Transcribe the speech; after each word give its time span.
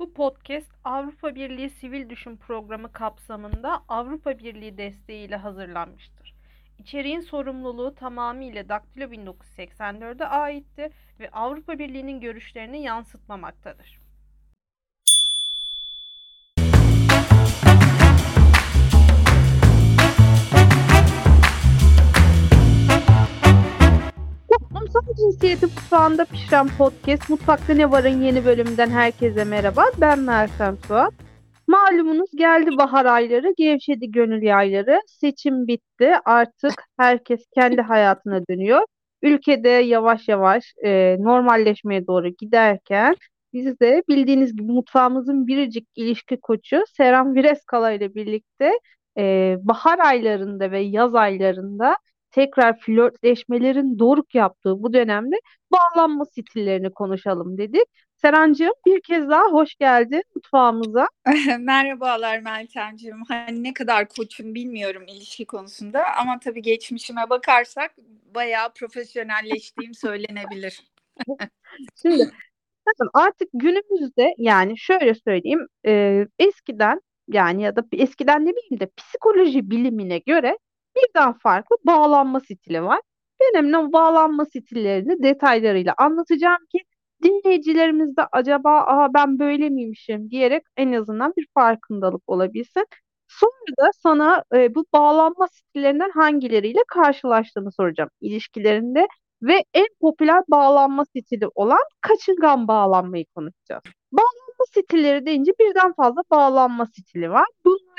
Bu 0.00 0.12
podcast 0.14 0.72
Avrupa 0.84 1.34
Birliği 1.34 1.70
Sivil 1.70 2.10
Düşün 2.10 2.36
Programı 2.36 2.92
kapsamında 2.92 3.82
Avrupa 3.88 4.38
Birliği 4.38 4.78
desteğiyle 4.78 5.36
hazırlanmıştır. 5.36 6.34
İçeriğin 6.78 7.20
sorumluluğu 7.20 7.94
tamamıyla 7.94 8.68
Daktilo 8.68 9.04
1984'e 9.04 10.26
aitti 10.26 10.90
ve 11.20 11.30
Avrupa 11.30 11.78
Birliği'nin 11.78 12.20
görüşlerini 12.20 12.82
yansıtmamaktadır. 12.82 14.00
Toplumsal 24.92 25.14
cinsiyeti 25.16 25.66
mutfağında 25.66 26.24
pişiren 26.24 26.68
podcast 26.78 27.30
Mutfakta 27.30 27.74
Ne 27.74 27.90
Var'ın 27.90 28.22
yeni 28.22 28.44
bölümünden 28.44 28.90
herkese 28.90 29.44
merhaba. 29.44 29.84
Ben 30.00 30.18
Meltem 30.18 30.76
Suat. 30.86 31.14
Malumunuz 31.66 32.30
geldi 32.36 32.70
bahar 32.78 33.04
ayları, 33.04 33.54
gevşedi 33.56 34.10
gönül 34.10 34.42
yayları. 34.42 35.00
Seçim 35.06 35.66
bitti. 35.66 36.12
Artık 36.24 36.72
herkes 36.98 37.46
kendi 37.54 37.82
hayatına 37.82 38.40
dönüyor. 38.50 38.82
Ülkede 39.22 39.68
yavaş 39.68 40.28
yavaş 40.28 40.74
e, 40.84 41.16
normalleşmeye 41.20 42.06
doğru 42.06 42.28
giderken 42.28 43.14
biz 43.52 43.80
de 43.80 44.02
bildiğiniz 44.08 44.56
gibi 44.56 44.72
mutfağımızın 44.72 45.46
biricik 45.46 45.88
ilişki 45.96 46.40
koçu 46.40 46.82
Seram 46.96 47.34
Vireskala 47.34 47.90
ile 47.90 48.14
birlikte 48.14 48.72
e, 49.18 49.56
bahar 49.62 49.98
aylarında 49.98 50.70
ve 50.70 50.80
yaz 50.80 51.14
aylarında 51.14 51.96
tekrar 52.30 52.78
flörtleşmelerin 52.80 53.98
doruk 53.98 54.34
yaptığı 54.34 54.82
bu 54.82 54.92
dönemde 54.92 55.36
bağlanma 55.72 56.24
stillerini 56.24 56.90
konuşalım 56.90 57.58
dedik. 57.58 57.84
Serancığım 58.16 58.72
bir 58.86 59.00
kez 59.00 59.28
daha 59.28 59.44
hoş 59.44 59.74
geldin 59.74 60.22
mutfağımıza. 60.34 61.06
Merhabalar 61.58 62.38
Meltemciğim. 62.38 63.22
Hani 63.28 63.62
ne 63.62 63.74
kadar 63.74 64.08
koçum 64.08 64.54
bilmiyorum 64.54 65.02
ilişki 65.08 65.46
konusunda 65.46 66.04
ama 66.20 66.38
tabii 66.38 66.62
geçmişime 66.62 67.30
bakarsak 67.30 67.94
bayağı 68.34 68.72
profesyonelleştiğim 68.72 69.94
söylenebilir. 70.04 70.82
Şimdi 72.02 72.30
artık 73.14 73.48
günümüzde 73.52 74.34
yani 74.38 74.78
şöyle 74.78 75.14
söyleyeyim 75.14 75.66
e, 75.86 76.26
eskiden 76.38 77.00
yani 77.28 77.62
ya 77.62 77.76
da 77.76 77.84
eskiden 77.92 78.46
ne 78.46 78.50
bileyim 78.50 78.80
de 78.80 78.88
psikoloji 78.96 79.70
bilimine 79.70 80.18
göre 80.18 80.58
birden 80.96 81.32
farklı 81.32 81.76
bağlanma 81.86 82.40
stili 82.40 82.82
var. 82.82 83.00
Benim 83.40 83.74
o 83.74 83.92
bağlanma 83.92 84.44
stillerini 84.44 85.22
detaylarıyla 85.22 85.94
anlatacağım 85.98 86.66
ki 86.72 86.78
dinleyicilerimiz 87.22 88.16
de 88.16 88.22
acaba 88.32 88.80
Aha, 88.80 89.08
ben 89.14 89.38
böyle 89.38 89.68
miymişim 89.68 90.30
diyerek 90.30 90.62
en 90.76 90.92
azından 90.92 91.32
bir 91.36 91.46
farkındalık 91.54 92.22
olabilsin. 92.26 92.86
Sonra 93.28 93.86
da 93.86 93.90
sana 94.02 94.44
e, 94.54 94.74
bu 94.74 94.86
bağlanma 94.92 95.48
stillerinden 95.48 96.10
hangileriyle 96.14 96.80
karşılaştığını 96.88 97.72
soracağım 97.72 98.10
ilişkilerinde 98.20 99.08
ve 99.42 99.64
en 99.74 99.86
popüler 100.00 100.42
bağlanma 100.48 101.04
stili 101.04 101.46
olan 101.54 101.84
kaçıngan 102.00 102.68
bağlanmayı 102.68 103.24
konuşacağız. 103.34 103.82
Bağlanma 104.12 104.64
stilleri 104.68 105.26
deyince 105.26 105.52
birden 105.60 105.92
fazla 105.92 106.22
bağlanma 106.30 106.86
stili 106.86 107.30
var. 107.30 107.46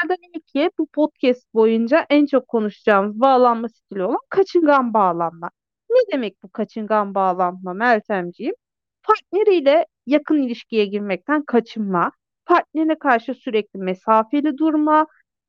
Bunlardan 0.04 0.18
ilki 0.34 0.72
bu 0.80 0.88
podcast 0.88 1.54
boyunca 1.54 2.06
en 2.10 2.26
çok 2.26 2.48
konuşacağımız 2.48 3.20
bağlanma 3.20 3.70
stili 3.70 4.04
olan 4.04 4.20
kaçıngan 4.30 4.94
bağlanma. 4.94 5.50
Ne 5.90 6.14
demek 6.14 6.44
bu 6.44 6.50
kaçıngan 6.50 7.16
bağlanma 7.16 7.74
Meltemciğim? 7.74 8.56
Partneriyle 9.04 9.86
yakın 10.06 10.42
ilişkiye 10.42 10.86
girmekten 10.86 11.44
kaçınma, 11.46 12.12
partnerine 12.46 13.00
karşı 13.00 13.34
sürekli 13.34 13.80
mesafeli 13.80 14.58
durma, 14.58 15.08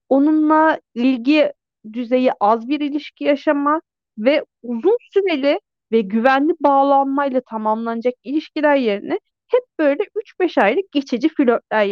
onunla 0.08 0.80
ilgi 0.95 1.53
düzeyi 1.92 2.33
az 2.41 2.69
bir 2.69 2.80
ilişki 2.80 3.25
yaşama 3.25 3.80
ve 4.18 4.45
uzun 4.62 4.96
süreli 5.12 5.61
ve 5.92 6.01
güvenli 6.01 6.52
bağlanmayla 6.61 7.41
tamamlanacak 7.41 8.14
ilişkiler 8.24 8.77
yerine 8.77 9.18
hep 9.48 9.62
böyle 9.79 10.02
3-5 10.41 10.58
aylık 10.62 10.92
geçici 10.92 11.29
flörtler 11.29 11.85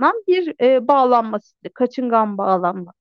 yaşanan 0.00 0.22
bir 0.28 0.54
e, 0.60 0.88
bağlanma 0.88 1.40
stili, 1.40 1.72
kaçıngan 1.72 2.38
bağlanma. 2.38 2.92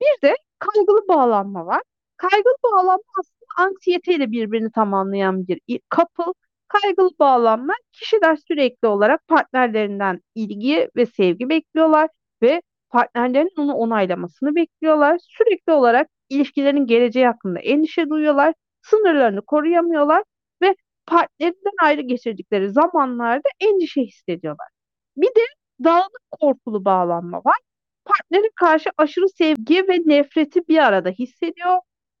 Bir 0.00 0.28
de 0.28 0.36
kaygılı 0.58 1.08
bağlanma 1.08 1.66
var. 1.66 1.82
Kaygılı 2.16 2.54
bağlanma 2.64 3.02
aslında 3.20 3.68
anksiyeteyle 3.68 4.30
birbirini 4.32 4.72
tamamlayan 4.72 5.48
bir 5.48 5.60
couple. 5.96 6.32
Kaygılı 6.68 7.10
bağlanma 7.18 7.74
kişiler 7.92 8.36
sürekli 8.36 8.88
olarak 8.88 9.28
partnerlerinden 9.28 10.20
ilgi 10.34 10.90
ve 10.96 11.06
sevgi 11.06 11.48
bekliyorlar 11.48 12.08
ve 12.42 12.62
partnerlerinin 12.90 13.56
onu 13.58 13.74
onaylamasını 13.74 14.54
bekliyorlar. 14.56 15.18
Sürekli 15.22 15.72
olarak 15.72 16.08
ilişkilerin 16.28 16.86
geleceği 16.86 17.26
hakkında 17.26 17.60
endişe 17.60 18.10
duyuyorlar. 18.10 18.54
Sınırlarını 18.82 19.42
koruyamıyorlar 19.42 20.22
ve 20.62 20.76
partnerinden 21.06 21.72
ayrı 21.82 22.00
geçirdikleri 22.00 22.70
zamanlarda 22.70 23.48
endişe 23.60 24.02
hissediyorlar. 24.02 24.68
Bir 25.16 25.28
de 25.28 25.40
dağınık 25.84 26.30
korkulu 26.30 26.84
bağlanma 26.84 27.38
var. 27.38 27.56
Partnere 28.04 28.50
karşı 28.56 28.90
aşırı 28.96 29.28
sevgi 29.28 29.88
ve 29.88 29.98
nefreti 30.06 30.68
bir 30.68 30.78
arada 30.78 31.10
hissediyor 31.10 31.78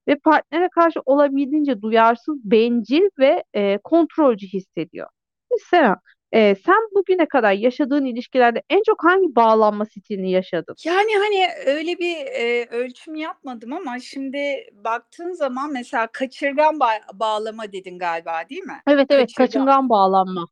ve 0.08 0.16
partnere 0.16 0.68
karşı 0.68 1.00
olabildiğince 1.06 1.82
duyarsız, 1.82 2.44
bencil 2.44 3.08
ve 3.18 3.44
e, 3.54 3.78
kontrolcü 3.78 4.46
hissediyor. 4.46 5.08
Mesela 5.50 5.96
e, 6.32 6.54
sen 6.54 6.88
bugüne 6.94 7.26
kadar 7.26 7.52
yaşadığın 7.52 8.04
ilişkilerde 8.04 8.62
en 8.70 8.82
çok 8.86 9.04
hangi 9.04 9.36
bağlanma 9.36 9.86
stilini 9.86 10.30
yaşadın? 10.30 10.74
Yani 10.84 11.10
hani 11.18 11.48
öyle 11.66 11.98
bir 11.98 12.16
e, 12.16 12.66
ölçüm 12.70 13.14
yapmadım 13.14 13.72
ama 13.72 13.98
şimdi 13.98 14.38
baktığın 14.72 15.32
zaman 15.32 15.72
mesela 15.72 16.06
kaçırgan 16.06 16.74
ba- 16.74 17.18
bağlama 17.20 17.72
dedin 17.72 17.98
galiba 17.98 18.48
değil 18.48 18.62
mi? 18.62 18.82
Evet 18.86 19.06
evet 19.10 19.32
kaçırgan, 19.32 19.46
kaçıngan 19.46 19.88
bağlanma. 19.88 20.48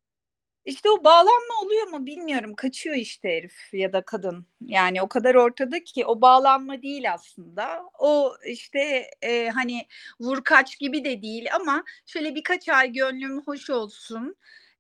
İşte 0.65 0.91
o 0.91 1.05
bağlanma 1.05 1.55
oluyor 1.63 1.87
mu 1.87 2.07
bilmiyorum. 2.07 2.55
Kaçıyor 2.55 2.97
işte 2.97 3.29
herif 3.29 3.75
ya 3.75 3.93
da 3.93 4.03
kadın. 4.03 4.47
Yani 4.61 5.03
o 5.03 5.09
kadar 5.09 5.35
ortada 5.35 5.85
ki 5.85 6.07
o 6.07 6.21
bağlanma 6.21 6.83
değil 6.83 7.13
aslında. 7.13 7.83
O 7.99 8.35
işte 8.47 9.11
e, 9.23 9.49
hani 9.49 9.87
vur 10.21 10.45
kaç 10.45 10.79
gibi 10.79 11.05
de 11.05 11.23
değil 11.23 11.55
ama 11.55 11.85
şöyle 12.07 12.35
birkaç 12.35 12.69
ay 12.69 12.93
gönlüm 12.93 13.43
hoş 13.43 13.71
olsun. 13.71 14.37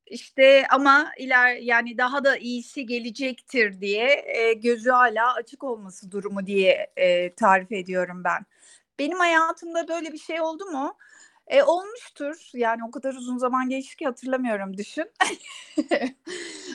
İşte 0.07 0.67
ama 0.71 1.13
iler 1.19 1.57
yani 1.57 1.99
daha 1.99 2.25
da 2.25 2.37
iyisi 2.37 2.87
gelecektir 2.87 3.81
diye 3.81 4.25
e, 4.27 4.53
gözü 4.53 4.91
hala 4.91 5.35
açık 5.35 5.65
olması 5.65 6.11
durumu 6.13 6.47
diye 6.47 6.93
e, 6.97 7.35
tarif 7.35 7.73
ediyorum 7.73 8.25
ben. 8.25 8.47
Benim 8.99 9.19
hayatımda 9.19 9.89
böyle 9.89 10.13
bir 10.13 10.19
şey 10.19 10.41
oldu 10.41 10.65
mu? 10.67 10.97
E, 11.51 11.63
olmuştur. 11.63 12.51
Yani 12.55 12.85
o 12.89 12.91
kadar 12.91 13.15
uzun 13.15 13.39
zaman 13.39 13.69
geçti 13.69 13.97
ki 13.97 14.05
hatırlamıyorum 14.05 14.77
düşün. 14.77 15.11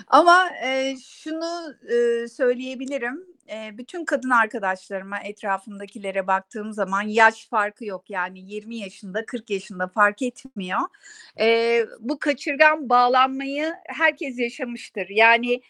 Ama 0.08 0.50
e, 0.64 0.96
şunu 0.98 1.74
e, 1.90 2.28
söyleyebilirim. 2.28 3.26
E, 3.50 3.78
bütün 3.78 4.06
kadın 4.06 4.30
arkadaşlarıma, 4.30 5.20
etrafımdakilere 5.20 6.28
baktığım 6.28 6.74
zaman 6.74 7.02
yaş 7.02 7.48
farkı 7.48 7.86
yok. 7.86 8.10
Yani 8.10 8.40
20 8.40 8.76
yaşında, 8.78 9.26
40 9.26 9.50
yaşında 9.50 9.88
fark 9.88 10.22
etmiyor. 10.22 10.82
E, 11.40 11.80
bu 12.00 12.20
kaçırgan 12.20 12.90
bağlanmayı 12.90 13.74
herkes 13.86 14.40
yaşamıştır. 14.40 15.10
Yani 15.10 15.62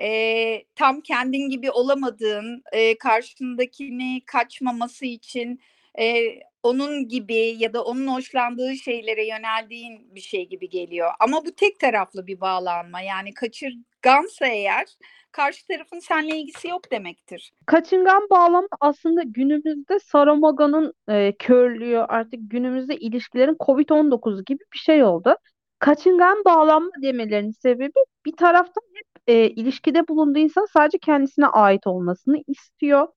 e, 0.00 0.64
tam 0.76 1.00
kendin 1.00 1.48
gibi 1.48 1.70
olamadığın, 1.70 2.62
e, 2.72 2.98
karşındakini 2.98 4.22
kaçmaması 4.26 5.06
için 5.06 5.60
e, 5.98 6.24
onun 6.64 7.08
gibi 7.08 7.56
ya 7.58 7.72
da 7.72 7.84
onun 7.84 8.06
hoşlandığı 8.06 8.76
şeylere 8.76 9.26
yöneldiğin 9.26 10.14
bir 10.14 10.20
şey 10.20 10.48
gibi 10.48 10.68
geliyor. 10.68 11.10
Ama 11.20 11.44
bu 11.46 11.54
tek 11.54 11.80
taraflı 11.80 12.26
bir 12.26 12.40
bağlanma. 12.40 13.00
Yani 13.00 13.34
kaçırgansa 13.34 14.46
eğer 14.46 14.86
karşı 15.32 15.66
tarafın 15.66 15.98
seninle 15.98 16.38
ilgisi 16.38 16.68
yok 16.68 16.90
demektir. 16.92 17.52
Kaçıngan 17.66 18.26
bağlama 18.30 18.68
aslında 18.80 19.22
günümüzde 19.22 19.98
Saramaga'nın 19.98 20.94
e, 21.08 21.32
körlüğü 21.38 21.98
artık 21.98 22.40
günümüzde 22.42 22.96
ilişkilerin 22.96 23.56
Covid-19 23.60 24.44
gibi 24.44 24.62
bir 24.72 24.78
şey 24.78 25.04
oldu. 25.04 25.36
Kaçıngan 25.78 26.44
bağlanma 26.44 26.90
demelerinin 27.02 27.50
sebebi 27.50 28.00
bir 28.26 28.36
taraftan 28.36 28.82
hep 28.94 29.06
e, 29.26 29.50
ilişkide 29.50 30.08
bulunduğu 30.08 30.38
insan 30.38 30.66
sadece 30.72 30.98
kendisine 30.98 31.46
ait 31.46 31.86
olmasını 31.86 32.42
istiyor. 32.46 33.08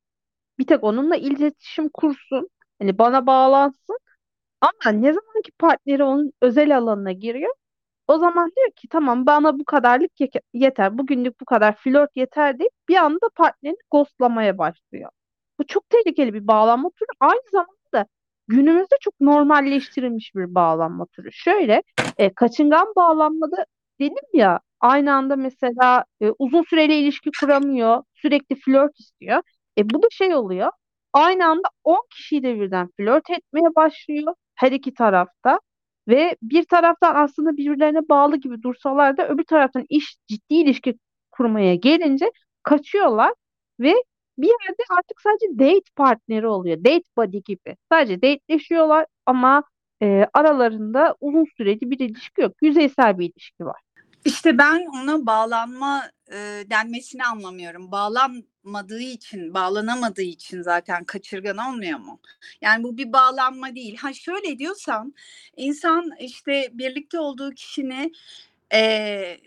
Bir 0.59 0.67
tek 0.67 0.83
onunla 0.83 1.15
iletişim 1.15 1.89
kursun. 1.89 2.49
Hani 2.79 2.97
bana 2.97 3.27
bağlansın. 3.27 3.97
Ama 4.61 4.91
ne 4.93 5.13
zaman 5.13 5.41
ki 5.45 5.51
partneri 5.59 6.03
onun 6.03 6.33
özel 6.41 6.77
alanına 6.77 7.11
giriyor 7.11 7.53
o 8.07 8.17
zaman 8.19 8.51
diyor 8.55 8.71
ki 8.71 8.87
tamam 8.87 9.25
bana 9.25 9.59
bu 9.59 9.65
kadarlık 9.65 10.11
yeter. 10.53 10.97
Bugünlük 10.97 11.41
bu 11.41 11.45
kadar 11.45 11.75
flört 11.75 12.17
yeter 12.17 12.59
deyip 12.59 12.71
bir 12.89 12.95
anda 12.95 13.29
partnerini 13.35 13.77
ghostlamaya 13.91 14.57
başlıyor. 14.57 15.09
Bu 15.59 15.67
çok 15.67 15.89
tehlikeli 15.89 16.33
bir 16.33 16.47
bağlanma 16.47 16.89
türü. 16.89 17.07
Aynı 17.19 17.41
zamanda 17.51 18.07
günümüzde 18.47 18.95
çok 19.01 19.21
normalleştirilmiş 19.21 20.35
bir 20.35 20.55
bağlanma 20.55 21.05
türü. 21.05 21.31
Şöyle 21.31 21.83
e, 22.17 22.33
kaçıngan 22.33 22.93
bağlanmada 22.95 23.65
dedim 23.99 24.23
ya 24.33 24.59
Aynı 24.79 25.13
anda 25.13 25.35
mesela 25.35 26.05
e, 26.21 26.31
uzun 26.39 26.63
süreli 26.63 26.93
ilişki 26.95 27.31
kuramıyor. 27.39 28.03
Sürekli 28.13 28.55
flört 28.55 28.99
istiyor. 28.99 29.41
E 29.77 29.89
bu 29.89 30.03
da 30.03 30.07
şey 30.11 30.35
oluyor. 30.35 30.71
Aynı 31.17 31.47
anda 31.47 31.67
10 31.83 32.07
kişiyle 32.09 32.59
birden 32.59 32.89
flört 32.97 33.29
etmeye 33.29 33.75
başlıyor 33.75 34.33
her 34.55 34.71
iki 34.71 34.93
tarafta. 34.93 35.59
Ve 36.07 36.35
bir 36.41 36.63
taraftan 36.63 37.15
aslında 37.15 37.57
birbirlerine 37.57 38.09
bağlı 38.09 38.37
gibi 38.37 38.63
dursalar 38.63 39.17
da 39.17 39.27
öbür 39.27 39.43
taraftan 39.43 39.85
iş 39.89 40.15
ciddi 40.27 40.55
ilişki 40.55 40.97
kurmaya 41.31 41.75
gelince 41.75 42.31
kaçıyorlar 42.63 43.33
ve 43.79 43.93
bir 44.37 44.47
yerde 44.47 44.83
artık 44.97 45.21
sadece 45.21 45.59
date 45.59 45.91
partneri 45.95 46.47
oluyor. 46.47 46.77
Date 46.77 47.09
buddy 47.17 47.37
gibi. 47.37 47.75
Sadece 47.91 48.21
dateleşiyorlar 48.21 49.05
ama 49.25 49.63
e, 50.01 50.27
aralarında 50.33 51.15
uzun 51.21 51.45
süreli 51.57 51.81
bir 51.81 51.99
ilişki 51.99 52.41
yok. 52.41 52.53
Yüzeysel 52.61 53.19
bir 53.19 53.25
ilişki 53.25 53.65
var. 53.65 53.81
İşte 54.25 54.57
ben 54.57 54.85
ona 55.03 55.25
bağlanma 55.25 56.03
e, 56.31 56.63
denmesini 56.69 57.23
anlamıyorum. 57.23 57.91
Bağlanmadığı 57.91 59.01
için, 59.01 59.53
bağlanamadığı 59.53 60.21
için 60.21 60.61
zaten 60.61 61.03
kaçırgan 61.03 61.57
olmuyor 61.57 61.99
mu? 61.99 62.19
Yani 62.61 62.83
bu 62.83 62.97
bir 62.97 63.13
bağlanma 63.13 63.75
değil. 63.75 63.97
Ha 63.97 64.13
şöyle 64.13 64.59
diyorsan, 64.59 65.13
insan 65.57 66.11
işte 66.19 66.69
birlikte 66.73 67.19
olduğu 67.19 67.51
kişinin 67.51 68.15
e, 68.73 69.37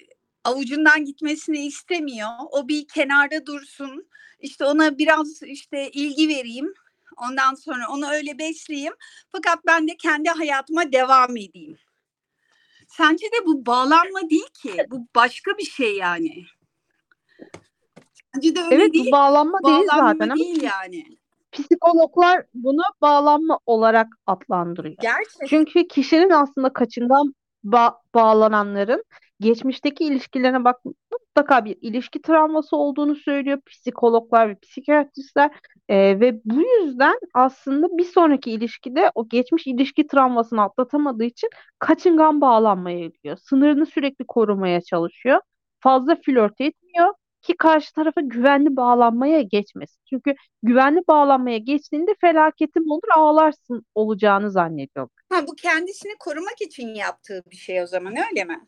avucundan 0.44 1.05
gitmesini 1.05 1.67
istemiyor. 1.67 2.31
O 2.50 2.69
bir 2.69 2.88
kenarda 2.88 3.47
dursun. 3.47 4.09
İşte 4.41 4.65
ona 4.65 4.99
biraz 4.99 5.43
işte 5.43 5.91
ilgi 5.91 6.29
vereyim. 6.29 6.75
Ondan 7.17 7.55
sonra 7.55 7.88
onu 7.88 8.11
öyle 8.11 8.38
besleyeyim. 8.38 8.94
Fakat 9.32 9.67
ben 9.67 9.88
de 9.88 9.97
kendi 9.97 10.29
hayatıma 10.29 10.93
devam 10.93 11.37
edeyim. 11.37 11.79
Sence 12.88 13.27
de 13.27 13.47
bu 13.47 13.67
bağlanma 13.67 14.31
değil 14.31 14.50
ki. 14.62 14.87
Bu 14.91 15.06
başka 15.15 15.59
bir 15.59 15.65
şey 15.65 15.97
yani. 15.97 16.47
Sence 18.35 18.55
de 18.55 18.61
öyle 18.61 18.75
Evet 18.75 18.93
değil. 18.95 19.07
bu 19.07 19.13
bağlanma 19.13 19.59
değil 19.67 19.89
Bağlanma 19.93 20.13
zaten 20.15 20.37
değil 20.37 20.63
yani. 20.63 21.05
psikologlar 21.53 22.45
bunu 22.55 22.83
bağlanma 23.03 23.59
olarak 23.67 24.07
adlandırıyor. 24.27 24.97
Gerçekten. 25.01 25.47
Çünkü 25.47 25.89
kişinin 25.89 26.31
aslında 26.31 26.73
kaçıngan 26.73 27.35
ba- 27.65 27.95
bağlananların 28.15 29.05
geçmişteki 29.41 30.05
ilişkilerine 30.05 30.65
bak 30.65 30.77
mutlaka 31.13 31.65
bir 31.65 31.77
ilişki 31.81 32.23
travması 32.23 32.77
olduğunu 32.77 33.17
söylüyor 33.17 33.61
psikologlar 33.67 34.49
ve 34.49 34.55
psikiyatristler 34.55 35.51
Ee, 35.89 36.21
ve 36.21 36.41
bu 36.45 36.61
yüzden 36.63 37.19
aslında 37.35 37.99
bir 37.99 38.05
sonraki 38.05 38.51
ilişkide 38.51 39.11
o 39.15 39.29
geçmiş 39.29 39.67
ilişki 39.67 40.07
travmasını 40.07 40.63
atlatamadığı 40.63 41.25
için 41.25 41.49
kaçıngan 41.79 42.41
bağlanmaya 42.41 43.07
gidiyor. 43.07 43.37
Sınırını 43.37 43.87
sürekli 43.87 44.25
korumaya 44.29 44.81
çalışıyor. 44.81 45.41
Fazla 45.81 46.17
flört 46.17 46.61
etmiyor 46.61 47.15
ki 47.43 47.57
karşı 47.57 47.93
tarafa 47.93 48.21
güvenli 48.21 48.77
bağlanmaya 48.77 49.43
geçmesin. 49.43 50.01
Çünkü 50.11 50.35
güvenli 50.63 51.01
bağlanmaya 51.09 51.59
geçtiğinde 51.59 52.15
felaketim 52.21 52.91
olur 52.91 53.09
ağlarsın 53.17 53.87
olacağını 53.95 54.51
zannediyor. 54.51 55.09
Ha, 55.29 55.47
bu 55.47 55.55
kendisini 55.55 56.13
korumak 56.19 56.61
için 56.61 56.89
yaptığı 56.95 57.43
bir 57.51 57.57
şey 57.57 57.83
o 57.83 57.87
zaman 57.87 58.15
öyle 58.31 58.45
mi? 58.45 58.67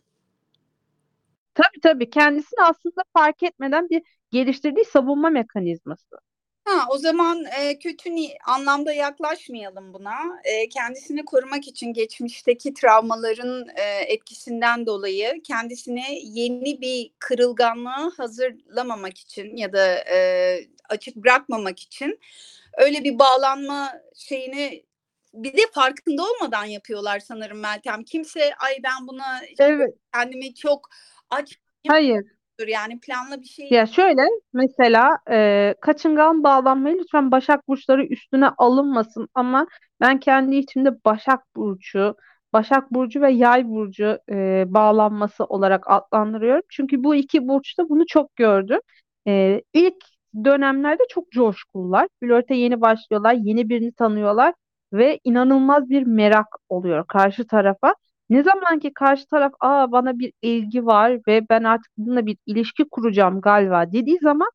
Tabii 1.54 1.80
tabii 1.82 2.10
kendisini 2.10 2.64
aslında 2.64 3.02
fark 3.12 3.42
etmeden 3.42 3.88
bir 3.90 4.02
geliştirdiği 4.30 4.84
savunma 4.84 5.30
mekanizması. 5.30 6.16
Ha, 6.64 6.86
o 6.90 6.98
zaman 6.98 7.44
e, 7.44 7.78
kötü 7.78 8.10
ni- 8.16 8.36
anlamda 8.46 8.92
yaklaşmayalım 8.92 9.94
buna. 9.94 10.14
E, 10.44 10.68
kendisini 10.68 11.24
korumak 11.24 11.68
için 11.68 11.92
geçmişteki 11.92 12.74
travmaların 12.74 13.66
e, 13.76 13.82
etkisinden 13.82 14.86
dolayı 14.86 15.42
kendisini 15.42 16.04
yeni 16.22 16.80
bir 16.80 17.10
kırılganlığa 17.18 18.10
hazırlamamak 18.16 19.18
için 19.18 19.56
ya 19.56 19.72
da 19.72 19.94
e, 19.96 20.58
açık 20.88 21.16
bırakmamak 21.16 21.80
için 21.80 22.20
öyle 22.78 23.04
bir 23.04 23.18
bağlanma 23.18 23.92
şeyini 24.16 24.84
bir 25.34 25.52
de 25.56 25.62
farkında 25.72 26.22
olmadan 26.22 26.64
yapıyorlar 26.64 27.20
sanırım 27.20 27.60
Meltem. 27.60 28.04
Kimse 28.04 28.54
ay 28.54 28.76
ben 28.84 29.08
buna 29.08 29.44
işte 29.46 29.64
Evet. 29.64 29.94
kendimi 30.14 30.54
çok 30.54 30.88
aç 31.30 31.58
Hayır. 31.88 32.24
Yani 32.68 33.00
planlı 33.00 33.40
bir 33.40 33.46
şey 33.46 33.70
Ya 33.70 33.86
şöyle 33.86 34.22
mesela 34.52 35.18
e, 35.30 35.74
kaçıngan 35.80 36.44
bağlanmayı 36.44 36.98
lütfen 36.98 37.30
Başak 37.30 37.68
Burçları 37.68 38.04
üstüne 38.06 38.48
alınmasın 38.48 39.28
ama 39.34 39.66
ben 40.00 40.20
kendi 40.20 40.56
içimde 40.56 41.04
Başak 41.04 41.56
Burcu, 41.56 42.16
Başak 42.52 42.90
Burcu 42.94 43.20
ve 43.20 43.32
Yay 43.32 43.68
Burcu 43.68 44.18
e, 44.30 44.64
bağlanması 44.68 45.44
olarak 45.44 45.84
adlandırıyorum. 45.90 46.62
Çünkü 46.70 47.04
bu 47.04 47.14
iki 47.14 47.48
burçta 47.48 47.88
bunu 47.88 48.06
çok 48.06 48.36
gördüm. 48.36 48.80
E, 49.28 49.62
ilk 49.74 49.96
dönemlerde 50.44 51.02
çok 51.08 51.30
coşkulular. 51.32 52.08
Flörte 52.20 52.54
yeni 52.54 52.80
başlıyorlar, 52.80 53.34
yeni 53.34 53.68
birini 53.68 53.92
tanıyorlar 53.92 54.54
ve 54.92 55.20
inanılmaz 55.24 55.90
bir 55.90 56.02
merak 56.02 56.46
oluyor 56.68 57.06
karşı 57.06 57.46
tarafa. 57.46 57.94
Ne 58.32 58.42
zaman 58.42 58.78
ki 58.78 58.94
karşı 58.94 59.26
taraf 59.26 59.52
aa 59.60 59.92
bana 59.92 60.18
bir 60.18 60.32
ilgi 60.42 60.86
var 60.86 61.20
ve 61.28 61.48
ben 61.50 61.64
artık 61.64 61.92
bununla 61.96 62.26
bir 62.26 62.36
ilişki 62.46 62.88
kuracağım 62.88 63.40
galiba 63.40 63.92
dediği 63.92 64.18
zaman 64.18 64.50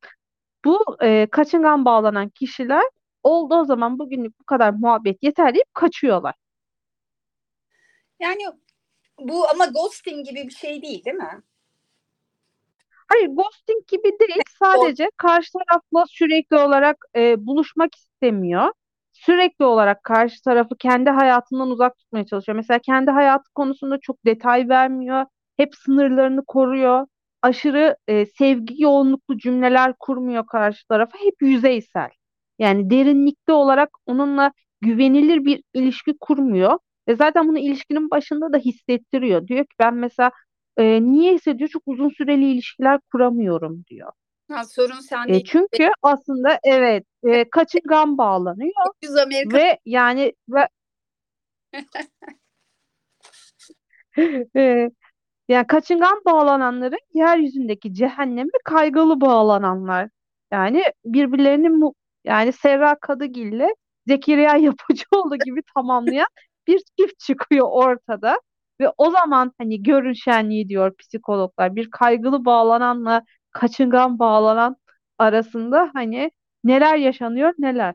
bu 0.64 0.84
e, 1.02 1.26
kaçıngan 1.30 1.84
bağlanan 1.84 2.28
kişiler 2.28 2.82
oldu 3.22 3.54
o 3.54 3.64
zaman 3.64 3.98
bugünlük 3.98 4.40
bu 4.40 4.44
kadar 4.44 4.70
muhabbet 4.70 5.22
yeter 5.22 5.54
deyip 5.54 5.74
kaçıyorlar. 5.74 6.34
Yani 8.20 8.42
bu 9.18 9.48
ama 9.48 9.66
ghosting 9.66 10.26
gibi 10.26 10.46
bir 10.46 10.54
şey 10.54 10.82
değil 10.82 11.04
değil 11.04 11.16
mi? 11.16 11.42
Hayır 13.08 13.26
ghosting 13.26 13.86
gibi 13.88 14.18
değil 14.20 14.42
sadece 14.58 15.10
karşı 15.16 15.52
tarafla 15.52 16.04
sürekli 16.08 16.56
olarak 16.56 17.04
e, 17.16 17.46
buluşmak 17.46 17.94
istemiyor. 17.94 18.72
Sürekli 19.18 19.64
olarak 19.64 20.04
karşı 20.04 20.42
tarafı 20.42 20.76
kendi 20.78 21.10
hayatından 21.10 21.70
uzak 21.70 21.98
tutmaya 21.98 22.26
çalışıyor. 22.26 22.56
Mesela 22.56 22.78
kendi 22.78 23.10
hayatı 23.10 23.52
konusunda 23.54 23.98
çok 24.02 24.24
detay 24.26 24.68
vermiyor. 24.68 25.24
Hep 25.56 25.74
sınırlarını 25.74 26.44
koruyor. 26.46 27.06
Aşırı 27.42 27.96
e, 28.08 28.26
sevgi 28.26 28.82
yoğunluklu 28.82 29.38
cümleler 29.38 29.94
kurmuyor 29.98 30.46
karşı 30.46 30.86
tarafa. 30.88 31.18
Hep 31.18 31.34
yüzeysel. 31.42 32.10
Yani 32.58 32.90
derinlikte 32.90 33.52
olarak 33.52 33.90
onunla 34.06 34.52
güvenilir 34.80 35.44
bir 35.44 35.62
ilişki 35.74 36.14
kurmuyor. 36.20 36.78
Ve 37.08 37.16
zaten 37.16 37.48
bunu 37.48 37.58
ilişkinin 37.58 38.10
başında 38.10 38.52
da 38.52 38.58
hissettiriyor. 38.58 39.46
Diyor 39.48 39.64
ki 39.64 39.74
ben 39.78 39.94
mesela 39.94 40.30
e, 40.76 41.02
niyeyse 41.02 41.58
diyor 41.58 41.70
çok 41.70 41.82
uzun 41.86 42.08
süreli 42.08 42.52
ilişkiler 42.52 43.00
kuramıyorum 43.12 43.84
diyor. 43.90 44.12
Ha, 44.50 44.64
sorun 44.64 45.00
sende. 45.00 45.36
E, 45.36 45.44
çünkü 45.44 45.90
aslında 46.02 46.58
evet 46.64 47.04
e, 47.24 47.50
kaçıngan 47.50 48.18
bağlanıyor 48.18 48.72
Amerika 49.22 49.58
ve 49.58 49.78
yani 49.86 50.32
ve 50.48 50.68
e, 54.56 54.90
yani 55.48 55.66
kaçıngan 55.66 56.22
bağlananların 56.26 56.98
yeryüzündeki 57.14 57.94
cehennemi 57.94 58.50
kaygılı 58.64 59.20
bağlananlar. 59.20 60.08
Yani 60.52 60.84
birbirlerini 61.04 61.68
mu 61.68 61.94
yani 62.24 62.52
Serra 62.52 62.96
Kadıgil'le 63.00 63.68
Zekeriya 64.06 64.56
Yapıcıoğlu 64.56 65.36
gibi 65.44 65.60
tamamlayan 65.74 66.28
bir 66.66 66.82
çift 66.98 67.18
çıkıyor 67.18 67.68
ortada. 67.70 68.40
Ve 68.80 68.92
o 68.98 69.10
zaman 69.10 69.52
hani 69.58 69.82
görün 69.82 70.12
şenliği 70.12 70.68
diyor 70.68 70.96
psikologlar. 70.96 71.76
Bir 71.76 71.90
kaygılı 71.90 72.44
bağlananla 72.44 73.22
kaçıngan 73.52 74.18
bağlanan 74.18 74.76
arasında 75.18 75.90
hani 75.94 76.30
neler 76.64 76.96
yaşanıyor 76.96 77.54
neler. 77.58 77.94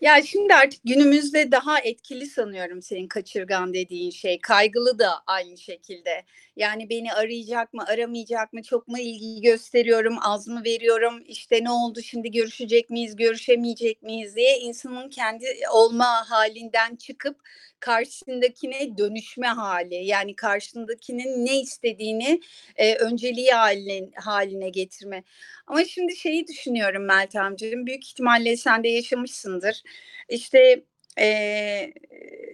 Ya 0.00 0.22
şimdi 0.22 0.54
artık 0.54 0.80
günümüzde 0.84 1.52
daha 1.52 1.78
etkili 1.78 2.26
sanıyorum 2.26 2.82
senin 2.82 3.08
kaçırgan 3.08 3.74
dediğin 3.74 4.10
şey. 4.10 4.40
Kaygılı 4.40 4.98
da 4.98 5.10
aynı 5.26 5.58
şekilde. 5.58 6.24
Yani 6.56 6.90
beni 6.90 7.12
arayacak 7.12 7.74
mı, 7.74 7.84
aramayacak 7.86 8.52
mı, 8.52 8.62
çok 8.62 8.88
mu 8.88 8.98
ilgi 8.98 9.40
gösteriyorum, 9.40 10.18
az 10.20 10.48
mı 10.48 10.64
veriyorum, 10.64 11.22
işte 11.26 11.64
ne 11.64 11.70
oldu 11.70 12.02
şimdi 12.02 12.30
görüşecek 12.30 12.90
miyiz, 12.90 13.16
görüşemeyecek 13.16 14.02
miyiz 14.02 14.36
diye 14.36 14.58
insanın 14.58 15.08
kendi 15.08 15.46
olma 15.72 16.30
halinden 16.30 16.96
çıkıp 16.96 17.40
karşısındakine 17.80 18.98
dönüşme 18.98 19.46
hali. 19.46 19.94
Yani 19.94 20.36
karşısındakinin 20.36 21.46
ne 21.46 21.60
istediğini 21.60 22.40
e, 22.76 22.96
önceliği 22.96 23.50
haline, 23.52 24.10
haline 24.14 24.68
getirme. 24.70 25.22
Ama 25.66 25.84
şimdi 25.84 26.16
şeyi 26.16 26.46
düşünüyorum 26.46 27.04
Meltemciğim, 27.04 27.86
büyük 27.86 28.04
ihtimalle 28.06 28.56
sen 28.56 28.84
de 28.84 28.88
yaşamışsındır. 28.88 29.82
İşte 30.28 30.84
e, 31.20 31.92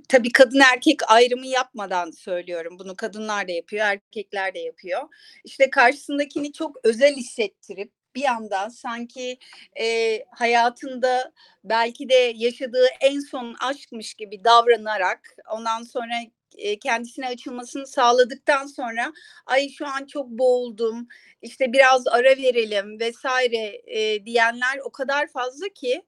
tabii 0.09 0.33
kadın 0.33 0.61
erkek 0.61 1.11
ayrımı 1.11 1.47
yapmadan 1.47 2.11
söylüyorum. 2.11 2.79
Bunu 2.79 2.97
kadınlar 2.97 3.49
da 3.49 3.53
yapıyor, 3.53 3.87
erkekler 3.87 4.55
de 4.55 4.59
yapıyor. 4.59 5.03
İşte 5.45 5.71
karşısındakini 5.71 6.53
çok 6.53 6.77
özel 6.85 7.17
hissettirip 7.17 7.93
bir 8.15 8.25
anda 8.25 8.71
sanki 8.71 9.39
e, 9.81 10.19
hayatında 10.31 11.33
belki 11.65 12.09
de 12.09 12.33
yaşadığı 12.37 12.87
en 13.01 13.21
son 13.21 13.57
aşkmış 13.61 14.15
gibi 14.15 14.45
davranarak 14.45 15.37
ondan 15.51 15.83
sonra 15.83 16.15
e, 16.59 16.79
kendisine 16.79 17.29
açılmasını 17.29 17.87
sağladıktan 17.87 18.67
sonra 18.67 19.13
ay 19.47 19.69
şu 19.69 19.87
an 19.87 20.07
çok 20.07 20.29
boğuldum 20.29 21.09
işte 21.43 21.73
biraz 21.73 22.07
ara 22.07 22.37
verelim 22.37 23.01
vesaire 23.01 23.83
e, 23.87 24.27
diyenler 24.27 24.79
o 24.85 24.93
kadar 24.93 25.27
fazla 25.29 25.69
ki 25.69 26.03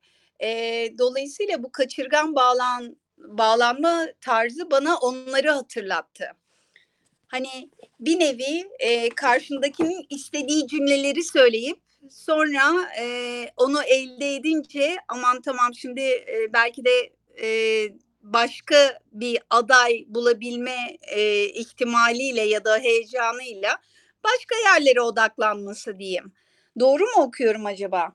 e, 0.44 0.90
dolayısıyla 0.98 1.62
bu 1.62 1.72
kaçırgan 1.72 2.34
bağlan 2.34 2.96
bağlanma 3.18 4.06
tarzı 4.20 4.70
bana 4.70 4.96
onları 4.96 5.50
hatırlattı. 5.50 6.24
Hani 7.26 7.70
bir 8.00 8.20
nevi 8.20 8.68
e, 8.78 9.08
karşındakinin 9.08 10.06
istediği 10.10 10.68
cümleleri 10.68 11.24
söyleyip 11.24 11.78
sonra 12.10 12.92
e, 12.98 13.06
onu 13.56 13.82
elde 13.82 14.34
edince 14.34 14.96
aman 15.08 15.42
tamam 15.42 15.74
şimdi 15.74 16.00
e, 16.00 16.52
belki 16.52 16.84
de 16.84 17.12
e, 17.42 17.48
başka 18.22 18.98
bir 19.12 19.38
aday 19.50 20.04
bulabilme 20.08 20.96
e, 21.02 21.44
ihtimaliyle 21.44 22.42
ya 22.42 22.64
da 22.64 22.78
heyecanıyla 22.78 23.76
başka 24.24 24.56
yerlere 24.56 25.00
odaklanması 25.00 25.98
diyeyim. 25.98 26.32
Doğru 26.80 27.02
mu 27.02 27.22
okuyorum 27.22 27.66
acaba? 27.66 28.12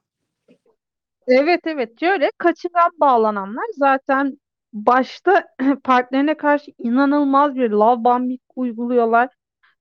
Evet 1.29 1.62
evet 1.67 2.00
şöyle 2.00 2.31
kaçıran 2.38 2.91
bağlananlar 3.00 3.65
zaten 3.77 4.39
başta 4.74 5.45
partnerine 5.83 6.38
karşı 6.38 6.71
inanılmaz 6.77 7.55
bir 7.55 7.69
love 7.69 8.03
bombing 8.03 8.39
uyguluyorlar. 8.55 9.29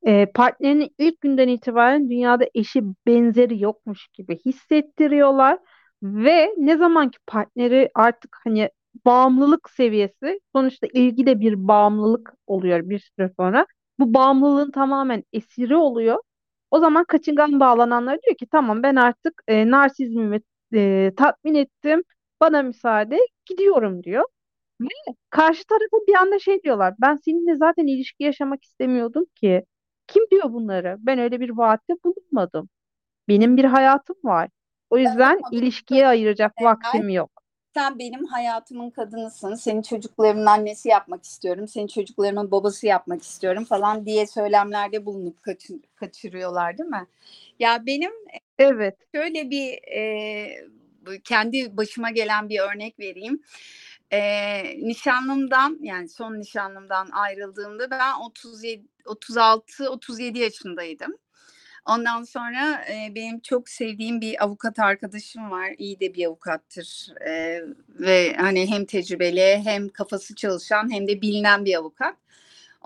E, 0.07 0.27
partnerinin 0.35 0.95
ilk 0.99 1.21
günden 1.21 1.49
itibaren 1.49 2.11
dünyada 2.11 2.47
eşi 2.55 2.83
benzeri 3.07 3.63
yokmuş 3.63 4.09
gibi 4.09 4.39
hissettiriyorlar 4.47 5.59
ve 6.03 6.55
ne 6.59 6.77
zaman 6.79 7.11
ki 7.11 7.19
partneri 7.27 7.91
artık 7.95 8.37
hani 8.45 8.71
bağımlılık 9.07 9.71
seviyesi 9.71 10.41
sonuçta 10.57 10.87
ilgi 10.95 11.27
de 11.27 11.41
bir 11.41 11.69
bağımlılık 11.69 12.35
oluyor 12.47 12.91
bir 12.91 12.99
süre 12.99 13.31
sonra. 13.41 13.67
Bu 14.01 14.15
bağımlılığın 14.15 14.71
tamamen 14.71 15.25
esiri 15.33 15.77
oluyor. 15.77 16.19
O 16.71 16.81
zaman 16.81 17.05
kaçıngan 17.05 17.61
bağlananlar 17.61 18.19
diyor 18.27 18.37
ki 18.37 18.47
tamam 18.53 18.83
ben 18.83 18.97
artık 18.97 19.43
e, 19.49 19.71
narsizmimi 19.71 20.41
e, 20.75 21.13
tatmin 21.17 21.55
ettim. 21.55 22.03
Bana 22.41 22.63
müsaade 22.63 23.19
gidiyorum 23.47 24.03
diyor. 24.05 24.25
Ve 24.81 25.15
karşı 25.31 25.65
tarafa 25.65 26.07
bir 26.09 26.15
anda 26.15 26.39
şey 26.39 26.63
diyorlar. 26.63 26.95
Ben 27.01 27.17
seninle 27.25 27.57
zaten 27.57 27.87
ilişki 27.87 28.25
yaşamak 28.25 28.65
istemiyordum 28.65 29.25
ki. 29.35 29.65
Kim 30.07 30.25
diyor 30.31 30.53
bunları? 30.53 30.97
Ben 31.01 31.19
öyle 31.19 31.41
bir 31.41 31.51
vaatte 31.51 31.95
bulunmadım. 32.05 32.69
Benim 33.29 33.57
bir 33.57 33.65
hayatım 33.65 34.17
var. 34.25 34.49
O 34.91 34.99
yüzden 34.99 35.41
ilişkiye 35.53 36.07
ayıracak 36.07 36.53
vaktim 36.63 37.09
yok. 37.09 37.31
Sen 37.75 37.99
benim 37.99 38.25
hayatımın 38.25 38.91
kadınısın. 38.91 39.55
Senin 39.55 39.83
çocuklarımın 39.83 40.47
annesi 40.47 40.89
yapmak 40.89 41.25
istiyorum. 41.25 41.69
Senin 41.69 41.87
çocuklarımın 41.87 42.51
babası 42.51 42.87
yapmak 42.87 43.23
istiyorum 43.23 43.65
falan 43.65 44.07
diye 44.07 44.27
söylemlerde 44.27 45.07
bulunup 45.07 45.43
kaçır, 45.43 45.77
kaçırıyorlar 45.95 46.79
değil 46.79 46.91
mi? 46.91 47.07
Ya 47.59 47.87
benim 47.87 48.11
Evet. 48.59 48.97
şöyle 49.15 49.51
bir 49.51 49.79
e, 49.97 50.69
kendi 51.25 51.77
başıma 51.77 52.11
gelen 52.11 52.49
bir 52.49 52.61
örnek 52.61 52.99
vereyim. 52.99 53.43
E, 54.13 54.21
nişanlımdan 54.87 55.79
yani 55.83 56.09
son 56.09 56.41
nişanlımdan 56.41 57.11
ayrıldığımda 57.13 57.91
ben 57.91 58.15
37 58.21 58.85
36 59.07 59.91
37 59.91 60.39
yaşındaydım. 60.39 61.13
Ondan 61.87 62.23
sonra 62.23 62.85
e, 62.91 63.15
benim 63.15 63.41
çok 63.41 63.69
sevdiğim 63.69 64.21
bir 64.21 64.45
avukat 64.45 64.79
arkadaşım 64.79 65.51
var. 65.51 65.71
İyi 65.79 66.01
de 66.01 66.15
bir 66.15 66.27
avukattır. 66.27 67.09
E, 67.29 67.61
ve 67.89 68.35
hani 68.35 68.71
hem 68.71 68.85
tecrübeli 68.87 69.61
hem 69.65 69.89
kafası 69.89 70.35
çalışan 70.35 70.93
hem 70.93 71.09
de 71.09 71.23
bilinen 71.23 71.65
bir 71.65 71.75
avukat. 71.75 72.17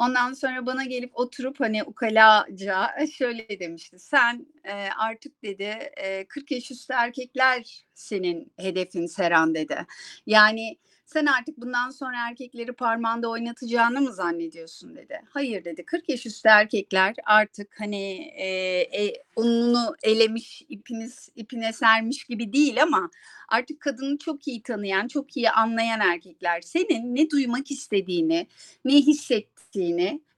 Ondan 0.03 0.33
sonra 0.33 0.67
bana 0.67 0.85
gelip 0.85 1.11
oturup 1.19 1.61
hani 1.61 1.85
ukalaca 1.85 2.91
şöyle 3.13 3.61
demişti. 3.61 3.99
Sen 3.99 4.47
e, 4.65 4.73
artık 4.99 5.43
dedi 5.43 5.91
e, 5.97 6.25
40 6.25 6.51
yaş 6.51 6.71
üstü 6.71 6.93
erkekler 6.93 7.85
senin 7.95 8.53
hedefin 8.57 9.07
Seren 9.07 9.55
dedi. 9.55 9.87
Yani 10.27 10.79
sen 11.07 11.27
artık 11.27 11.57
bundan 11.61 11.91
sonra 11.91 12.29
erkekleri 12.29 12.73
parmağında 12.73 13.29
oynatacağını 13.29 14.01
mı 14.01 14.13
zannediyorsun 14.13 14.97
dedi. 14.97 15.21
Hayır 15.31 15.65
dedi 15.65 15.85
40 15.85 16.09
yaş 16.09 16.27
üstü 16.27 16.49
erkekler 16.49 17.15
artık 17.25 17.81
hani 17.81 18.33
e, 18.37 18.47
e, 18.81 19.13
ununu 19.37 19.95
elemiş 20.03 20.63
ipiniz 20.69 21.29
ipine 21.37 21.73
sermiş 21.73 22.25
gibi 22.25 22.53
değil 22.53 22.83
ama 22.83 23.11
artık 23.49 23.81
kadını 23.81 24.19
çok 24.19 24.49
iyi 24.49 24.63
tanıyan 24.63 25.09
çok 25.09 25.37
iyi 25.37 25.51
anlayan 25.51 26.01
erkekler 26.01 26.61
senin 26.61 27.17
ne 27.17 27.31
duymak 27.31 27.71
istediğini 27.71 28.47
ne 28.85 28.95
hissettiğini 28.95 29.52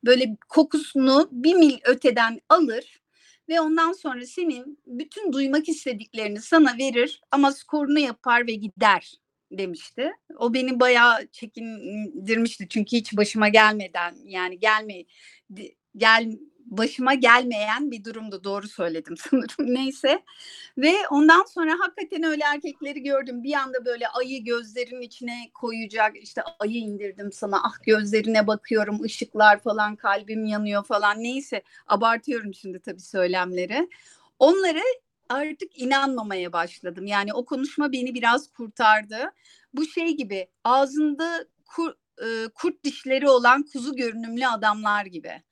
böyle 0.04 0.36
kokusunu 0.48 1.28
bir 1.32 1.54
mil 1.54 1.78
öteden 1.84 2.40
alır 2.48 3.00
ve 3.48 3.60
ondan 3.60 3.92
sonra 3.92 4.26
senin 4.26 4.78
bütün 4.86 5.32
duymak 5.32 5.68
istediklerini 5.68 6.40
sana 6.40 6.78
verir 6.78 7.20
ama 7.30 7.52
skorunu 7.52 7.98
yapar 7.98 8.46
ve 8.46 8.54
gider 8.54 9.14
demişti. 9.52 10.12
O 10.36 10.54
beni 10.54 10.80
bayağı 10.80 11.26
çekindirmişti 11.26 12.68
çünkü 12.68 12.96
hiç 12.96 13.16
başıma 13.16 13.48
gelmeden 13.48 14.16
yani 14.24 14.58
gelme 14.58 15.04
gel 15.96 16.38
başıma 16.78 17.14
gelmeyen 17.14 17.90
bir 17.90 18.04
durumdu. 18.04 18.44
Doğru 18.44 18.68
söyledim 18.68 19.16
sanırım. 19.30 19.74
Neyse. 19.74 20.22
Ve 20.78 20.94
ondan 21.10 21.44
sonra 21.44 21.72
hakikaten 21.80 22.22
öyle 22.22 22.44
erkekleri 22.44 23.02
gördüm. 23.02 23.42
Bir 23.42 23.54
anda 23.54 23.84
böyle 23.84 24.08
ayı 24.08 24.44
gözlerin 24.44 25.00
içine 25.00 25.50
koyacak. 25.54 26.16
İşte 26.16 26.42
ayı 26.58 26.76
indirdim 26.76 27.32
sana. 27.32 27.60
Ah 27.64 27.82
gözlerine 27.86 28.46
bakıyorum. 28.46 29.02
ışıklar 29.02 29.60
falan 29.62 29.96
kalbim 29.96 30.44
yanıyor 30.44 30.84
falan. 30.84 31.22
Neyse 31.22 31.62
abartıyorum 31.86 32.54
şimdi 32.54 32.80
tabii 32.80 33.00
söylemleri. 33.00 33.88
Onları 34.38 34.82
artık 35.28 35.78
inanmamaya 35.78 36.52
başladım. 36.52 37.06
Yani 37.06 37.34
o 37.34 37.44
konuşma 37.44 37.92
beni 37.92 38.14
biraz 38.14 38.48
kurtardı. 38.52 39.32
Bu 39.74 39.86
şey 39.86 40.16
gibi 40.16 40.48
ağzında 40.64 41.44
kur, 41.66 41.92
e, 42.22 42.48
kurt 42.54 42.84
dişleri 42.84 43.28
olan 43.28 43.62
kuzu 43.72 43.96
görünümlü 43.96 44.46
adamlar 44.46 45.06
gibi. 45.06 45.42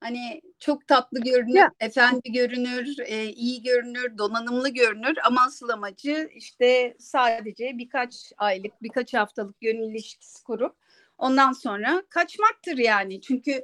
Hani 0.00 0.40
çok 0.58 0.88
tatlı 0.88 1.20
görünür, 1.20 1.54
ya. 1.54 1.70
efendi 1.80 2.32
görünür, 2.32 2.96
e, 3.06 3.24
iyi 3.24 3.62
görünür, 3.62 4.18
donanımlı 4.18 4.68
görünür 4.68 5.18
ama 5.24 5.40
asıl 5.46 5.68
amacı 5.68 6.30
işte 6.34 6.96
sadece 6.98 7.78
birkaç 7.78 8.32
aylık, 8.36 8.82
birkaç 8.82 9.14
haftalık 9.14 9.60
gönül 9.60 9.90
ilişkisi 9.90 10.44
kurup 10.44 10.76
ondan 11.18 11.52
sonra 11.52 12.02
kaçmaktır 12.10 12.78
yani. 12.78 13.20
Çünkü 13.20 13.62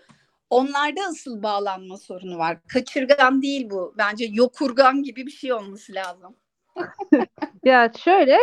Onlarda 0.52 1.00
asıl 1.08 1.42
bağlanma 1.42 1.98
sorunu 1.98 2.38
var. 2.38 2.58
Kaçırgan 2.68 3.42
değil 3.42 3.70
bu. 3.70 3.94
Bence 3.98 4.24
yokurgan 4.32 5.02
gibi 5.02 5.26
bir 5.26 5.30
şey 5.30 5.52
olması 5.52 5.94
lazım. 5.94 6.36
ya 7.64 7.92
şöyle 7.98 8.38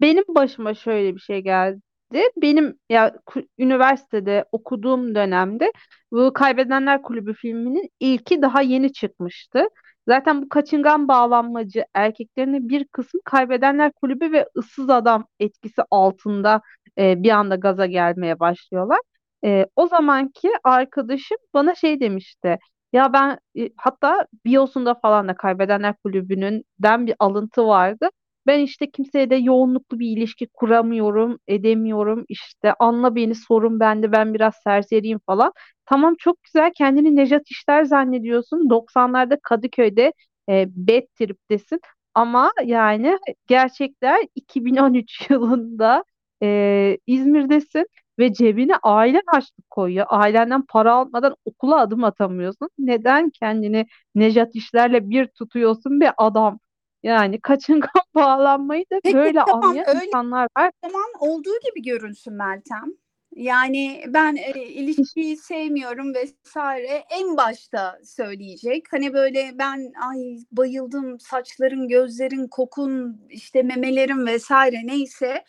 benim 0.00 0.24
başıma 0.28 0.74
şöyle 0.74 1.14
bir 1.14 1.20
şey 1.20 1.40
geldi. 1.40 1.80
Benim 2.12 2.78
ya 2.90 3.14
üniversitede 3.58 4.44
okuduğum 4.52 5.14
dönemde 5.14 5.72
bu 6.12 6.32
Kaybedenler 6.32 7.02
Kulübü 7.02 7.34
filminin 7.34 7.90
ilki 8.00 8.42
daha 8.42 8.62
yeni 8.62 8.92
çıkmıştı. 8.92 9.68
Zaten 10.08 10.42
bu 10.42 10.48
kaçıngan 10.48 11.08
bağlanmacı 11.08 11.84
erkeklerin 11.94 12.68
bir 12.68 12.84
kısmı 12.84 13.20
Kaybedenler 13.24 13.92
Kulübü 13.92 14.32
ve 14.32 14.48
ıssız 14.56 14.90
adam 14.90 15.26
etkisi 15.40 15.82
altında 15.90 16.60
e, 16.98 17.22
bir 17.22 17.30
anda 17.30 17.56
gaza 17.56 17.86
gelmeye 17.86 18.40
başlıyorlar. 18.40 18.98
E, 19.44 19.66
o 19.76 19.86
zamanki 19.86 20.48
arkadaşım 20.64 21.38
bana 21.54 21.74
şey 21.74 22.00
demişti. 22.00 22.58
Ya 22.92 23.12
ben 23.12 23.38
e, 23.58 23.70
hatta 23.76 24.26
biosunda 24.44 24.94
falan 24.94 25.28
da 25.28 25.34
Kaybedenler 25.36 25.94
Kulübü'nün 26.04 26.64
den 26.78 27.06
bir 27.06 27.14
alıntı 27.18 27.66
vardı. 27.66 28.08
Ben 28.46 28.60
işte 28.60 28.90
kimseye 28.90 29.30
de 29.30 29.34
yoğunluklu 29.36 29.98
bir 29.98 30.16
ilişki 30.16 30.46
kuramıyorum, 30.46 31.38
edemiyorum. 31.48 32.24
İşte 32.28 32.74
anla 32.78 33.14
beni 33.14 33.34
sorun 33.34 33.80
bende 33.80 34.12
ben 34.12 34.34
biraz 34.34 34.54
serseriyim 34.64 35.18
falan. 35.26 35.52
Tamam 35.86 36.14
çok 36.18 36.42
güzel 36.42 36.72
kendini 36.76 37.16
Nejat 37.16 37.50
İşler 37.50 37.84
zannediyorsun. 37.84 38.70
90'larda 38.70 39.38
Kadıköy'de 39.42 40.12
e, 40.48 40.66
bad 40.76 41.02
trip'tesin. 41.18 41.80
Ama 42.14 42.52
yani 42.64 43.18
gerçekler 43.46 44.26
2013 44.34 45.30
yılında 45.30 46.04
e, 46.42 46.98
İzmir'desin 47.06 47.86
ve 48.18 48.32
cebine 48.32 48.76
aile 48.82 49.20
harçlık 49.26 49.70
koyuyor. 49.70 50.06
Ailenden 50.08 50.62
para 50.66 50.92
almadan 50.94 51.36
okula 51.44 51.80
adım 51.80 52.04
atamıyorsun. 52.04 52.68
Neden 52.78 53.30
kendini 53.30 53.86
Nejat 54.14 54.54
işlerle 54.54 55.10
bir 55.10 55.26
tutuyorsun 55.26 56.00
bir 56.00 56.10
adam? 56.16 56.58
Yani 57.04 57.40
kaçıngan 57.40 57.90
bağlanmayı 58.14 58.84
da 58.92 59.00
Peki, 59.04 59.16
böyle 59.16 59.38
tamam, 59.46 59.64
anlayan 59.64 59.88
öyle 59.88 60.06
insanlar 60.06 60.48
var. 60.58 60.70
Zaman 60.84 61.10
olduğu 61.20 61.60
gibi 61.64 61.82
görünsün 61.82 62.34
Meltem. 62.34 62.92
Yani 63.36 64.04
ben 64.08 64.36
e, 64.36 64.62
ilişkiyi 64.62 65.36
sevmiyorum 65.36 66.14
vesaire 66.14 67.04
en 67.10 67.36
başta 67.36 67.98
söyleyecek. 68.04 68.84
Hani 68.92 69.14
böyle 69.14 69.52
ben 69.58 69.92
ay 70.08 70.38
bayıldım 70.52 71.20
saçların, 71.20 71.88
gözlerin, 71.88 72.48
kokun, 72.48 73.20
işte 73.30 73.62
memelerin 73.62 74.26
vesaire 74.26 74.86
neyse 74.86 75.44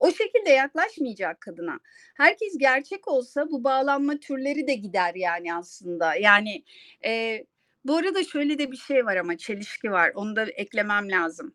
O 0.00 0.10
şekilde 0.12 0.50
yaklaşmayacak 0.50 1.40
kadına. 1.40 1.78
Herkes 2.16 2.58
gerçek 2.58 3.08
olsa 3.08 3.50
bu 3.50 3.64
bağlanma 3.64 4.16
türleri 4.16 4.66
de 4.66 4.74
gider 4.74 5.14
yani 5.14 5.54
aslında. 5.54 6.14
Yani 6.14 6.64
e, 7.04 7.44
bu 7.84 7.96
arada 7.96 8.24
şöyle 8.24 8.58
de 8.58 8.72
bir 8.72 8.76
şey 8.76 9.06
var 9.06 9.16
ama 9.16 9.36
çelişki 9.38 9.90
var. 9.90 10.12
Onu 10.14 10.36
da 10.36 10.42
eklemem 10.44 11.10
lazım. 11.10 11.54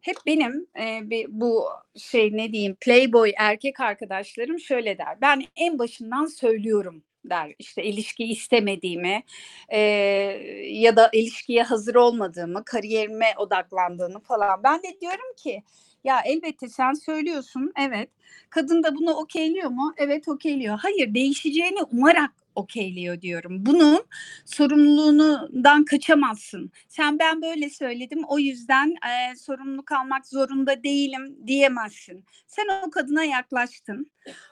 Hep 0.00 0.16
benim 0.26 0.66
e, 0.80 1.10
bir, 1.10 1.26
bu 1.28 1.64
şey 1.96 2.36
ne 2.36 2.52
diyeyim 2.52 2.76
playboy 2.80 3.32
erkek 3.38 3.80
arkadaşlarım 3.80 4.60
şöyle 4.60 4.98
der. 4.98 5.20
Ben 5.20 5.44
en 5.56 5.78
başından 5.78 6.26
söylüyorum 6.26 7.02
der. 7.24 7.54
İşte 7.58 7.84
ilişki 7.84 8.24
istemediğimi 8.24 9.22
e, 9.68 9.78
ya 10.68 10.96
da 10.96 11.10
ilişkiye 11.12 11.62
hazır 11.62 11.94
olmadığımı, 11.94 12.64
kariyerime 12.64 13.34
odaklandığını 13.36 14.20
falan. 14.20 14.62
Ben 14.64 14.78
de 14.82 15.00
diyorum 15.00 15.34
ki 15.36 15.62
ya 16.04 16.20
elbette 16.24 16.68
sen 16.68 16.92
söylüyorsun 16.92 17.72
evet. 17.78 18.10
Kadın 18.50 18.82
da 18.82 18.94
bunu 18.94 19.12
okeyliyor 19.14 19.70
mu? 19.70 19.94
Evet 19.96 20.28
okeyliyor. 20.28 20.78
Hayır 20.78 21.14
değişeceğini 21.14 21.82
umarak 21.82 22.30
okeyliyor 22.60 23.20
diyorum. 23.20 23.66
Bunun 23.66 24.04
sorumluluğundan 24.44 25.84
kaçamazsın. 25.84 26.70
Sen 26.88 27.18
ben 27.18 27.42
böyle 27.42 27.70
söyledim 27.70 28.24
o 28.28 28.38
yüzden 28.38 28.88
e, 28.90 29.36
sorumluluk 29.36 29.92
almak 29.92 30.26
zorunda 30.26 30.82
değilim 30.84 31.36
diyemezsin. 31.46 32.24
Sen 32.46 32.66
o 32.86 32.90
kadına 32.90 33.24
yaklaştın. 33.24 34.10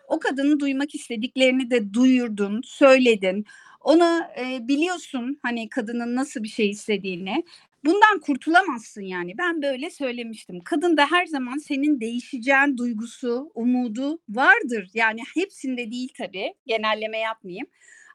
O 0.08 0.18
kadının 0.18 0.60
duymak 0.60 0.94
istediklerini 0.94 1.70
de 1.70 1.94
duyurdun, 1.94 2.60
söyledin. 2.64 3.44
Onu 3.80 4.20
e, 4.40 4.68
biliyorsun 4.68 5.38
hani 5.42 5.68
kadının 5.68 6.16
nasıl 6.16 6.42
bir 6.42 6.48
şey 6.48 6.70
istediğini. 6.70 7.44
Bundan 7.84 8.20
kurtulamazsın 8.20 9.02
yani. 9.02 9.38
Ben 9.38 9.62
böyle 9.62 9.90
söylemiştim. 9.90 10.60
Kadın 10.64 10.96
da 10.96 11.06
her 11.10 11.26
zaman 11.26 11.58
senin 11.58 12.00
değişeceğin 12.00 12.78
duygusu, 12.78 13.52
umudu 13.54 14.18
vardır. 14.28 14.90
Yani 14.94 15.20
hepsinde 15.34 15.90
değil 15.90 16.08
tabii. 16.18 16.54
Genelleme 16.66 17.18
yapmayayım. 17.18 17.66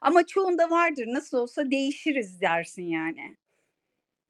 Ama 0.04 0.26
çoğunda 0.26 0.70
vardır. 0.70 1.06
Nasıl 1.06 1.38
olsa 1.38 1.70
değişiriz 1.70 2.40
dersin 2.40 2.82
yani. 2.82 3.36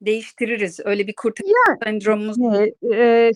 Değiştiririz. 0.01 0.79
Öyle 0.85 1.07
bir 1.07 1.13
kurtarma 1.15 1.51
yani, 1.67 1.77
sendromumuz. 1.83 2.37
E, 2.39 2.95
e, 2.95 3.31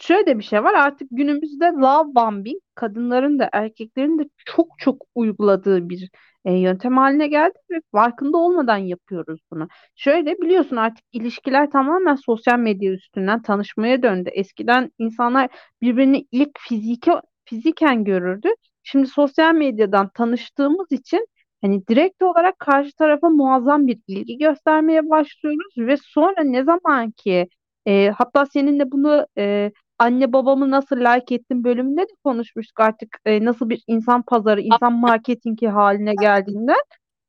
şöyle 0.00 0.38
bir 0.38 0.44
şey 0.44 0.64
var. 0.64 0.74
Artık 0.74 1.08
günümüzde 1.10 1.64
love 1.64 2.14
bombing 2.14 2.60
kadınların 2.74 3.38
da 3.38 3.48
erkeklerin 3.52 4.18
de 4.18 4.22
çok 4.46 4.78
çok 4.78 5.02
uyguladığı 5.14 5.88
bir 5.88 6.10
e, 6.44 6.52
yöntem 6.52 6.96
haline 6.96 7.26
geldi 7.26 7.58
ve 7.70 7.80
farkında 7.92 8.36
olmadan 8.36 8.76
yapıyoruz 8.76 9.40
bunu. 9.50 9.68
Şöyle 9.96 10.38
biliyorsun 10.38 10.76
artık 10.76 11.04
ilişkiler 11.12 11.70
tamamen 11.70 12.14
sosyal 12.14 12.58
medya 12.58 12.92
üstünden 12.92 13.42
tanışmaya 13.42 14.02
döndü. 14.02 14.30
Eskiden 14.32 14.92
insanlar 14.98 15.48
birbirini 15.82 16.26
ilk 16.32 16.58
fiziki 16.60 17.12
fiziken 17.44 18.04
görürdü. 18.04 18.48
Şimdi 18.82 19.06
sosyal 19.06 19.54
medyadan 19.54 20.08
tanıştığımız 20.14 20.92
için 20.92 21.26
hani 21.64 21.86
direkt 21.86 22.22
olarak 22.22 22.58
karşı 22.58 22.92
tarafa 22.96 23.28
muazzam 23.28 23.86
bir 23.86 23.98
ilgi 24.06 24.38
göstermeye 24.38 25.10
başlıyoruz 25.10 25.74
ve 25.78 25.96
sonra 25.96 26.42
ne 26.44 26.64
zaman 26.64 27.10
ki 27.10 27.48
e, 27.86 28.08
hatta 28.08 28.46
seninle 28.46 28.92
bunu 28.92 29.26
e, 29.38 29.72
anne 29.98 30.32
babamı 30.32 30.70
nasıl 30.70 30.96
like 30.96 31.34
ettim 31.34 31.64
bölümünde 31.64 32.02
de 32.02 32.12
konuşmuştuk 32.24 32.80
artık 32.80 33.18
e, 33.24 33.44
nasıl 33.44 33.68
bir 33.70 33.82
insan 33.86 34.22
pazarı, 34.22 34.60
insan 34.60 34.92
marketingi 34.92 35.66
haline 35.66 36.14
geldiğinden. 36.20 36.80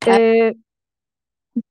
E, 0.06 0.54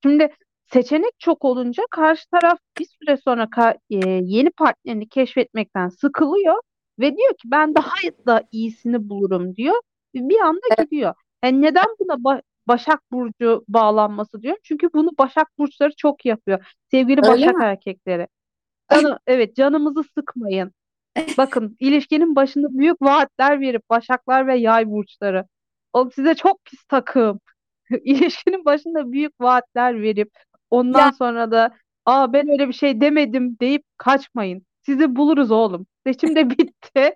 şimdi 0.03 0.29
seçenek 0.73 1.11
çok 1.19 1.45
olunca 1.45 1.83
karşı 1.91 2.29
taraf 2.29 2.59
bir 2.79 2.85
süre 2.85 3.17
sonra 3.17 3.43
ka- 3.43 3.77
e, 3.89 4.09
yeni 4.23 4.49
partnerini 4.49 5.09
keşfetmekten 5.09 5.89
sıkılıyor 5.89 6.55
ve 6.99 7.17
diyor 7.17 7.29
ki 7.29 7.51
ben 7.51 7.75
daha 7.75 7.93
da 8.27 8.43
iyisini 8.51 9.09
bulurum 9.09 9.55
diyor. 9.55 9.75
Bir 10.15 10.39
anda 10.39 10.83
gidiyor. 10.83 11.13
Yani 11.43 11.61
neden 11.61 11.85
buna 11.99 12.23
Başak 12.67 13.11
Burcu 13.11 13.65
bağlanması 13.67 14.41
diyorum? 14.41 14.59
Çünkü 14.63 14.89
bunu 14.93 15.09
Başak 15.17 15.47
Burçları 15.57 15.91
çok 15.97 16.25
yapıyor. 16.25 16.73
Sevgili 16.91 17.21
Öyle 17.25 17.45
Başak 17.45 17.59
mi? 17.59 17.63
erkekleri. 17.65 18.27
Canı, 18.93 19.19
evet 19.27 19.55
canımızı 19.55 20.03
sıkmayın. 20.03 20.71
Bakın 21.37 21.77
ilişkinin 21.79 22.35
başında 22.35 22.67
büyük 22.77 23.01
vaatler 23.01 23.61
verip 23.61 23.89
Başaklar 23.89 24.47
ve 24.47 24.57
Yay 24.57 24.87
burçları. 24.89 25.45
O 25.93 26.09
size 26.09 26.35
çok 26.35 26.65
pis 26.65 26.83
takım. 26.85 27.39
İlişkinin 28.03 28.65
başında 28.65 29.11
büyük 29.11 29.41
vaatler 29.41 30.01
verip 30.01 30.31
ondan 30.69 30.99
Ya 30.99 31.11
sonra 31.11 31.51
da 31.51 31.75
aa 32.05 32.33
ben 32.33 32.49
öyle 32.49 32.67
bir 32.67 32.73
şey 32.73 33.01
demedim 33.01 33.57
deyip 33.61 33.83
kaçmayın. 33.97 34.65
Sizi 34.85 35.15
buluruz 35.15 35.51
oğlum. 35.51 35.87
Seçim 36.05 36.35
de 36.35 36.49
bitti. 36.57 37.15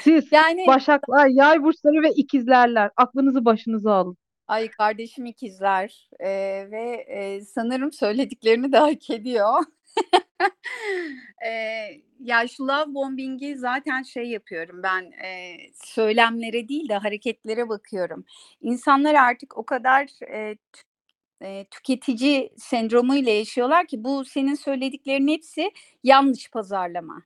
Siz 0.00 0.32
yani 0.32 0.66
Başaklar, 0.66 1.26
Yay 1.26 1.62
burçları 1.62 2.02
ve 2.02 2.10
ikizlerler 2.10 2.90
aklınızı 2.96 3.44
başınıza 3.44 3.94
alın. 3.94 4.16
ay 4.48 4.70
kardeşim 4.70 5.26
ikizler 5.26 6.08
e, 6.20 6.28
ve 6.70 7.06
e, 7.08 7.40
sanırım 7.40 7.92
söylediklerini 7.92 8.72
de 8.72 8.78
hak 8.78 9.10
ediyor. 9.10 9.64
e, 11.46 11.50
ya 12.20 12.48
şu 12.48 12.68
love 12.68 12.94
bombing'i 12.94 13.56
zaten 13.56 14.02
şey 14.02 14.28
yapıyorum 14.28 14.82
ben 14.82 15.02
e, 15.02 15.56
söylemlere 15.84 16.68
değil 16.68 16.88
de 16.88 16.96
hareketlere 16.96 17.68
bakıyorum. 17.68 18.24
İnsanlar 18.60 19.14
artık 19.14 19.56
o 19.58 19.66
kadar 19.66 20.08
e, 20.32 20.56
e, 21.42 21.64
tüketici 21.64 22.52
sendromuyla 22.56 23.32
yaşıyorlar 23.32 23.86
ki 23.86 24.04
bu 24.04 24.24
senin 24.24 24.54
söylediklerin 24.54 25.28
hepsi 25.28 25.70
yanlış 26.04 26.50
pazarlama. 26.50 27.22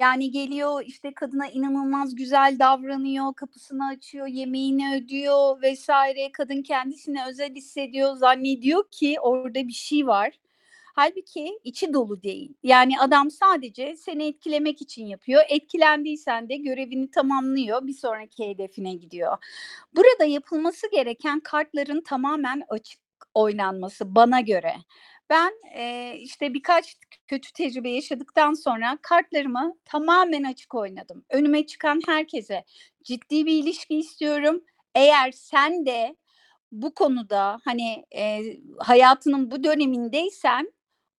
Yani 0.00 0.30
geliyor 0.30 0.82
işte 0.86 1.14
kadına 1.14 1.48
inanılmaz 1.48 2.14
güzel 2.14 2.56
davranıyor, 2.58 3.34
kapısını 3.34 3.86
açıyor, 3.86 4.26
yemeğini 4.26 4.96
ödüyor 4.96 5.62
vesaire. 5.62 6.32
Kadın 6.32 6.62
kendisini 6.62 7.18
özel 7.28 7.54
hissediyor, 7.54 8.16
zannediyor 8.16 8.84
ki 8.90 9.16
orada 9.20 9.68
bir 9.68 9.72
şey 9.72 10.06
var. 10.06 10.38
Halbuki 10.94 11.58
içi 11.64 11.92
dolu 11.92 12.22
değil. 12.22 12.54
Yani 12.62 13.00
adam 13.00 13.30
sadece 13.30 13.96
seni 13.96 14.26
etkilemek 14.26 14.82
için 14.82 15.06
yapıyor. 15.06 15.42
Etkilendiysen 15.48 16.48
de 16.48 16.56
görevini 16.56 17.10
tamamlıyor, 17.10 17.86
bir 17.86 17.94
sonraki 17.94 18.48
hedefine 18.48 18.94
gidiyor. 18.94 19.36
Burada 19.96 20.24
yapılması 20.24 20.90
gereken 20.90 21.40
kartların 21.40 22.00
tamamen 22.00 22.62
açık 22.68 23.00
oynanması 23.34 24.14
bana 24.14 24.40
göre. 24.40 24.74
Ben 25.30 25.52
e, 25.74 26.14
işte 26.18 26.54
birkaç 26.54 26.96
kötü 27.26 27.52
tecrübe 27.52 27.90
yaşadıktan 27.90 28.54
sonra 28.54 28.98
kartlarımı 29.02 29.74
tamamen 29.84 30.42
açık 30.44 30.74
oynadım. 30.74 31.24
Önüme 31.30 31.66
çıkan 31.66 32.00
herkese 32.06 32.64
ciddi 33.04 33.46
bir 33.46 33.62
ilişki 33.62 33.98
istiyorum. 33.98 34.64
Eğer 34.94 35.32
sen 35.32 35.86
de 35.86 36.16
bu 36.72 36.94
konuda 36.94 37.58
hani 37.64 38.04
e, 38.16 38.42
hayatının 38.78 39.50
bu 39.50 39.64
dönemindeysen 39.64 40.72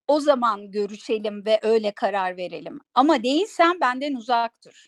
o 0.08 0.20
zaman 0.20 0.72
görüşelim 0.72 1.46
ve 1.46 1.60
öyle 1.64 1.92
karar 1.92 2.38
verelim. 2.38 2.80
Ama 2.94 3.24
değilsen 3.24 3.80
benden 3.82 4.14
uzak 4.14 4.66
dur. 4.66 4.88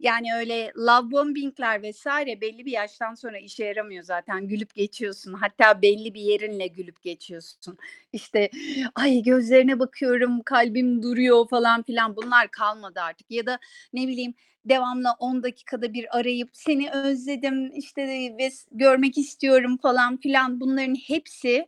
Yani 0.00 0.34
öyle 0.34 0.72
love 0.76 1.10
bombingler 1.10 1.82
vesaire 1.82 2.40
belli 2.40 2.66
bir 2.66 2.72
yaştan 2.72 3.14
sonra 3.14 3.38
işe 3.38 3.64
yaramıyor 3.64 4.04
zaten. 4.04 4.48
Gülüp 4.48 4.74
geçiyorsun. 4.74 5.32
Hatta 5.32 5.82
belli 5.82 6.14
bir 6.14 6.20
yerinle 6.20 6.66
gülüp 6.66 7.02
geçiyorsun. 7.02 7.78
İşte 8.12 8.50
ay 8.94 9.22
gözlerine 9.22 9.78
bakıyorum, 9.78 10.42
kalbim 10.42 11.02
duruyor 11.02 11.48
falan 11.48 11.82
filan. 11.82 12.16
Bunlar 12.16 12.48
kalmadı 12.50 13.00
artık. 13.00 13.30
Ya 13.30 13.46
da 13.46 13.58
ne 13.92 14.08
bileyim 14.08 14.34
devamlı 14.64 15.08
10 15.18 15.42
dakikada 15.42 15.92
bir 15.92 16.18
arayıp 16.18 16.50
seni 16.52 16.90
özledim 16.90 17.72
işte 17.74 18.06
ve 18.38 18.50
görmek 18.72 19.18
istiyorum 19.18 19.78
falan 19.82 20.16
filan. 20.16 20.60
Bunların 20.60 20.94
hepsi 20.94 21.66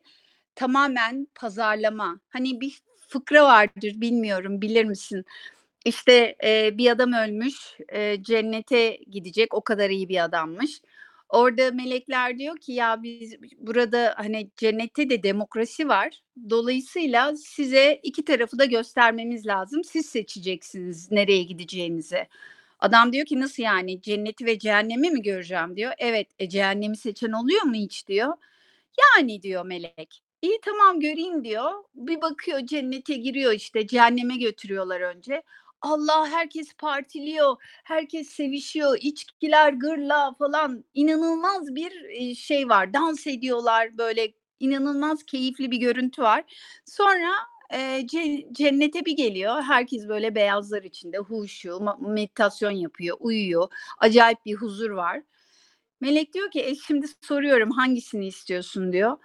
tamamen 0.54 1.26
pazarlama. 1.34 2.20
Hani 2.28 2.60
bir 2.60 2.78
fıkra 3.08 3.44
vardır 3.44 3.92
bilmiyorum 4.00 4.62
bilir 4.62 4.84
misin? 4.84 5.24
İşte 5.84 6.36
e, 6.44 6.78
bir 6.78 6.90
adam 6.90 7.12
ölmüş, 7.12 7.56
e, 7.88 8.22
cennete 8.22 8.98
gidecek. 9.10 9.54
O 9.54 9.60
kadar 9.64 9.90
iyi 9.90 10.08
bir 10.08 10.24
adammış. 10.24 10.80
Orada 11.28 11.70
melekler 11.70 12.38
diyor 12.38 12.56
ki 12.56 12.72
ya 12.72 13.02
biz 13.02 13.36
burada 13.58 14.14
hani 14.16 14.50
cennette 14.56 15.10
de 15.10 15.22
demokrasi 15.22 15.88
var. 15.88 16.22
Dolayısıyla 16.50 17.36
size 17.36 18.00
iki 18.02 18.24
tarafı 18.24 18.58
da 18.58 18.64
göstermemiz 18.64 19.46
lazım. 19.46 19.84
Siz 19.84 20.06
seçeceksiniz 20.06 21.10
nereye 21.10 21.42
gideceğinizi. 21.42 22.26
Adam 22.80 23.12
diyor 23.12 23.26
ki 23.26 23.40
nasıl 23.40 23.62
yani 23.62 24.02
cenneti 24.02 24.46
ve 24.46 24.58
cehennemi 24.58 25.10
mi 25.10 25.22
göreceğim 25.22 25.76
diyor. 25.76 25.92
Evet 25.98 26.28
e, 26.38 26.48
cehennemi 26.48 26.96
seçen 26.96 27.32
oluyor 27.32 27.62
mu 27.62 27.74
hiç 27.74 28.08
diyor. 28.08 28.34
Yani 29.16 29.42
diyor 29.42 29.66
melek. 29.66 30.22
İyi 30.42 30.60
tamam 30.64 31.00
göreyim 31.00 31.44
diyor. 31.44 31.72
Bir 31.94 32.20
bakıyor 32.20 32.66
cennete 32.66 33.14
giriyor 33.14 33.52
işte 33.52 33.86
cehenneme 33.86 34.36
götürüyorlar 34.36 35.00
önce. 35.00 35.42
Allah 35.82 36.28
herkes 36.30 36.74
partiliyor, 36.74 37.56
herkes 37.84 38.28
sevişiyor, 38.28 38.98
içkiler 39.00 39.72
gırla 39.72 40.34
falan 40.38 40.84
inanılmaz 40.94 41.74
bir 41.74 42.34
şey 42.34 42.68
var. 42.68 42.94
Dans 42.94 43.26
ediyorlar 43.26 43.98
böyle 43.98 44.32
inanılmaz 44.60 45.22
keyifli 45.22 45.70
bir 45.70 45.76
görüntü 45.76 46.22
var. 46.22 46.44
Sonra 46.84 47.30
e, 47.72 48.06
cennete 48.52 49.04
bir 49.04 49.16
geliyor. 49.16 49.62
Herkes 49.62 50.08
böyle 50.08 50.34
beyazlar 50.34 50.82
içinde 50.82 51.18
huşu, 51.18 51.80
meditasyon 52.00 52.70
yapıyor, 52.70 53.16
uyuyor. 53.20 53.68
Acayip 53.98 54.46
bir 54.46 54.54
huzur 54.54 54.90
var. 54.90 55.22
Melek 56.00 56.34
diyor 56.34 56.50
ki 56.50 56.60
e, 56.60 56.74
şimdi 56.74 57.06
soruyorum 57.22 57.70
hangisini 57.70 58.26
istiyorsun 58.26 58.92
diyor. 58.92 59.18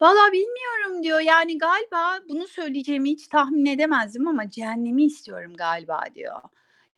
Valla 0.00 0.32
bilmiyorum 0.32 1.02
diyor. 1.02 1.20
Yani 1.20 1.58
galiba 1.58 2.18
bunu 2.28 2.48
söyleyeceğimi 2.48 3.10
hiç 3.10 3.28
tahmin 3.28 3.66
edemezdim 3.66 4.28
ama 4.28 4.50
cehennemi 4.50 5.04
istiyorum 5.04 5.54
galiba 5.56 6.04
diyor. 6.14 6.40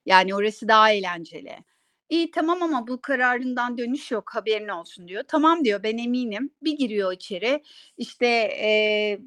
Yani 0.06 0.34
orası 0.34 0.68
daha 0.68 0.92
eğlenceli. 0.92 1.56
İyi 2.10 2.30
tamam 2.30 2.62
ama 2.62 2.86
bu 2.86 3.00
kararından 3.00 3.78
dönüş 3.78 4.10
yok 4.10 4.34
haberin 4.34 4.68
olsun 4.68 5.08
diyor. 5.08 5.24
Tamam 5.28 5.64
diyor 5.64 5.82
ben 5.82 5.98
eminim. 5.98 6.50
Bir 6.62 6.72
giriyor 6.72 7.12
içeri 7.12 7.62
işte 7.98 8.26
e, 8.62 9.18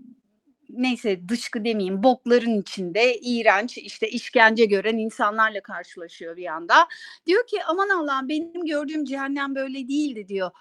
neyse 0.69 1.29
dışkı 1.29 1.65
demeyeyim 1.65 2.03
bokların 2.03 2.61
içinde 2.61 3.19
iğrenç 3.21 3.77
işte 3.77 4.09
işkence 4.09 4.65
gören 4.65 4.97
insanlarla 4.97 5.61
karşılaşıyor 5.61 6.37
bir 6.37 6.45
anda. 6.45 6.87
Diyor 7.27 7.47
ki 7.47 7.63
aman 7.67 7.89
Allah'ım 7.89 8.29
benim 8.29 8.65
gördüğüm 8.65 9.05
cehennem 9.05 9.55
böyle 9.55 9.87
değildi 9.87 10.27
diyor. 10.27 10.51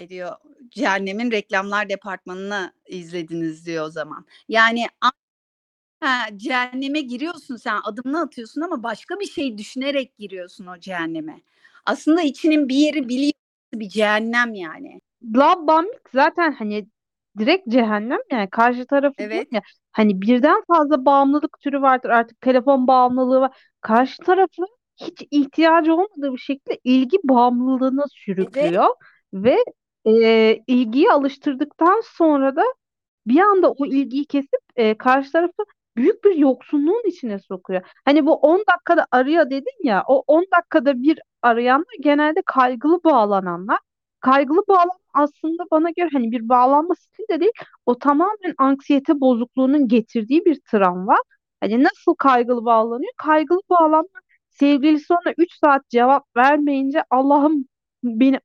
E 0.00 0.08
diyor 0.08 0.36
cehennemin 0.70 1.30
reklamlar 1.30 1.88
departmanını 1.88 2.72
izlediniz 2.86 3.66
diyor 3.66 3.86
o 3.86 3.90
zaman. 3.90 4.26
Yani 4.48 4.86
ha, 6.00 6.26
cehenneme 6.36 7.00
giriyorsun 7.00 7.56
sen 7.56 7.80
adımını 7.84 8.20
atıyorsun 8.20 8.60
ama 8.60 8.82
başka 8.82 9.20
bir 9.20 9.26
şey 9.26 9.58
düşünerek 9.58 10.16
giriyorsun 10.18 10.66
o 10.66 10.78
cehenneme. 10.80 11.40
Aslında 11.86 12.22
içinin 12.22 12.68
bir 12.68 12.74
yeri 12.76 13.08
biliyor 13.08 13.32
bir 13.74 13.88
cehennem 13.88 14.54
yani. 14.54 15.00
Bombing 15.22 15.88
zaten 16.12 16.52
hani 16.52 16.88
direkt 17.38 17.68
cehennem 17.68 18.18
yani 18.32 18.50
karşı 18.50 18.86
tarafı 18.86 19.16
Evet. 19.18 19.48
ya 19.52 19.62
hani 19.92 20.22
birden 20.22 20.62
fazla 20.68 21.04
bağımlılık 21.04 21.60
türü 21.60 21.82
vardır 21.82 22.10
artık 22.10 22.40
telefon 22.40 22.86
bağımlılığı 22.86 23.40
var. 23.40 23.56
Karşı 23.80 24.18
tarafı 24.22 24.62
hiç 24.96 25.22
ihtiyacı 25.30 25.94
olmadığı 25.94 26.32
bir 26.32 26.38
şekilde 26.38 26.78
ilgi 26.84 27.16
bağımlılığına 27.24 28.04
Evet. 28.56 28.82
sürüklüyor 28.82 28.86
ve 29.32 29.56
e, 30.08 30.58
ilgiyi 30.66 31.10
alıştırdıktan 31.10 32.02
sonra 32.04 32.56
da 32.56 32.62
bir 33.26 33.40
anda 33.40 33.72
o 33.72 33.86
ilgiyi 33.86 34.26
kesip 34.26 34.60
e, 34.76 34.98
karşı 34.98 35.32
tarafı 35.32 35.64
büyük 35.96 36.24
bir 36.24 36.36
yoksunluğun 36.36 37.08
içine 37.08 37.38
sokuyor. 37.38 37.82
Hani 38.04 38.26
bu 38.26 38.34
10 38.34 38.64
dakikada 38.72 39.06
arıyor 39.12 39.50
dedin 39.50 39.84
ya 39.84 40.04
o 40.08 40.24
10 40.26 40.46
dakikada 40.56 41.02
bir 41.02 41.20
arayanlar 41.42 41.96
genelde 42.00 42.42
kaygılı 42.46 43.04
bağlananlar. 43.04 43.78
Kaygılı 44.20 44.62
bağlanma 44.68 44.94
aslında 45.14 45.64
bana 45.70 45.90
göre 45.90 46.08
hani 46.12 46.32
bir 46.32 46.48
bağlanma 46.48 46.94
stili 46.94 47.28
de 47.28 47.40
değil 47.40 47.52
o 47.86 47.98
tamamen 47.98 48.54
anksiyete 48.58 49.20
bozukluğunun 49.20 49.88
getirdiği 49.88 50.44
bir 50.44 50.60
travma. 50.70 51.16
Hani 51.60 51.84
nasıl 51.84 52.14
kaygılı 52.14 52.64
bağlanıyor? 52.64 53.12
Kaygılı 53.16 53.60
bağlanma 53.70 54.08
sevgilisi 54.50 55.12
ona 55.12 55.34
3 55.38 55.52
saat 55.64 55.88
cevap 55.90 56.36
vermeyince 56.36 57.02
Allah'ım 57.10 57.68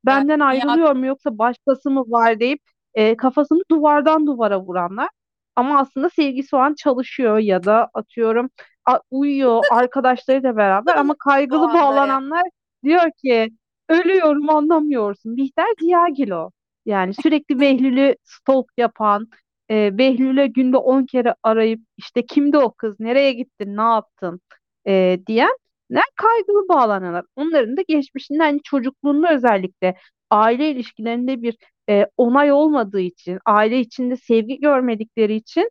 benden 0.06 0.40
ayrılıyor 0.40 0.96
mu 0.96 1.06
yoksa 1.06 1.38
başkası 1.38 1.92
mı 1.92 2.04
var 2.08 2.40
deyip 2.40 2.62
e, 2.94 3.18
kafasını 3.18 3.62
duvardan 3.72 4.28
duvara 4.28 4.62
vuranlar. 4.62 5.10
Ama 5.56 5.80
aslında 5.80 6.10
sevgisi 6.10 6.56
o 6.56 6.60
an 6.60 6.74
çalışıyor 6.74 7.38
ya 7.38 7.64
da 7.64 7.90
atıyorum 7.94 8.50
a- 8.86 9.00
uyuyor 9.12 9.64
arkadaşlarıyla 9.72 10.58
beraber 10.58 10.96
ama 10.96 11.16
kaygılı 11.20 11.70
anda 11.70 11.78
ya. 11.78 11.84
bağlananlar 11.84 12.42
diyor 12.84 13.12
ki 13.26 13.50
ölüyorum 13.90 14.50
anlamıyorsun. 14.50 15.38
Bihter 15.38 15.68
Ziyagil 15.80 16.32
o. 16.32 16.52
Yani 16.86 17.14
sürekli 17.14 17.60
Behlül'ü 17.60 18.16
stalk 18.24 18.66
yapan, 18.78 19.28
e, 19.70 19.98
Behlül'e 19.98 20.48
günde 20.48 20.78
10 20.78 21.06
kere 21.06 21.36
arayıp 21.44 21.82
işte 21.98 22.26
kimdi 22.26 22.58
o 22.58 22.72
kız, 22.74 23.00
nereye 23.00 23.34
gittin, 23.34 23.78
ne 23.78 23.82
yaptın 23.82 24.42
e, 24.88 25.20
diyen 25.28 25.58
ne 25.94 26.02
kaygılı 26.16 26.68
bağlananlar. 26.70 27.26
Onların 27.36 27.78
da 27.78 27.82
geçmişinde 27.88 28.44
hani 28.44 28.62
çocukluğunda 28.64 29.34
özellikle 29.36 29.96
aile 30.30 30.72
ilişkilerinde 30.72 31.42
bir 31.42 31.58
e, 31.90 32.08
onay 32.18 32.52
olmadığı 32.52 33.00
için, 33.02 33.40
aile 33.46 33.80
içinde 33.80 34.16
sevgi 34.18 34.60
görmedikleri 34.60 35.36
için 35.36 35.70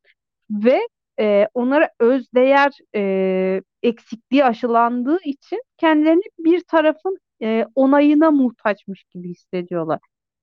ve 0.50 0.80
e, 1.20 1.48
onlara 1.54 1.90
özdeğer 2.00 2.72
e, 2.94 3.62
eksikliği 3.82 4.44
aşılandığı 4.44 5.18
için 5.24 5.62
kendilerini 5.78 6.22
bir 6.38 6.60
tarafın 6.64 7.18
e, 7.42 7.66
onayına 7.74 8.30
muhtaçmış 8.30 9.04
gibi 9.04 9.28
hissediyorlar. 9.30 9.98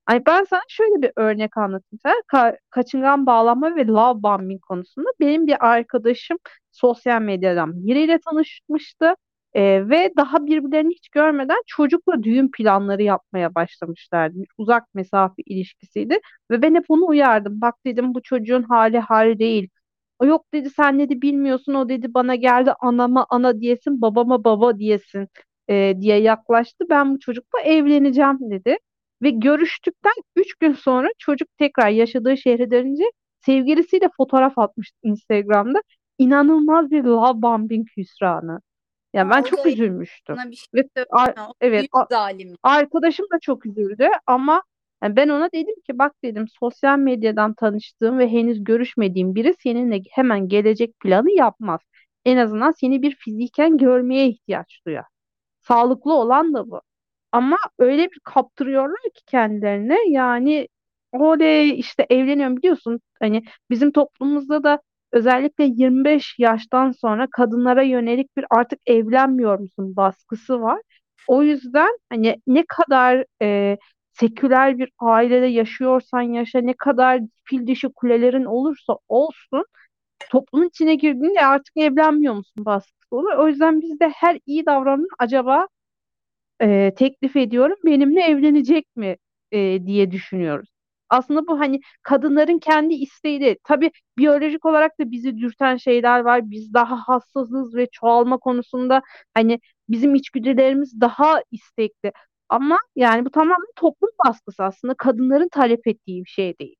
Ay 0.06 0.26
ben 0.26 0.44
sana 0.44 0.60
şöyle 0.68 1.02
bir 1.02 1.12
örnek 1.16 1.56
anlatayım. 1.56 2.00
Sana 2.02 2.22
ka 2.26 2.56
kaçıngan 2.70 3.26
bağlanma 3.26 3.76
ve 3.76 3.86
love 3.86 4.22
bombing 4.22 4.60
konusunda 4.60 5.08
benim 5.20 5.46
bir 5.46 5.66
arkadaşım 5.66 6.38
sosyal 6.72 7.22
medyadan 7.22 7.86
biriyle 7.86 8.18
tanışmıştı. 8.20 9.14
Ee, 9.54 9.88
ve 9.90 10.12
daha 10.16 10.46
birbirlerini 10.46 10.94
hiç 10.94 11.08
görmeden 11.08 11.62
çocukla 11.66 12.22
düğün 12.22 12.50
planları 12.56 13.02
yapmaya 13.02 13.54
başlamışlardı. 13.54 14.38
Uzak 14.58 14.94
mesafe 14.94 15.42
ilişkisiydi 15.46 16.18
ve 16.50 16.62
ben 16.62 16.74
hep 16.74 16.84
onu 16.88 17.06
uyardım. 17.06 17.60
Bak 17.60 17.74
dedim 17.86 18.14
bu 18.14 18.22
çocuğun 18.22 18.62
hali 18.62 18.98
hali 18.98 19.38
değil. 19.38 19.68
O 20.18 20.26
yok 20.26 20.46
dedi 20.54 20.70
sen 20.70 20.98
dedi 20.98 21.22
bilmiyorsun 21.22 21.74
o 21.74 21.88
dedi 21.88 22.14
bana 22.14 22.34
geldi 22.34 22.72
anama 22.80 23.26
ana 23.30 23.60
diyesin 23.60 24.00
babama 24.00 24.44
baba 24.44 24.78
diyesin 24.78 25.28
e, 25.68 25.94
diye 26.00 26.16
yaklaştı. 26.20 26.84
Ben 26.90 27.14
bu 27.14 27.18
çocukla 27.20 27.60
evleneceğim 27.60 28.38
dedi. 28.50 28.76
Ve 29.22 29.30
görüştükten 29.30 30.12
3 30.36 30.54
gün 30.54 30.72
sonra 30.72 31.08
çocuk 31.18 31.48
tekrar 31.58 31.88
yaşadığı 31.88 32.36
şehre 32.36 32.70
dönünce 32.70 33.04
sevgilisiyle 33.40 34.08
fotoğraf 34.16 34.58
atmıştı 34.58 34.98
Instagram'da. 35.02 35.80
İnanılmaz 36.18 36.90
bir 36.90 37.04
love 37.04 37.42
bombing 37.42 37.88
hüsranı. 37.96 38.60
Yani 39.14 39.30
ben 39.30 39.42
çok 39.42 39.66
üzülmüştüm. 39.66 40.36
Bir 40.50 40.56
şey 40.56 40.66
Ve 40.74 40.88
ar- 41.10 41.26
söyleme. 41.26 41.48
O 41.48 41.54
evet 41.60 41.80
büyük 41.80 42.08
zalim. 42.10 42.56
arkadaşım 42.62 43.26
da 43.32 43.38
çok 43.40 43.66
üzüldü 43.66 44.08
ama 44.26 44.62
yani 45.02 45.16
ben 45.16 45.28
ona 45.28 45.52
dedim 45.52 45.74
ki 45.86 45.98
bak 45.98 46.12
dedim 46.24 46.46
sosyal 46.60 46.98
medyadan 46.98 47.54
tanıştığım 47.54 48.18
ve 48.18 48.28
henüz 48.28 48.64
görüşmediğim 48.64 49.34
biri 49.34 49.54
seninle 49.62 50.02
hemen 50.10 50.48
gelecek 50.48 51.00
planı 51.00 51.30
yapmaz. 51.30 51.80
En 52.24 52.36
azından 52.36 52.70
seni 52.70 53.02
bir 53.02 53.14
fiziken 53.16 53.76
görmeye 53.78 54.28
ihtiyaç 54.28 54.80
duyar. 54.86 55.04
Sağlıklı 55.60 56.14
olan 56.14 56.54
da 56.54 56.70
bu. 56.70 56.82
Ama 57.32 57.56
öyle 57.78 58.04
bir 58.10 58.20
kaptırıyorlar 58.24 59.02
ki 59.14 59.22
kendilerine 59.26 59.98
yani 60.08 60.68
oley 61.12 61.78
işte 61.80 62.06
evleniyorum 62.10 62.56
biliyorsun 62.56 63.00
hani 63.20 63.42
bizim 63.70 63.92
toplumumuzda 63.92 64.62
da 64.64 64.80
özellikle 65.12 65.64
25 65.64 66.34
yaştan 66.38 66.90
sonra 66.92 67.26
kadınlara 67.32 67.82
yönelik 67.82 68.36
bir 68.36 68.44
artık 68.50 68.80
evlenmiyor 68.86 69.58
musun 69.58 69.96
baskısı 69.96 70.60
var. 70.60 70.80
O 71.28 71.42
yüzden 71.42 71.98
hani 72.10 72.36
ne 72.46 72.64
kadar 72.68 73.24
e, 73.42 73.78
seküler 74.12 74.78
bir 74.78 74.90
ailede 74.98 75.46
yaşıyorsan 75.46 76.22
yaşa 76.22 76.60
ne 76.60 76.74
kadar 76.74 77.20
fil 77.44 77.66
dişi 77.66 77.88
kulelerin 77.96 78.44
olursa 78.44 78.94
olsun 79.08 79.64
toplumun 80.30 80.68
içine 80.68 80.94
girdiğinde 80.94 81.46
artık 81.46 81.76
evlenmiyor 81.76 82.34
musun 82.34 82.64
baskısı 82.64 83.16
olur. 83.16 83.32
O 83.38 83.48
yüzden 83.48 83.80
biz 83.82 84.00
de 84.00 84.08
her 84.16 84.38
iyi 84.46 84.66
davranın 84.66 85.08
acaba 85.18 85.68
e, 86.62 86.92
teklif 86.96 87.36
ediyorum 87.36 87.76
benimle 87.84 88.20
evlenecek 88.22 88.96
mi 88.96 89.16
e, 89.52 89.86
diye 89.86 90.10
düşünüyoruz. 90.10 90.68
Aslında 91.10 91.46
bu 91.46 91.60
hani 91.60 91.80
kadınların 92.02 92.58
kendi 92.58 92.94
isteği 92.94 93.40
değil. 93.40 93.56
Tabii 93.64 93.90
biyolojik 94.18 94.66
olarak 94.66 95.00
da 95.00 95.10
bizi 95.10 95.38
dürten 95.38 95.76
şeyler 95.76 96.20
var. 96.20 96.50
Biz 96.50 96.74
daha 96.74 96.96
hassasız 96.96 97.74
ve 97.76 97.86
çoğalma 97.92 98.38
konusunda 98.38 99.02
hani 99.34 99.60
bizim 99.88 100.14
içgüdülerimiz 100.14 101.00
daha 101.00 101.42
istekli. 101.50 102.12
Ama 102.48 102.78
yani 102.96 103.24
bu 103.24 103.30
tamamen 103.30 103.72
toplum 103.76 104.10
baskısı 104.26 104.62
aslında 104.64 104.94
kadınların 104.94 105.48
talep 105.48 105.86
ettiği 105.86 106.24
bir 106.24 106.30
şey 106.30 106.58
değil. 106.58 106.76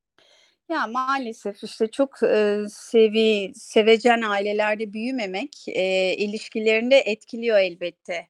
Ya 0.68 0.86
maalesef 0.86 1.64
işte 1.64 1.86
çok 1.86 2.22
e, 2.22 2.58
sevi 2.68 3.52
sevecen 3.54 4.22
ailelerde 4.22 4.92
büyümemek 4.92 5.68
e, 5.68 6.14
ilişkilerinde 6.16 6.96
etkiliyor 6.96 7.58
elbette. 7.58 8.26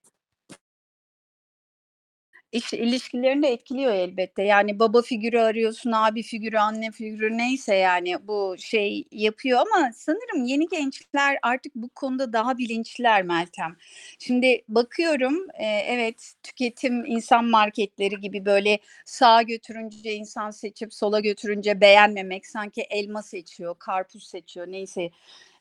İş 2.53 2.73
ilişkilerini 2.73 3.43
de 3.43 3.49
etkiliyor 3.49 3.93
elbette. 3.93 4.43
Yani 4.43 4.79
baba 4.79 5.03
figürü 5.03 5.39
arıyorsun, 5.39 5.93
abi 5.93 6.23
figürü, 6.23 6.59
anne 6.59 6.91
figürü 6.91 7.39
neyse 7.39 7.75
yani 7.75 8.17
bu 8.29 8.57
şey 8.59 9.05
yapıyor 9.13 9.59
ama 9.61 9.91
sanırım 9.95 10.45
yeni 10.45 10.69
gençler 10.69 11.39
artık 11.43 11.75
bu 11.75 11.89
konuda 11.89 12.33
daha 12.33 12.59
bilinçliler 12.59 13.23
Meltem. 13.23 13.77
Şimdi 14.19 14.63
bakıyorum 14.69 15.47
e, 15.55 15.65
evet 15.67 16.33
tüketim 16.43 17.05
insan 17.07 17.45
marketleri 17.45 18.21
gibi 18.21 18.45
böyle 18.45 18.79
sağa 19.05 19.43
götürünce 19.43 20.15
insan 20.15 20.51
seçip 20.51 20.95
sola 20.95 21.21
götürünce 21.21 21.81
beğenmemek 21.81 22.47
sanki 22.47 22.83
elma 22.83 23.23
seçiyor, 23.23 23.75
karpuz 23.79 24.25
seçiyor 24.25 24.67
neyse 24.67 25.11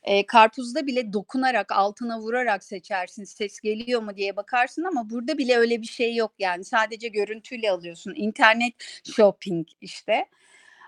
e, 0.02 0.26
karpuzda 0.26 0.86
bile 0.86 1.12
dokunarak 1.12 1.72
altına 1.72 2.20
vurarak 2.20 2.64
seçersin 2.64 3.24
ses 3.24 3.60
geliyor 3.60 4.02
mu? 4.02 4.16
diye 4.16 4.36
bakarsın 4.36 4.84
ama 4.84 5.10
burada 5.10 5.38
bile 5.38 5.56
öyle 5.56 5.82
bir 5.82 5.86
şey 5.86 6.14
yok 6.16 6.32
yani. 6.38 6.64
Sadece 6.64 7.08
görüntüyle 7.08 7.70
alıyorsun. 7.70 8.14
İnternet 8.16 8.74
shopping 9.16 9.68
işte. 9.80 10.26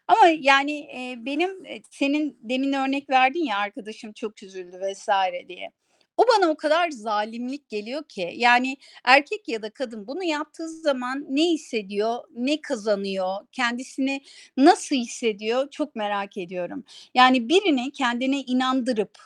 Ama 0.09 0.27
yani 0.41 0.81
e, 0.81 1.27
benim 1.27 1.51
senin 1.91 2.39
demin 2.43 2.73
örnek 2.73 3.11
verdin 3.11 3.45
ya 3.45 3.59
arkadaşım 3.59 4.13
çok 4.13 4.43
üzüldü 4.43 4.81
vesaire 4.81 5.49
diye. 5.49 5.71
O 6.17 6.25
bana 6.29 6.51
o 6.51 6.57
kadar 6.57 6.91
zalimlik 6.91 7.69
geliyor 7.69 8.05
ki 8.09 8.33
yani 8.37 8.77
erkek 9.05 9.49
ya 9.49 9.63
da 9.63 9.71
kadın 9.71 10.07
bunu 10.07 10.25
yaptığı 10.25 10.69
zaman 10.69 11.27
ne 11.29 11.43
hissediyor, 11.45 12.19
ne 12.35 12.61
kazanıyor, 12.61 13.37
kendisini 13.53 14.21
nasıl 14.57 14.97
hissediyor 14.97 15.71
çok 15.71 15.97
merak 15.97 16.37
ediyorum. 16.37 16.85
Yani 17.15 17.49
birini 17.49 17.93
kendine 17.93 18.41
inandırıp, 18.41 19.19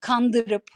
kandırıp 0.00 0.70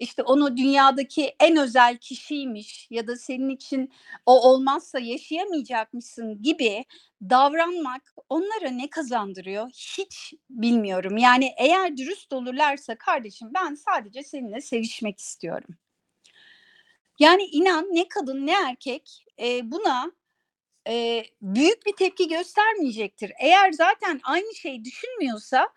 işte 0.00 0.22
onu 0.22 0.56
dünyadaki 0.56 1.34
en 1.40 1.56
özel 1.56 1.96
kişiymiş 1.96 2.88
ya 2.90 3.06
da 3.06 3.16
senin 3.16 3.48
için 3.48 3.92
o 4.26 4.50
olmazsa 4.50 4.98
yaşayamayacakmışsın 4.98 6.42
gibi 6.42 6.84
davranmak 7.22 8.14
onlara 8.28 8.70
ne 8.70 8.90
kazandırıyor 8.90 9.70
hiç 9.70 10.34
bilmiyorum. 10.50 11.16
Yani 11.16 11.52
eğer 11.58 11.96
dürüst 11.96 12.32
olurlarsa 12.32 12.94
kardeşim 12.98 13.48
ben 13.54 13.74
sadece 13.74 14.22
seninle 14.22 14.60
sevişmek 14.60 15.18
istiyorum. 15.18 15.76
Yani 17.18 17.42
inan 17.44 17.84
ne 17.90 18.08
kadın 18.08 18.46
ne 18.46 18.52
erkek 18.52 19.24
e, 19.40 19.70
buna 19.70 20.12
e, 20.88 21.24
büyük 21.42 21.86
bir 21.86 21.96
tepki 21.96 22.28
göstermeyecektir. 22.28 23.32
Eğer 23.40 23.72
zaten 23.72 24.20
aynı 24.22 24.54
şey 24.54 24.84
düşünmüyorsa 24.84 25.68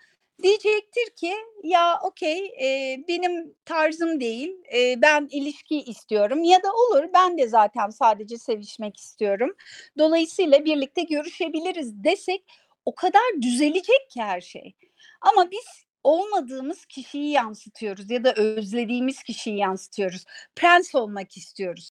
diyecektir 0.43 1.15
ki 1.15 1.33
ya 1.63 1.99
okey 2.03 2.45
e, 2.61 2.97
benim 3.07 3.55
tarzım 3.65 4.19
değil 4.19 4.51
e, 4.75 5.01
ben 5.01 5.27
ilişki 5.31 5.81
istiyorum 5.81 6.43
ya 6.43 6.63
da 6.63 6.67
olur 6.73 7.03
ben 7.13 7.37
de 7.37 7.47
zaten 7.47 7.89
sadece 7.89 8.37
sevişmek 8.37 8.97
istiyorum. 8.97 9.55
Dolayısıyla 9.97 10.65
birlikte 10.65 11.03
görüşebiliriz 11.03 12.03
desek 12.03 12.43
o 12.85 12.95
kadar 12.95 13.41
düzelecek 13.41 14.09
ki 14.09 14.21
her 14.21 14.41
şey. 14.41 14.75
Ama 15.21 15.51
biz 15.51 15.85
olmadığımız 16.03 16.85
kişiyi 16.85 17.31
yansıtıyoruz 17.31 18.11
ya 18.11 18.23
da 18.23 18.33
özlediğimiz 18.33 19.23
kişiyi 19.23 19.57
yansıtıyoruz. 19.57 20.25
Prens 20.55 20.95
olmak 20.95 21.37
istiyoruz. 21.37 21.91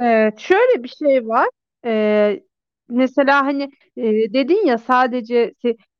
Evet, 0.00 0.38
şöyle 0.38 0.84
bir 0.84 0.88
şey 0.88 1.28
var. 1.28 1.48
Ee, 1.84 2.40
mesela 2.88 3.46
hani 3.46 3.62
e, 3.96 4.02
dedin 4.32 4.66
ya 4.66 4.78
sadece 4.78 5.54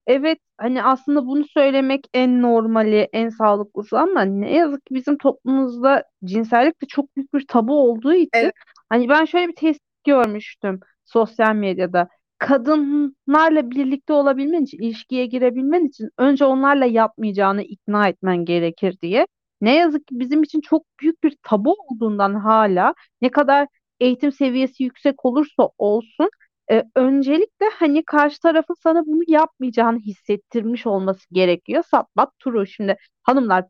evet 0.06 0.38
hani 0.58 0.82
aslında 0.82 1.26
bunu 1.26 1.44
söylemek 1.48 2.06
en 2.14 2.42
normali, 2.42 3.08
en 3.12 3.28
sağlıklısı 3.28 3.98
ama 3.98 4.22
ne 4.22 4.54
yazık 4.56 4.86
ki 4.86 4.94
bizim 4.94 5.18
toplumumuzda 5.18 6.04
cinsellik 6.24 6.82
de 6.82 6.86
çok 6.86 7.16
büyük 7.16 7.34
bir 7.34 7.46
tabu 7.46 7.74
olduğu 7.90 8.14
için 8.14 8.30
Evet. 8.32 8.54
hani 8.88 9.08
ben 9.08 9.24
şöyle 9.24 9.48
bir 9.48 9.54
tespit 9.56 10.04
görmüştüm 10.04 10.80
sosyal 11.04 11.54
medyada. 11.54 12.08
Kadınlarla 12.38 13.70
birlikte 13.70 14.12
olabilmen 14.12 14.62
için, 14.64 14.78
ilişkiye 14.78 15.26
girebilmen 15.26 15.84
için 15.84 16.10
önce 16.18 16.44
onlarla 16.44 16.84
yapmayacağını 16.84 17.62
ikna 17.62 18.08
etmen 18.08 18.44
gerekir 18.44 18.96
diye. 19.02 19.26
Ne 19.60 19.74
yazık 19.76 20.06
ki 20.06 20.20
bizim 20.20 20.42
için 20.42 20.60
çok 20.60 20.84
büyük 21.00 21.22
bir 21.24 21.36
tabu 21.42 21.72
olduğundan 21.72 22.34
hala 22.34 22.94
ne 23.22 23.30
kadar 23.30 23.68
eğitim 24.00 24.32
seviyesi 24.32 24.82
yüksek 24.84 25.24
olursa 25.24 25.68
olsun 25.78 26.30
e, 26.70 26.84
öncelikle 26.96 27.66
hani 27.78 28.04
karşı 28.04 28.40
tarafın 28.40 28.74
sana 28.82 29.06
bunu 29.06 29.22
yapmayacağını 29.28 29.98
hissettirmiş 29.98 30.86
olması 30.86 31.26
gerekiyor. 31.32 31.84
Saplat 31.90 32.38
turu 32.38 32.66
şimdi 32.66 32.96
hanımlar 33.22 33.64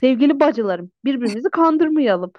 sevgili 0.00 0.40
bacılarım 0.40 0.90
birbirimizi 1.04 1.50
kandırmayalım. 1.50 2.32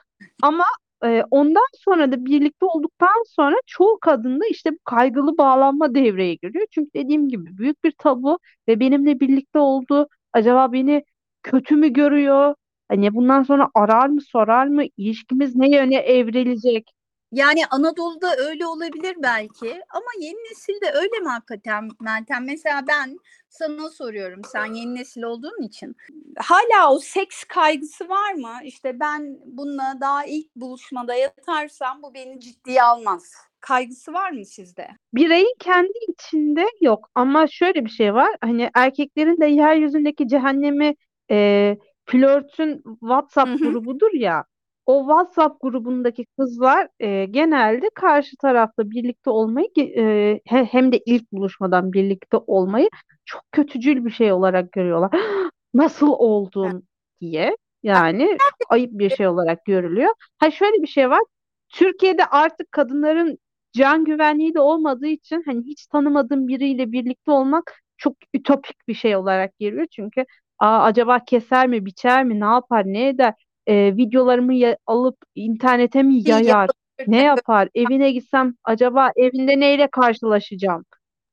Ama 0.44 0.64
e, 1.04 1.24
ondan 1.32 1.66
sonra 1.74 2.12
da 2.12 2.26
birlikte 2.26 2.66
olduktan 2.66 3.24
sonra 3.28 3.56
çoğu 3.66 4.00
kadında 4.00 4.46
işte 4.52 4.72
bu 4.72 4.78
kaygılı 4.86 5.38
bağlanma 5.38 5.96
devreye 5.96 6.36
giriyor. 6.36 6.68
Çünkü 6.72 6.90
dediğim 6.96 7.30
gibi 7.30 7.58
büyük 7.58 7.84
bir 7.84 7.92
tabu 7.92 8.40
ve 8.68 8.80
benimle 8.80 9.20
birlikte 9.20 9.60
oldu. 9.60 10.08
Acaba 10.34 10.74
beni 10.74 11.04
kötü 11.44 11.76
mü 11.76 11.90
görüyor? 11.94 12.56
Hani 12.90 13.14
bundan 13.16 13.44
sonra 13.44 13.70
arar 13.76 14.08
mı 14.08 14.22
sorar 14.22 14.68
mı? 14.68 14.84
İlişkimiz 14.98 15.56
ne 15.56 15.70
yöne 15.76 15.96
evrilecek? 15.96 16.97
Yani 17.32 17.66
Anadolu'da 17.72 18.36
öyle 18.38 18.66
olabilir 18.66 19.16
belki 19.24 19.82
ama 19.90 20.08
yeni 20.20 20.38
nesilde 20.52 20.92
öyle 20.94 21.20
mi 21.20 21.28
hakikaten 21.30 21.90
Meltem? 22.00 22.46
Mesela 22.46 22.88
ben 22.88 23.18
sana 23.50 23.90
soruyorum 23.90 24.42
sen 24.52 24.74
yeni 24.74 24.96
nesil 24.96 25.22
olduğun 25.24 25.62
için. 25.64 25.96
Hala 26.38 26.94
o 26.94 27.00
seks 27.00 27.44
kaygısı 27.44 28.10
var 28.10 28.34
mı? 28.34 28.54
İşte 28.64 29.00
ben 29.00 29.38
bununla 29.46 29.98
daha 30.02 30.26
ilk 30.26 30.56
buluşmada 30.56 31.14
yatarsam 31.16 32.04
bu 32.04 32.14
beni 32.14 32.40
ciddiye 32.40 32.84
almaz. 32.84 33.34
Kaygısı 33.60 34.14
var 34.14 34.32
mı 34.32 34.46
sizde? 34.46 34.88
Bireyin 35.14 35.56
kendi 35.60 36.00
içinde 36.08 36.66
yok 36.82 37.10
ama 37.16 37.48
şöyle 37.48 37.86
bir 37.86 37.90
şey 37.90 38.14
var 38.14 38.36
hani 38.42 38.70
erkeklerin 38.74 39.42
de 39.42 39.46
yeryüzündeki 39.46 40.28
cehennemi 40.28 40.96
e, 41.32 41.78
flörtün 42.06 42.84
WhatsApp 43.00 43.60
grubudur 43.60 44.14
ya 44.14 44.46
o 44.88 45.00
WhatsApp 45.02 45.62
grubundaki 45.62 46.26
kızlar 46.40 46.88
e, 47.00 47.26
genelde 47.26 47.90
karşı 47.96 48.38
tarafla 48.38 48.92
birlikte 48.92 49.30
olmayı 49.30 49.68
e, 49.80 50.42
he- 50.46 50.66
hem 50.66 50.92
de 50.92 51.00
ilk 51.06 51.32
buluşmadan 51.32 51.94
birlikte 51.94 52.38
olmayı 52.38 52.90
çok 53.26 53.42
kötücül 53.52 54.06
bir 54.06 54.12
şey 54.12 54.32
olarak 54.34 54.72
görüyorlar. 54.72 55.12
Nasıl 55.74 56.08
oldun 56.10 56.84
diye 57.22 57.58
yani 57.84 58.38
ayıp 58.70 58.92
bir 58.94 59.10
şey 59.10 59.28
olarak 59.28 59.66
görülüyor. 59.66 60.10
Ha 60.38 60.52
şöyle 60.52 60.82
bir 60.82 60.88
şey 60.88 61.10
var. 61.10 61.22
Türkiye'de 61.70 62.26
artık 62.26 62.72
kadınların 62.72 63.38
can 63.74 64.06
güvenliği 64.06 64.54
de 64.54 64.60
olmadığı 64.60 65.08
için 65.08 65.44
hani 65.46 65.64
hiç 65.66 65.88
tanımadığım 65.88 66.48
biriyle 66.48 66.92
birlikte 66.92 67.32
olmak 67.32 67.82
çok 67.98 68.14
ütopik 68.34 68.88
bir 68.88 68.94
şey 68.94 69.16
olarak 69.16 69.60
geliyor. 69.60 69.88
Çünkü 69.92 70.26
Aa, 70.60 70.84
acaba 70.84 71.26
keser 71.26 71.68
mi, 71.68 71.86
biçer 71.86 72.24
mi, 72.26 72.40
ne 72.40 72.46
yapar, 72.46 72.84
ne 72.86 73.08
eder? 73.08 73.34
Ee, 73.68 73.94
videolarımı 73.98 74.54
ya- 74.54 74.78
alıp 74.88 75.18
internete 75.36 76.04
mi 76.04 76.30
yayar? 76.30 76.70
Ne 77.08 77.24
yapar? 77.24 77.70
Evine 77.76 78.12
gitsem 78.12 78.56
acaba 78.64 79.12
evinde 79.16 79.60
neyle 79.60 79.88
karşılaşacağım? 79.88 80.86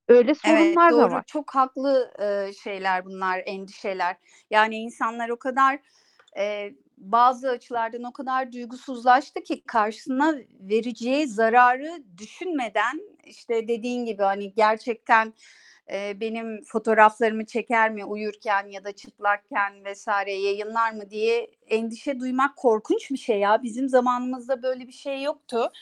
Öyle 0.09 0.29
Evet 0.29 0.37
sorunlar 0.37 0.93
da 0.93 0.97
doğru 0.97 1.11
var. 1.13 1.25
çok 1.27 1.55
haklı 1.55 2.13
e, 2.23 2.53
şeyler 2.53 3.05
bunlar 3.05 3.43
endişeler. 3.47 4.17
Yani 4.51 4.77
insanlar 4.77 5.29
o 5.29 5.37
kadar 5.37 5.79
e, 6.39 6.73
bazı 6.99 7.51
açılardan 7.51 8.03
o 8.05 8.13
kadar 8.13 8.53
duygusuzlaştı 8.53 9.43
ki 9.43 9.63
karşısına 9.67 10.35
vereceği 10.61 11.27
zararı 11.29 12.03
düşünmeden 12.19 13.01
işte 13.25 13.69
dediğin 13.69 14.05
gibi 14.05 14.23
hani 14.23 14.55
gerçekten 14.55 15.35
e, 15.93 16.21
benim 16.21 16.65
fotoğraflarımı 16.65 17.47
çeker 17.47 17.91
mi 17.91 18.05
uyurken 18.05 18.69
ya 18.69 18.85
da 18.85 18.93
çıplakken 18.93 19.85
vesaire 19.85 20.33
yayınlar 20.33 20.93
mı 20.93 21.11
diye 21.11 21.51
endişe 21.69 22.21
duymak 22.21 22.57
korkunç 22.57 23.11
bir 23.11 23.17
şey 23.17 23.39
ya. 23.39 23.63
Bizim 23.63 23.89
zamanımızda 23.89 24.63
böyle 24.63 24.87
bir 24.89 24.93
şey 24.93 25.23
yoktu. 25.23 25.73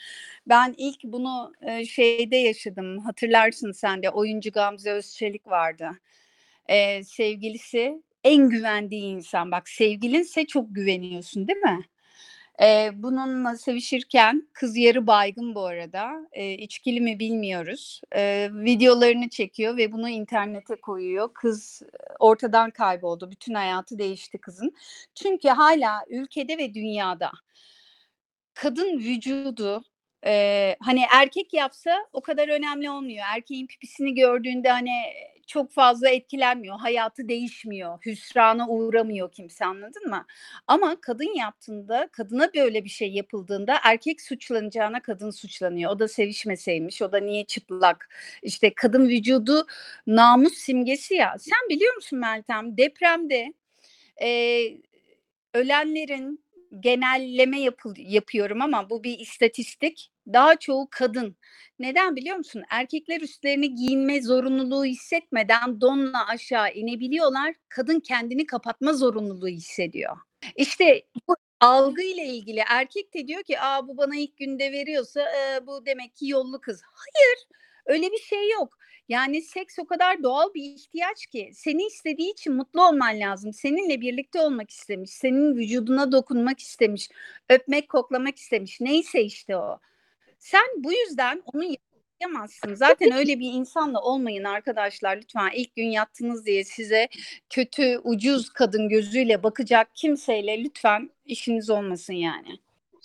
Ben 0.47 0.75
ilk 0.77 1.03
bunu 1.03 1.53
e, 1.61 1.85
şeyde 1.85 2.35
yaşadım. 2.35 2.99
Hatırlarsın 2.99 3.71
sen 3.71 4.03
de 4.03 4.09
oyuncu 4.09 4.51
Gamze 4.51 4.91
Özçelik 4.91 5.47
vardı. 5.47 5.89
E, 6.67 7.03
sevgilisi 7.03 8.01
en 8.23 8.49
güvendiği 8.49 9.03
insan. 9.03 9.51
Bak 9.51 9.69
sevgilinse 9.69 10.47
çok 10.47 10.75
güveniyorsun 10.75 11.47
değil 11.47 11.59
mi? 11.59 11.85
Eee, 12.61 12.91
bununla 12.95 13.57
sevişirken 13.57 14.47
kız 14.53 14.77
yarı 14.77 15.07
baygın 15.07 15.55
bu 15.55 15.65
arada. 15.65 16.11
Eee, 16.35 16.53
içkili 16.53 17.01
mi 17.01 17.19
bilmiyoruz. 17.19 18.01
Eee, 18.15 18.49
videolarını 18.53 19.29
çekiyor 19.29 19.77
ve 19.77 19.91
bunu 19.91 20.09
internete 20.09 20.75
koyuyor. 20.75 21.29
Kız 21.33 21.81
ortadan 22.19 22.71
kayboldu. 22.71 23.31
Bütün 23.31 23.53
hayatı 23.53 23.97
değişti 23.99 24.37
kızın. 24.37 24.73
Çünkü 25.15 25.49
hala 25.49 25.99
ülkede 26.09 26.57
ve 26.57 26.73
dünyada 26.73 27.31
kadın 28.55 28.99
vücudu 28.99 29.83
eee, 30.25 30.77
hani 30.79 31.01
erkek 31.13 31.53
yapsa 31.53 31.91
o 32.13 32.21
kadar 32.21 32.47
önemli 32.49 32.89
olmuyor. 32.89 33.25
Erkeğin 33.35 33.67
pipisini 33.67 34.13
gördüğünde 34.15 34.69
hani 34.69 34.91
çok 35.47 35.71
fazla 35.71 36.09
etkilenmiyor. 36.09 36.79
Hayatı 36.79 37.27
değişmiyor. 37.29 37.99
Hüsrana 38.05 38.67
uğramıyor 38.69 39.31
kimse 39.31 39.65
anladın 39.65 40.09
mı? 40.09 40.25
Ama 40.67 41.01
kadın 41.01 41.35
yaptığında, 41.37 42.07
kadına 42.11 42.49
böyle 42.55 42.83
bir 42.83 42.89
şey 42.89 43.11
yapıldığında 43.13 43.75
erkek 43.83 44.21
suçlanacağına 44.21 45.01
kadın 45.01 45.29
suçlanıyor. 45.31 45.91
O 45.91 45.99
da 45.99 46.07
sevişmeseymiş, 46.07 47.01
o 47.01 47.11
da 47.11 47.17
niye 47.19 47.45
çıplak? 47.45 48.09
İşte 48.43 48.73
kadın 48.75 49.09
vücudu 49.09 49.67
namus 50.07 50.53
simgesi 50.53 51.15
ya. 51.15 51.35
Sen 51.39 51.59
biliyor 51.69 51.95
musun 51.95 52.19
Meltem? 52.19 52.77
Depremde 52.77 53.53
eee, 54.21 54.81
ölenlerin 55.53 56.42
genelleme 56.79 57.59
yapıl 57.61 57.93
yapıyorum 57.97 58.61
ama 58.61 58.89
bu 58.89 59.03
bir 59.03 59.19
istatistik. 59.19 60.11
Daha 60.33 60.55
çoğu 60.55 60.87
kadın. 60.91 61.37
Neden 61.79 62.15
biliyor 62.15 62.37
musun? 62.37 62.63
Erkekler 62.69 63.21
üstlerini 63.21 63.75
giyinme 63.75 64.21
zorunluluğu 64.21 64.85
hissetmeden 64.85 65.81
donla 65.81 66.27
aşağı 66.27 66.73
inebiliyorlar. 66.73 67.55
Kadın 67.69 67.99
kendini 67.99 68.45
kapatma 68.45 68.93
zorunluluğu 68.93 69.47
hissediyor. 69.47 70.17
İşte 70.55 71.03
bu 71.27 71.35
algı 71.59 72.01
ile 72.01 72.25
ilgili 72.25 72.63
erkek 72.69 73.13
de 73.13 73.27
diyor 73.27 73.43
ki 73.43 73.59
Aa, 73.59 73.87
bu 73.87 73.97
bana 73.97 74.15
ilk 74.15 74.37
günde 74.37 74.71
veriyorsa 74.71 75.21
e, 75.21 75.67
bu 75.67 75.85
demek 75.85 76.15
ki 76.15 76.27
yollu 76.27 76.61
kız. 76.61 76.81
Hayır 76.93 77.63
Öyle 77.85 78.11
bir 78.11 78.19
şey 78.19 78.49
yok. 78.51 78.77
Yani 79.09 79.41
seks 79.41 79.79
o 79.79 79.85
kadar 79.85 80.23
doğal 80.23 80.53
bir 80.53 80.63
ihtiyaç 80.63 81.25
ki 81.25 81.51
seni 81.53 81.85
istediği 81.85 82.31
için 82.31 82.53
mutlu 82.53 82.87
olman 82.87 83.19
lazım. 83.19 83.53
Seninle 83.53 84.01
birlikte 84.01 84.39
olmak 84.39 84.69
istemiş, 84.69 85.11
senin 85.11 85.55
vücuduna 85.55 86.11
dokunmak 86.11 86.59
istemiş, 86.59 87.09
öpmek, 87.49 87.89
koklamak 87.89 88.37
istemiş. 88.37 88.81
Neyse 88.81 89.21
işte 89.21 89.57
o. 89.57 89.79
Sen 90.39 90.63
bu 90.77 90.93
yüzden 90.93 91.43
onu 91.53 91.63
yapamazsın. 92.21 92.75
Zaten 92.75 93.11
öyle 93.17 93.39
bir 93.39 93.53
insanla 93.53 94.01
olmayın 94.01 94.43
arkadaşlar 94.43 95.17
lütfen. 95.17 95.51
İlk 95.55 95.75
gün 95.75 95.87
yattınız 95.87 96.45
diye 96.45 96.63
size 96.63 97.07
kötü, 97.49 97.97
ucuz 98.03 98.49
kadın 98.49 98.89
gözüyle 98.89 99.43
bakacak 99.43 99.95
kimseyle 99.95 100.63
lütfen 100.63 101.09
işiniz 101.25 101.69
olmasın 101.69 102.13
yani. 102.13 102.59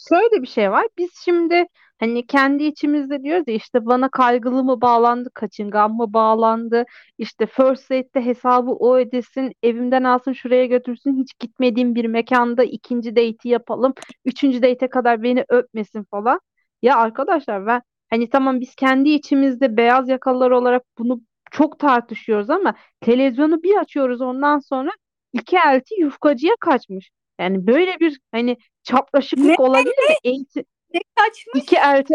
Şöyle 0.08 0.42
bir 0.42 0.48
şey 0.48 0.70
var. 0.70 0.86
Biz 0.98 1.10
şimdi 1.24 1.66
hani 1.98 2.26
kendi 2.26 2.64
içimizde 2.64 3.22
diyoruz 3.22 3.44
ya 3.48 3.54
işte 3.54 3.86
bana 3.86 4.08
kaygılı 4.08 4.64
mı 4.64 4.80
bağlandı, 4.80 5.30
kaçıngan 5.34 5.90
mı 5.90 6.12
bağlandı, 6.12 6.84
işte 7.18 7.46
first 7.46 7.90
date'te 7.90 8.24
hesabı 8.24 8.70
o 8.70 8.96
ödesin, 8.96 9.52
evimden 9.62 10.04
alsın 10.04 10.32
şuraya 10.32 10.66
götürsün, 10.66 11.16
hiç 11.22 11.38
gitmediğim 11.38 11.94
bir 11.94 12.04
mekanda 12.04 12.64
ikinci 12.64 13.16
date'i 13.16 13.48
yapalım, 13.48 13.94
üçüncü 14.24 14.62
date'e 14.62 14.88
kadar 14.90 15.22
beni 15.22 15.44
öpmesin 15.48 16.04
falan. 16.10 16.40
Ya 16.82 16.96
arkadaşlar 16.96 17.66
ben 17.66 17.82
hani 18.10 18.28
tamam 18.30 18.60
biz 18.60 18.74
kendi 18.74 19.10
içimizde 19.10 19.76
beyaz 19.76 20.08
yakalılar 20.08 20.50
olarak 20.50 20.82
bunu 20.98 21.20
çok 21.50 21.78
tartışıyoruz 21.78 22.50
ama 22.50 22.74
televizyonu 23.00 23.62
bir 23.62 23.76
açıyoruz 23.80 24.20
ondan 24.20 24.58
sonra 24.58 24.90
iki 25.32 25.56
elti 25.56 25.94
yufkacıya 26.00 26.54
kaçmış. 26.60 27.10
Yani 27.40 27.66
böyle 27.66 28.00
bir 28.00 28.20
hani 28.32 28.56
çapraşıklık 28.82 29.46
Ne? 29.46 29.56
olabilir 29.58 29.90
mi? 29.90 30.14
Eğitim, 30.24 30.64
Ne 30.94 31.00
kaçmış? 31.16 31.62
iki 31.62 31.76
elti 31.76 32.14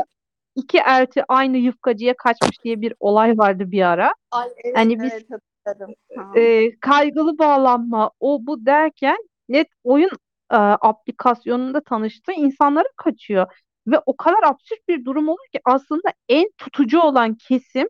iki 0.56 0.78
elti 0.78 1.24
aynı 1.28 1.58
yufkacıya 1.58 2.14
kaçmış 2.18 2.64
diye 2.64 2.82
bir 2.82 2.94
olay 3.00 3.38
vardı 3.38 3.72
bir 3.72 3.82
ara. 3.82 4.14
Ay, 4.32 4.50
evet, 4.64 4.78
Hani 4.78 5.00
biz 5.02 5.14
evet 5.14 5.28
hatırladım. 5.66 5.96
Ha. 6.16 6.40
e, 6.40 6.72
kaygılı 6.80 7.38
bağlanma 7.38 8.12
o 8.20 8.40
bu 8.42 8.66
derken 8.66 9.18
net 9.50 9.68
oyun 9.84 10.10
e, 10.52 10.56
aplikasyonunda 10.56 11.82
tanıştığı 11.82 12.32
insanlara 12.32 12.88
kaçıyor. 12.98 13.48
Ve 13.88 14.00
o 14.06 14.18
kadar 14.18 14.44
absürt 14.44 14.88
bir 14.88 15.06
durum 15.06 15.30
olur 15.30 15.48
ki 15.52 15.60
aslında 15.66 16.14
en 16.30 16.50
tutucu 16.58 17.02
olan 17.02 17.36
kesim 17.36 17.88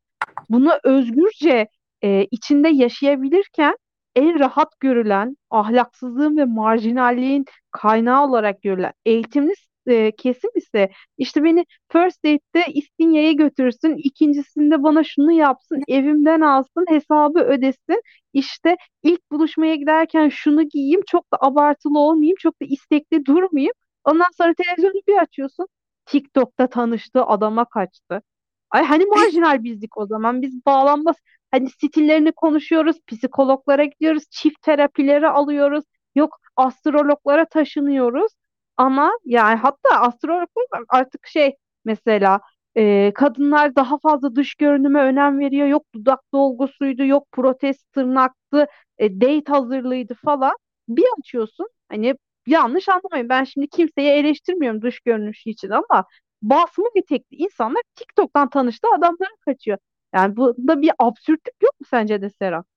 bunu 0.50 0.72
özgürce 0.84 1.68
e, 2.04 2.28
içinde 2.32 2.70
yaşayabilirken 2.70 3.78
en 4.16 4.40
rahat 4.40 4.80
görülen, 4.80 5.38
ahlaksızlığın 5.50 6.38
ve 6.38 6.46
marjinalliğin 6.46 7.46
kaynağı 7.72 8.26
olarak 8.28 8.62
görülen 8.62 8.94
eğitimli 9.06 9.54
e, 9.88 10.12
kesim 10.12 10.50
ise 10.56 10.90
işte 11.18 11.44
beni 11.44 11.66
first 11.92 12.24
date'te 12.26 12.74
İstinye'ye 12.74 13.34
götürsün, 13.34 13.96
ikincisinde 13.98 14.84
bana 14.84 15.04
şunu 15.04 15.32
yapsın, 15.32 15.84
evimden 15.88 16.42
alsın, 16.42 16.86
hesabı 16.90 17.40
ödesin. 17.40 18.02
İşte 18.34 18.78
ilk 19.04 19.32
buluşmaya 19.32 19.76
giderken 19.76 20.30
şunu 20.30 20.64
giyeyim, 20.70 21.02
çok 21.08 21.34
da 21.34 21.38
abartılı 21.42 22.00
olmayayım, 22.00 22.38
çok 22.40 22.62
da 22.62 22.66
istekli 22.66 23.26
durmayayım. 23.26 23.74
Ondan 24.04 24.30
sonra 24.38 24.54
televizyonu 24.54 25.02
bir 25.08 25.18
açıyorsun, 25.22 25.68
TikTok'ta 26.06 26.68
tanıştığı 26.68 27.26
adama 27.26 27.66
kaçtı. 27.66 28.22
Ay 28.70 28.84
hani 28.86 29.06
marjinal 29.06 29.64
bizdik 29.64 29.98
o 29.98 30.06
zaman. 30.06 30.42
Biz 30.42 30.66
bağlanmaz. 30.66 31.16
Hani 31.52 31.70
stillerini 31.70 32.32
konuşuyoruz, 32.32 32.98
psikologlara 33.08 33.86
gidiyoruz, 33.86 34.24
çift 34.30 34.62
terapileri 34.62 35.28
alıyoruz. 35.28 35.84
Yok 36.16 36.40
astrologlara 36.56 37.46
taşınıyoruz. 37.46 38.32
Ama 38.78 39.12
yani 39.26 39.56
hatta 39.56 39.90
astrologlar 40.02 40.84
artık 40.90 41.28
şey 41.28 41.56
mesela 41.86 42.42
e, 42.78 43.12
kadınlar 43.16 43.76
daha 43.76 44.00
fazla 44.00 44.36
dış 44.36 44.56
görünüme 44.56 45.02
önem 45.04 45.40
veriyor. 45.40 45.68
Yok 45.68 45.86
dudak 45.96 46.20
dolgusuydu, 46.34 47.06
yok 47.06 47.28
protez 47.32 47.84
tırnaktı, 47.84 48.68
e, 48.98 49.22
date 49.22 49.52
hazırlığıydı 49.52 50.14
falan. 50.26 50.54
Bir 50.88 51.06
açıyorsun 51.20 51.68
hani 51.90 52.16
yanlış 52.48 52.90
anlamayın 52.90 53.30
ben 53.30 53.44
şimdi 53.44 53.68
kimseyi 53.68 54.10
eleştirmiyorum 54.10 54.82
dış 54.82 55.00
görünüşü 55.00 55.50
için 55.50 55.70
ama 55.70 56.06
basma 56.42 56.86
etekli 56.96 57.38
insanlar 57.38 57.82
TikTok'tan 57.96 58.50
tanıştığı 58.50 58.88
adamlara 58.98 59.30
kaçıyor. 59.46 59.78
Yani 60.14 60.36
bunda 60.38 60.82
bir 60.82 60.92
absürtlük 61.00 61.56
yok 61.64 61.80
mu 61.80 61.88
sence 61.90 62.22
de 62.22 62.30
Serap? 62.30 62.68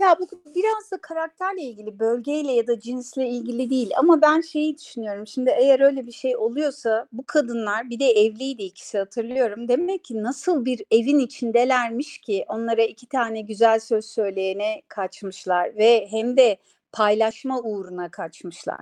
Ya 0.00 0.16
bu 0.20 0.28
biraz 0.54 0.90
da 0.92 1.00
karakterle 1.00 1.62
ilgili, 1.62 1.98
bölgeyle 1.98 2.52
ya 2.52 2.66
da 2.66 2.80
cinsle 2.80 3.28
ilgili 3.28 3.70
değil. 3.70 3.90
Ama 3.96 4.22
ben 4.22 4.40
şeyi 4.40 4.78
düşünüyorum. 4.78 5.26
Şimdi 5.26 5.50
eğer 5.50 5.80
öyle 5.80 6.06
bir 6.06 6.12
şey 6.12 6.36
oluyorsa 6.36 7.06
bu 7.12 7.22
kadınlar 7.26 7.90
bir 7.90 8.00
de 8.00 8.10
evliydi 8.10 8.62
ikisi 8.62 8.98
hatırlıyorum. 8.98 9.68
Demek 9.68 10.04
ki 10.04 10.22
nasıl 10.22 10.64
bir 10.64 10.82
evin 10.90 11.18
içindelermiş 11.18 12.18
ki 12.18 12.44
onlara 12.48 12.82
iki 12.82 13.06
tane 13.06 13.40
güzel 13.40 13.80
söz 13.80 14.04
söyleyene 14.04 14.82
kaçmışlar 14.88 15.76
ve 15.76 16.06
hem 16.10 16.36
de 16.36 16.56
paylaşma 16.92 17.60
uğruna 17.60 18.10
kaçmışlar. 18.10 18.80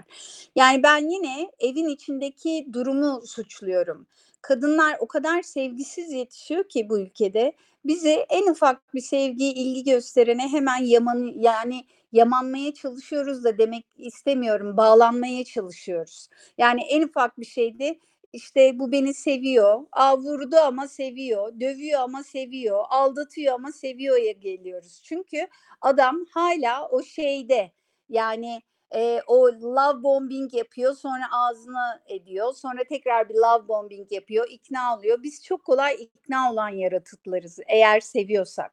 Yani 0.57 0.83
ben 0.83 1.11
yine 1.11 1.51
evin 1.59 1.89
içindeki 1.89 2.67
durumu 2.73 3.23
suçluyorum. 3.27 4.07
Kadınlar 4.43 4.97
o 5.01 5.07
kadar 5.07 5.43
sevgisiz 5.43 6.13
yetişiyor 6.13 6.65
ki 6.69 6.89
bu 6.89 6.99
ülkede 6.99 7.53
bizi 7.89 8.27
en 8.29 8.51
ufak 8.51 8.95
bir 8.95 9.01
sevgi, 9.01 9.45
ilgi 9.45 9.85
gösterene 9.85 10.49
hemen 10.49 10.85
yaman 10.85 11.33
yani 11.37 11.85
yamanmaya 12.13 12.75
çalışıyoruz 12.75 13.45
da 13.45 13.59
demek 13.59 13.87
istemiyorum. 13.97 14.77
Bağlanmaya 14.77 15.45
çalışıyoruz. 15.45 16.29
Yani 16.59 16.83
en 16.83 17.03
ufak 17.03 17.41
bir 17.41 17.47
şeyde 17.47 17.99
işte 18.33 18.79
bu 18.79 18.93
beni 18.93 19.15
seviyor. 19.15 19.87
Aa 19.93 20.19
vurdu 20.19 20.57
ama 20.57 20.89
seviyor. 20.89 21.61
Dövüyor 21.61 22.01
ama 22.01 22.23
seviyor. 22.23 22.85
Aldatıyor 22.89 23.55
ama 23.55 23.73
seviyor'ya 23.73 24.33
geliyoruz. 24.33 25.01
Çünkü 25.05 25.49
adam 25.81 26.25
hala 26.31 26.89
o 26.89 27.03
şeyde 27.03 27.73
yani 28.09 28.63
e, 28.95 29.23
o 29.27 29.47
love 29.47 30.03
bombing 30.03 30.55
yapıyor 30.55 30.95
sonra 30.95 31.25
ağzına 31.33 32.01
ediyor 32.07 32.53
sonra 32.55 32.85
tekrar 32.89 33.29
bir 33.29 33.35
love 33.35 33.69
bombing 33.69 34.13
yapıyor 34.13 34.47
ikna 34.51 34.97
oluyor. 34.97 35.23
Biz 35.23 35.45
çok 35.45 35.65
kolay 35.65 35.95
ikna 35.95 36.53
olan 36.53 36.69
yaratıklarız 36.69 37.59
eğer 37.67 38.01
seviyorsak. 38.01 38.73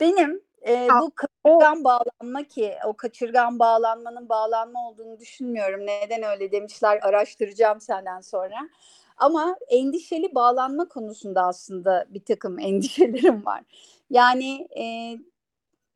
Benim 0.00 0.42
e, 0.68 0.88
bu 1.00 1.12
kaçırgan 1.14 1.84
bağlanma 1.84 2.42
ki 2.44 2.74
o 2.86 2.96
kaçırgan 2.96 3.58
bağlanmanın 3.58 4.28
bağlanma 4.28 4.88
olduğunu 4.88 5.20
düşünmüyorum. 5.20 5.86
Neden 5.86 6.22
öyle 6.22 6.52
demişler 6.52 6.98
araştıracağım 7.02 7.80
senden 7.80 8.20
sonra. 8.20 8.68
Ama 9.16 9.56
endişeli 9.68 10.34
bağlanma 10.34 10.88
konusunda 10.88 11.46
aslında 11.46 12.06
bir 12.08 12.24
takım 12.24 12.58
endişelerim 12.60 13.46
var. 13.46 13.62
Yani 14.10 14.68
e, 14.78 14.84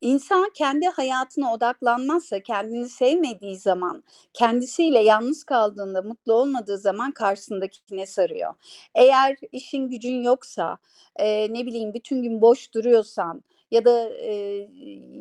İnsan 0.05 0.51
kendi 0.55 0.87
hayatına 0.87 1.55
odaklanmazsa, 1.55 2.41
kendini 2.41 2.89
sevmediği 2.89 3.57
zaman, 3.57 4.05
kendisiyle 4.33 4.99
yalnız 4.99 5.45
kaldığında, 5.45 6.03
mutlu 6.03 6.33
olmadığı 6.33 6.79
zaman 6.79 7.13
karşısındakine 7.13 8.07
sarıyor. 8.07 8.55
Eğer 8.95 9.37
işin 9.53 9.89
gücün 9.89 10.23
yoksa, 10.23 10.79
e, 11.17 11.55
ne 11.55 11.67
bileyim 11.67 11.95
bütün 11.95 12.23
gün 12.23 12.41
boş 12.41 12.75
duruyorsan 12.75 13.43
ya 13.71 13.85
da 13.85 14.09
e, 14.09 14.67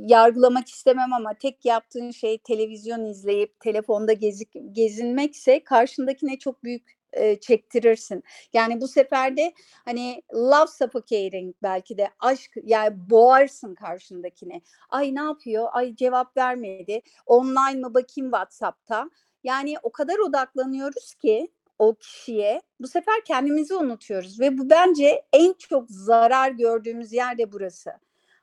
yargılamak 0.07 0.69
istemem 0.69 1.13
ama 1.13 1.33
tek 1.33 1.65
yaptığın 1.65 2.11
şey 2.11 2.37
televizyon 2.37 3.05
izleyip 3.05 3.59
telefonda 3.59 4.13
gezik, 4.13 4.49
gezinmekse 4.71 5.63
karşındakine 5.63 6.39
çok 6.39 6.63
büyük 6.63 7.02
e, 7.13 7.39
çektirirsin. 7.39 8.23
Yani 8.53 8.81
bu 8.81 8.87
sefer 8.87 9.37
de 9.37 9.53
hani 9.85 10.21
love 10.33 10.67
suffocating 10.67 11.55
belki 11.63 11.97
de 11.97 12.09
aşk 12.19 12.51
yani 12.63 13.09
boğarsın 13.09 13.75
karşındakine. 13.75 14.61
Ay 14.89 15.15
ne 15.15 15.21
yapıyor? 15.21 15.67
Ay 15.71 15.95
cevap 15.95 16.37
vermedi. 16.37 17.01
Online 17.25 17.79
mı 17.79 17.93
bakayım 17.93 18.31
WhatsApp'ta. 18.31 19.09
Yani 19.43 19.75
o 19.83 19.91
kadar 19.91 20.17
odaklanıyoruz 20.17 21.13
ki 21.15 21.51
o 21.79 21.95
kişiye 21.95 22.61
bu 22.79 22.87
sefer 22.87 23.23
kendimizi 23.25 23.75
unutuyoruz 23.75 24.39
ve 24.39 24.57
bu 24.57 24.69
bence 24.69 25.25
en 25.33 25.53
çok 25.53 25.89
zarar 25.89 26.51
gördüğümüz 26.51 27.13
yer 27.13 27.37
de 27.37 27.51
burası. 27.51 27.91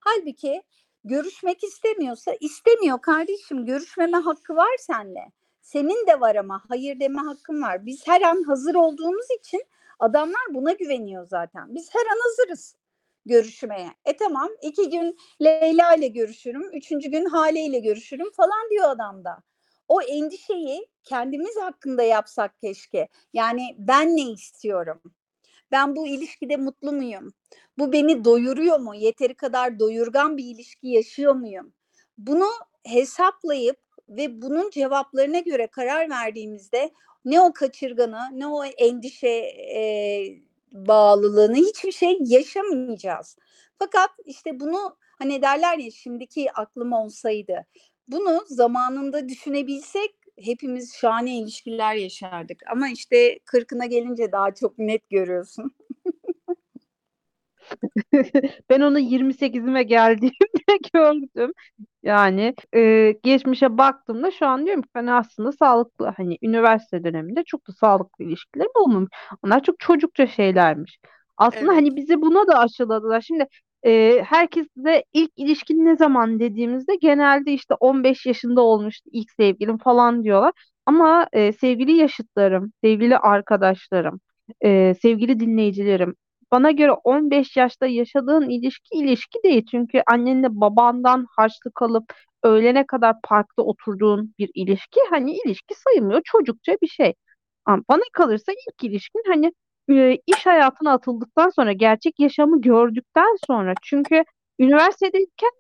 Halbuki 0.01 0.63
görüşmek 1.05 1.65
istemiyorsa 1.65 2.33
istemiyor 2.41 3.01
kardeşim 3.01 3.67
görüşmeme 3.67 4.19
hakkı 4.19 4.57
var 4.57 4.77
seninle. 4.79 5.40
Senin 5.63 6.07
de 6.07 6.21
var 6.21 6.37
ama 6.37 6.63
hayır 6.69 7.01
deme 7.01 7.21
hakkın 7.21 7.63
var. 7.63 7.87
Biz 7.87 8.07
her 8.07 8.23
an 8.23 8.43
hazır 8.43 8.75
olduğumuz 8.75 9.27
için 9.39 9.63
adamlar 9.99 10.43
buna 10.51 10.73
güveniyor 10.73 11.27
zaten. 11.27 11.75
Biz 11.75 11.89
her 11.93 12.07
an 12.07 12.21
hazırız 12.23 12.77
görüşmeye. 13.27 13.91
E 14.05 14.17
tamam 14.17 14.49
iki 14.63 14.91
gün 14.91 15.19
Leyla 15.43 15.95
ile 15.95 16.09
görüşürüm, 16.09 16.71
üçüncü 16.73 17.11
gün 17.11 17.25
Hale 17.25 17.61
ile 17.61 17.79
görüşürüm 17.79 18.31
falan 18.31 18.71
diyor 18.71 18.91
adam 18.91 19.25
da. 19.25 19.43
O 19.89 20.03
endişeyi 20.03 20.89
kendimiz 21.05 21.57
hakkında 21.57 22.03
yapsak 22.03 22.59
keşke. 22.61 23.09
Yani 23.33 23.77
ben 23.79 24.17
ne 24.17 24.31
istiyorum? 24.31 25.03
Ben 25.71 25.97
bu 25.97 26.07
ilişkide 26.07 26.57
mutlu 26.57 26.93
muyum? 26.93 27.33
Bu 27.79 27.93
beni 27.93 28.25
doyuruyor 28.25 28.79
mu? 28.79 28.95
Yeteri 28.95 29.35
kadar 29.35 29.79
doyurgan 29.79 30.37
bir 30.37 30.45
ilişki 30.45 30.89
yaşıyor 30.89 31.35
muyum? 31.35 31.73
Bunu 32.19 32.49
hesaplayıp 32.85 33.79
ve 34.11 34.43
bunun 34.43 34.71
cevaplarına 34.71 35.39
göre 35.39 35.67
karar 35.67 36.11
verdiğimizde 36.11 36.91
ne 37.25 37.41
o 37.41 37.53
kaçırganı 37.53 38.21
ne 38.33 38.47
o 38.47 38.65
endişe 38.65 39.29
e, 39.29 39.81
bağlılığını 40.73 41.57
hiçbir 41.57 41.93
şey 41.93 42.19
yaşamayacağız. 42.21 43.37
Fakat 43.79 44.11
işte 44.25 44.61
bunu 44.61 44.97
hani 45.19 45.43
derler 45.43 45.79
ya 45.79 45.91
şimdiki 45.91 46.53
aklım 46.53 46.93
olsaydı 46.93 47.67
bunu 48.13 48.45
zamanında 48.47 49.29
düşünebilsek 49.29 50.15
hepimiz 50.39 50.97
şahane 50.97 51.39
ilişkiler 51.39 51.95
yaşardık. 51.95 52.63
Ama 52.73 52.89
işte 52.89 53.39
kırkına 53.45 53.87
gelince 53.87 54.33
daha 54.33 54.55
çok 54.55 54.79
net 54.79 55.11
görüyorsun. 55.11 55.73
Ben 58.71 58.81
onu 58.81 58.99
28'ime 58.99 59.83
geldiğimde 59.83 60.79
gördüm. 60.95 61.53
Yani 62.03 62.55
e, 62.77 63.13
geçmişe 63.23 63.79
baktığımda 63.79 64.31
şu 64.31 64.47
an 64.47 64.67
diyorum 64.67 64.83
ki 64.83 64.89
ben 64.95 65.07
aslında 65.07 65.53
sağlıklı 65.53 66.07
hani 66.17 66.39
üniversite 66.43 67.05
döneminde 67.05 67.45
çok 67.45 67.69
da 67.69 67.73
sağlıklı 67.73 68.25
ilişkilerim 68.25 68.71
olmamış. 68.75 69.11
Onlar 69.45 69.63
çok 69.63 69.79
çocukça 69.81 70.27
şeylermiş. 70.27 70.99
Aslında 71.37 71.73
Evet. 71.73 71.81
hani 71.83 71.97
bizi 71.97 72.23
buna 72.23 72.47
da 72.47 72.59
aşıladılar. 72.59 73.21
Şimdi 73.21 73.47
e, 73.87 74.23
herkes 74.27 74.67
de 74.77 75.05
ilk 75.13 75.31
ilişkin 75.37 75.85
ne 75.85 75.97
zaman 75.97 76.41
dediğimizde 76.41 76.95
genelde 76.97 77.53
işte 77.53 77.75
15 77.75 78.27
yaşında 78.27 78.61
olmuştu 78.63 79.11
ilk 79.13 79.31
sevgilim 79.31 79.79
falan 79.79 80.25
diyorlar. 80.25 80.53
Ama 80.87 81.27
e, 81.33 81.53
sevgili 81.53 81.93
yaşıtlarım, 81.93 82.73
sevgili 82.85 83.19
arkadaşlarım, 83.19 84.21
e, 84.65 84.95
sevgili 85.03 85.41
dinleyicilerim 85.41 86.15
bana 86.53 86.71
göre 86.71 86.93
15 86.93 87.57
yaşta 87.57 87.87
yaşadığın 87.87 88.51
ilişki 88.51 88.99
ilişki 88.99 89.39
değil. 89.45 89.67
Çünkü 89.71 90.03
annenle 90.13 90.49
babandan 90.51 91.27
harçlık 91.37 91.83
alıp 91.83 92.13
öğlene 92.43 92.87
kadar 92.87 93.17
parkta 93.23 93.63
oturduğun 93.63 94.35
bir 94.39 94.51
ilişki 94.55 95.01
hani 95.11 95.33
ilişki 95.33 95.75
sayılmıyor. 95.75 96.21
Çocukça 96.25 96.73
bir 96.83 96.89
şey. 96.89 97.15
Ama 97.67 97.83
bana 97.89 98.03
kalırsa 98.13 98.53
ilk 98.53 98.85
ilişkin 98.85 99.23
hani 99.27 99.53
e, 99.91 100.19
iş 100.27 100.47
hayatına 100.47 100.93
atıldıktan 100.93 101.51
sonra 101.51 101.73
gerçek 101.73 102.21
yaşamı 102.21 102.61
gördükten 102.61 103.37
sonra 103.47 103.75
çünkü 103.83 104.25
üniversitedeyken 104.59 105.51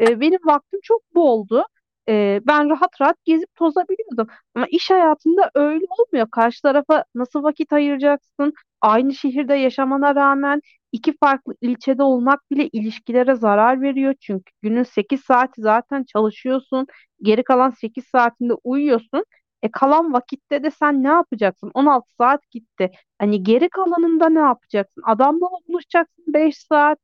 e, 0.00 0.20
benim 0.20 0.38
vaktim 0.46 0.80
çok 0.82 1.14
boldu. 1.14 1.64
E, 2.08 2.40
ben 2.46 2.70
rahat 2.70 3.00
rahat 3.00 3.24
gezip 3.24 3.54
tozabiliyordum. 3.54 4.26
Ama 4.54 4.66
iş 4.70 4.90
hayatında 4.90 5.50
öyle 5.54 5.84
olmuyor. 5.98 6.26
Karşı 6.30 6.62
tarafa 6.62 7.04
nasıl 7.14 7.42
vakit 7.42 7.72
ayıracaksın? 7.72 8.52
Aynı 8.80 9.14
şehirde 9.14 9.54
yaşamana 9.54 10.14
rağmen 10.14 10.60
iki 10.92 11.16
farklı 11.16 11.54
ilçede 11.60 12.02
olmak 12.02 12.50
bile 12.50 12.68
ilişkilere 12.68 13.34
zarar 13.34 13.82
veriyor. 13.82 14.14
Çünkü 14.20 14.52
günün 14.62 14.82
8 14.82 15.20
saati 15.20 15.60
zaten 15.60 16.04
çalışıyorsun. 16.04 16.86
Geri 17.22 17.44
kalan 17.44 17.70
8 17.70 18.04
saatinde 18.06 18.54
uyuyorsun. 18.64 19.24
E 19.62 19.70
kalan 19.70 20.12
vakitte 20.12 20.62
de 20.62 20.70
sen 20.70 21.02
ne 21.04 21.08
yapacaksın? 21.08 21.70
16 21.74 22.10
saat 22.18 22.50
gitti. 22.50 22.90
Hani 23.18 23.42
geri 23.42 23.68
kalanında 23.68 24.28
ne 24.28 24.38
yapacaksın? 24.38 25.02
Adamla 25.06 25.46
buluşacaksın 25.68 26.24
5 26.34 26.56
saat? 26.58 26.98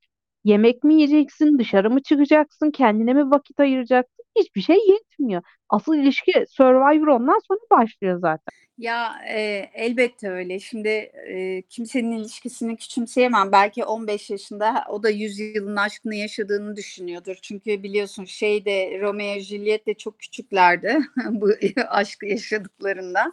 Yemek 0.44 0.84
mi 0.84 0.94
yiyeceksin? 0.94 1.58
Dışarı 1.58 1.90
mı 1.90 2.02
çıkacaksın? 2.02 2.70
Kendine 2.70 3.12
mi 3.14 3.30
vakit 3.30 3.60
ayıracaksın? 3.60 4.23
Hiçbir 4.36 4.60
şey 4.60 4.76
yetmiyor. 4.88 5.42
Asıl 5.68 5.94
ilişki 5.94 6.44
Survivor 6.48 7.06
ondan 7.06 7.38
sonra 7.48 7.60
başlıyor 7.70 8.18
zaten. 8.20 8.54
Ya 8.78 9.14
e, 9.28 9.70
elbette 9.74 10.30
öyle. 10.30 10.60
Şimdi 10.60 10.88
e, 11.28 11.62
kimsenin 11.62 12.12
ilişkisini 12.12 12.76
küçümseyemem. 12.76 13.52
Belki 13.52 13.84
15 13.84 14.30
yaşında 14.30 14.84
o 14.88 15.02
da 15.02 15.10
100 15.10 15.38
yılın 15.38 15.76
aşkını 15.76 16.14
yaşadığını 16.14 16.76
düşünüyordur. 16.76 17.36
Çünkü 17.42 17.82
biliyorsun 17.82 18.24
şeyde 18.24 19.00
Romeo 19.00 19.38
Juliet 19.38 19.86
de 19.86 19.94
çok 19.94 20.18
küçüklerdi 20.18 20.98
bu 21.30 21.50
aşkı 21.88 22.26
yaşadıklarında. 22.26 23.32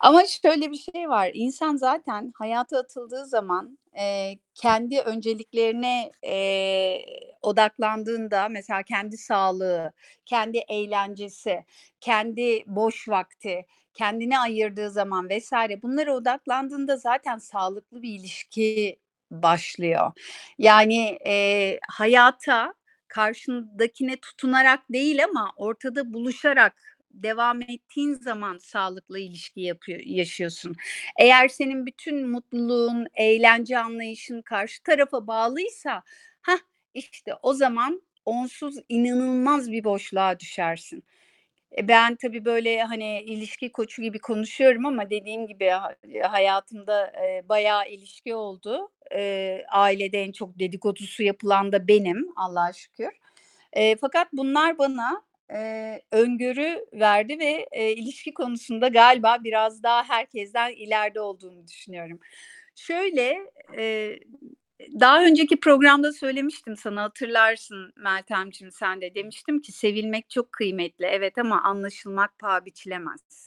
Ama 0.00 0.22
şöyle 0.26 0.70
bir 0.70 0.92
şey 0.92 1.08
var. 1.08 1.30
İnsan 1.34 1.76
zaten 1.76 2.32
hayata 2.34 2.78
atıldığı 2.78 3.26
zaman 3.26 3.78
e, 3.98 4.34
kendi 4.54 5.00
önceliklerine 5.00 6.10
e, 6.26 6.98
odaklandığında 7.42 8.48
mesela 8.48 8.82
kendi 8.82 9.16
sağlığı, 9.16 9.92
kendi 10.26 10.58
eğlencesi, 10.58 11.64
kendi 12.00 12.64
boş 12.66 13.08
vakti, 13.08 13.66
kendine 13.94 14.38
ayırdığı 14.38 14.90
zaman 14.90 15.28
vesaire 15.28 15.82
bunlara 15.82 16.14
odaklandığında 16.14 16.96
zaten 16.96 17.38
sağlıklı 17.38 18.02
bir 18.02 18.10
ilişki 18.20 18.98
başlıyor. 19.30 20.12
Yani 20.58 21.18
e, 21.26 21.78
hayata 21.88 22.74
karşındakine 23.08 24.16
tutunarak 24.16 24.80
değil 24.92 25.24
ama 25.24 25.52
ortada 25.56 26.12
buluşarak 26.12 26.74
devam 27.10 27.62
ettiğin 27.62 28.14
zaman 28.14 28.58
sağlıklı 28.58 29.18
ilişki 29.18 29.60
yapıyor, 29.60 30.00
yaşıyorsun. 30.04 30.76
Eğer 31.18 31.48
senin 31.48 31.86
bütün 31.86 32.28
mutluluğun, 32.28 33.06
eğlence 33.14 33.78
anlayışın 33.78 34.42
karşı 34.42 34.82
tarafa 34.82 35.26
bağlıysa, 35.26 36.02
ha 36.42 36.52
işte 36.94 37.34
o 37.42 37.54
zaman 37.54 38.02
onsuz 38.24 38.74
inanılmaz 38.88 39.72
bir 39.72 39.84
boşluğa 39.84 40.40
düşersin. 40.40 41.04
E, 41.78 41.88
ben 41.88 42.16
tabii 42.16 42.44
böyle 42.44 42.82
hani 42.82 43.22
ilişki 43.22 43.72
koçu 43.72 44.02
gibi 44.02 44.18
konuşuyorum 44.18 44.86
ama 44.86 45.10
dediğim 45.10 45.46
gibi 45.46 45.70
hayatımda 46.22 47.06
e, 47.06 47.48
bayağı 47.48 47.88
ilişki 47.88 48.34
oldu. 48.34 48.90
E, 49.14 49.62
ailede 49.72 50.22
en 50.22 50.32
çok 50.32 50.58
dedikodusu 50.58 51.22
yapılan 51.22 51.72
da 51.72 51.88
benim 51.88 52.28
Allah'a 52.36 52.72
şükür. 52.72 53.10
E, 53.72 53.96
fakat 53.96 54.28
bunlar 54.32 54.78
bana 54.78 55.22
e, 55.54 56.02
öngörü 56.12 56.84
verdi 56.92 57.38
ve 57.38 57.66
e, 57.72 57.92
ilişki 57.92 58.34
konusunda 58.34 58.88
galiba 58.88 59.38
biraz 59.44 59.82
daha 59.82 60.08
herkesten 60.08 60.72
ileride 60.72 61.20
olduğunu 61.20 61.68
düşünüyorum. 61.68 62.20
Şöyle 62.74 63.38
e, 63.76 64.16
daha 65.00 65.24
önceki 65.24 65.60
programda 65.60 66.12
söylemiştim 66.12 66.76
sana 66.76 67.02
hatırlarsın 67.02 67.92
Meltemciğim 67.96 68.72
sen 68.72 69.00
de 69.00 69.14
demiştim 69.14 69.60
ki 69.60 69.72
sevilmek 69.72 70.30
çok 70.30 70.52
kıymetli 70.52 71.06
evet 71.06 71.38
ama 71.38 71.62
anlaşılmak 71.62 72.38
paha 72.38 72.64
biçilemez. 72.64 73.46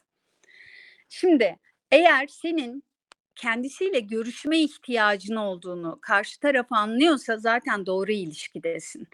Şimdi 1.10 1.60
eğer 1.91 2.28
senin 2.28 2.84
kendisiyle 3.36 3.99
görüşme 3.99 4.59
ihtiyacın 4.59 5.36
olduğunu 5.36 5.99
karşı 6.01 6.39
taraf 6.39 6.65
anlıyorsa 6.71 7.38
zaten 7.38 7.86
doğru 7.86 8.11
ilişkidesin. 8.11 9.07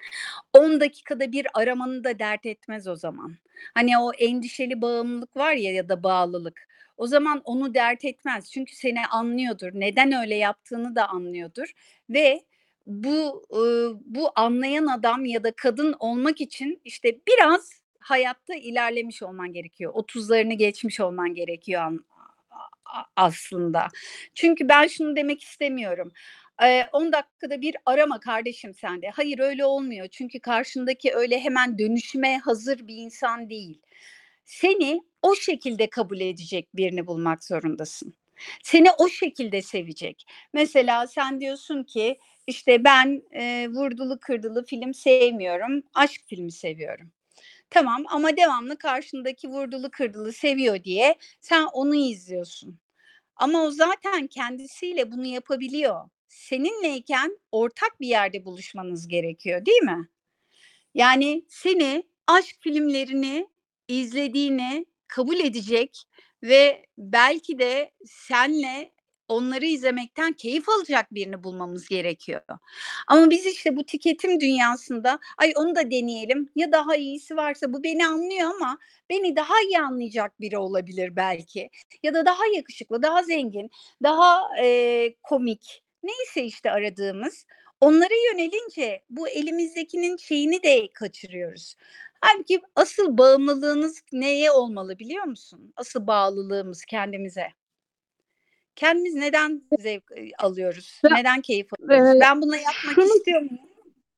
10 0.53 0.80
dakikada 0.80 1.32
bir 1.32 1.47
aramanı 1.53 2.03
da 2.03 2.20
dert 2.20 2.45
etmez 2.45 2.88
o 2.88 2.95
zaman. 2.95 3.36
Hani 3.74 3.97
o 3.97 4.13
endişeli 4.13 4.82
bağımlılık 4.82 5.38
var 5.38 5.53
ya 5.53 5.74
ya 5.74 5.89
da 5.89 6.03
bağlılık. 6.03 6.70
O 6.97 7.07
zaman 7.07 7.41
onu 7.43 7.74
dert 7.74 8.05
etmez. 8.05 8.51
Çünkü 8.51 8.76
seni 8.76 9.05
anlıyordur. 9.05 9.72
Neden 9.74 10.11
öyle 10.11 10.36
yaptığını 10.36 10.95
da 10.95 11.09
anlıyordur 11.09 11.74
ve 12.09 12.43
bu 12.88 13.45
bu 14.05 14.32
anlayan 14.36 14.88
adam 14.88 15.26
ya 15.26 15.43
da 15.43 15.51
kadın 15.51 15.95
olmak 15.99 16.41
için 16.41 16.82
işte 16.86 17.20
biraz 17.28 17.82
hayatta 17.99 18.55
ilerlemiş 18.55 19.24
olman 19.24 19.53
gerekiyor. 19.53 19.93
30'larını 19.93 20.53
geçmiş 20.53 20.99
olman 20.99 21.34
gerekiyor 21.34 21.82
aslında. 23.16 23.88
Çünkü 24.36 24.70
ben 24.70 24.88
şunu 24.88 25.16
demek 25.16 25.44
istemiyorum. 25.44 26.12
10 26.94 27.12
dakikada 27.12 27.62
bir 27.62 27.76
arama 27.86 28.20
kardeşim 28.20 28.74
sende. 28.74 29.10
Hayır 29.10 29.40
öyle 29.40 29.66
olmuyor. 29.66 30.08
Çünkü 30.08 30.40
karşındaki 30.40 31.14
öyle 31.14 31.40
hemen 31.40 31.80
dönüşüme 31.80 32.38
hazır 32.38 32.88
bir 32.88 32.96
insan 32.96 33.50
değil. 33.50 33.82
Seni 34.46 35.02
o 35.22 35.36
şekilde 35.36 35.90
kabul 35.90 36.20
edecek 36.20 36.76
birini 36.76 37.08
bulmak 37.08 37.44
zorundasın. 37.44 38.16
Seni 38.64 38.92
o 38.92 39.10
şekilde 39.10 39.62
sevecek. 39.62 40.26
Mesela 40.54 41.08
sen 41.08 41.42
diyorsun 41.42 41.84
ki 41.84 42.20
işte 42.48 42.84
ben 42.84 43.24
e, 43.32 43.68
vurdulu 43.70 44.20
kırdılı 44.20 44.66
film 44.66 44.94
sevmiyorum, 44.94 45.84
aşk 45.94 46.22
filmi 46.28 46.52
seviyorum. 46.52 47.12
Tamam 47.70 48.03
ama 48.09 48.38
devamlı 48.38 48.78
karşındaki 48.78 49.47
vurdulu 49.49 49.91
kırdılı 49.91 50.34
seviyor 50.34 50.84
diye 50.84 51.15
sen 51.41 51.63
onu 51.74 51.95
izliyorsun. 51.95 52.80
Ama 53.36 53.63
o 53.63 53.72
zaten 53.72 54.28
kendisiyle 54.28 55.11
bunu 55.11 55.26
yapabiliyor. 55.26 56.09
Seninleyken 56.28 57.39
ortak 57.51 57.99
bir 58.01 58.07
yerde 58.07 58.45
buluşmanız 58.45 59.07
gerekiyor, 59.07 59.65
değil 59.65 59.84
mi? 59.84 60.09
Yani 60.95 61.45
seni 61.49 62.03
aşk 62.28 62.55
filmlerini 62.59 63.47
izlediğini 63.88 64.86
kabul 65.07 65.39
edecek 65.39 66.03
ve 66.43 66.86
belki 66.97 67.59
de 67.59 67.91
senle 68.05 68.91
onları 69.30 69.65
izlemekten 69.65 70.34
keyif 70.34 70.69
alacak 70.69 71.13
birini 71.13 71.43
bulmamız 71.43 71.88
gerekiyor. 71.89 72.41
Ama 73.07 73.30
biz 73.30 73.45
işte 73.45 73.75
bu 73.75 73.84
tüketim 73.84 74.39
dünyasında 74.39 75.19
ay 75.38 75.53
onu 75.55 75.75
da 75.75 75.91
deneyelim 75.91 76.49
ya 76.55 76.71
daha 76.71 76.95
iyisi 76.95 77.38
varsa 77.38 77.73
bu 77.73 77.84
beni 77.84 78.07
anlıyor 78.07 78.51
ama 78.55 78.77
beni 79.09 79.36
daha 79.36 79.61
iyi 79.61 79.80
anlayacak 79.80 80.39
biri 80.41 80.57
olabilir 80.57 81.15
belki. 81.15 81.69
Ya 82.03 82.13
da 82.13 82.25
daha 82.25 82.45
yakışıklı, 82.55 83.03
daha 83.03 83.23
zengin, 83.23 83.69
daha 84.03 84.41
e, 84.61 85.15
komik 85.23 85.84
neyse 86.03 86.43
işte 86.43 86.71
aradığımız 86.71 87.45
onlara 87.82 88.13
yönelince 88.32 89.03
bu 89.09 89.30
elimizdekinin 89.30 90.17
şeyini 90.17 90.63
de 90.63 90.88
kaçırıyoruz. 90.93 91.75
Halbuki 92.21 92.61
asıl 92.75 93.17
bağımlılığınız 93.17 94.01
neye 94.11 94.51
olmalı 94.51 94.99
biliyor 94.99 95.23
musun? 95.23 95.73
Asıl 95.75 96.07
bağlılığımız 96.07 96.86
kendimize 96.86 97.47
Kendimiz 98.80 99.15
neden 99.15 99.61
zevk 99.80 100.03
e, 100.17 100.32
alıyoruz? 100.39 101.01
Neden 101.11 101.41
keyif 101.41 101.67
alıyoruz? 101.73 102.17
E, 102.17 102.19
ben 102.19 102.41
bunu 102.41 102.55
yapmak 102.55 102.95
şunu, 102.95 103.05
istiyor 103.05 103.41
muyum? 103.41 103.59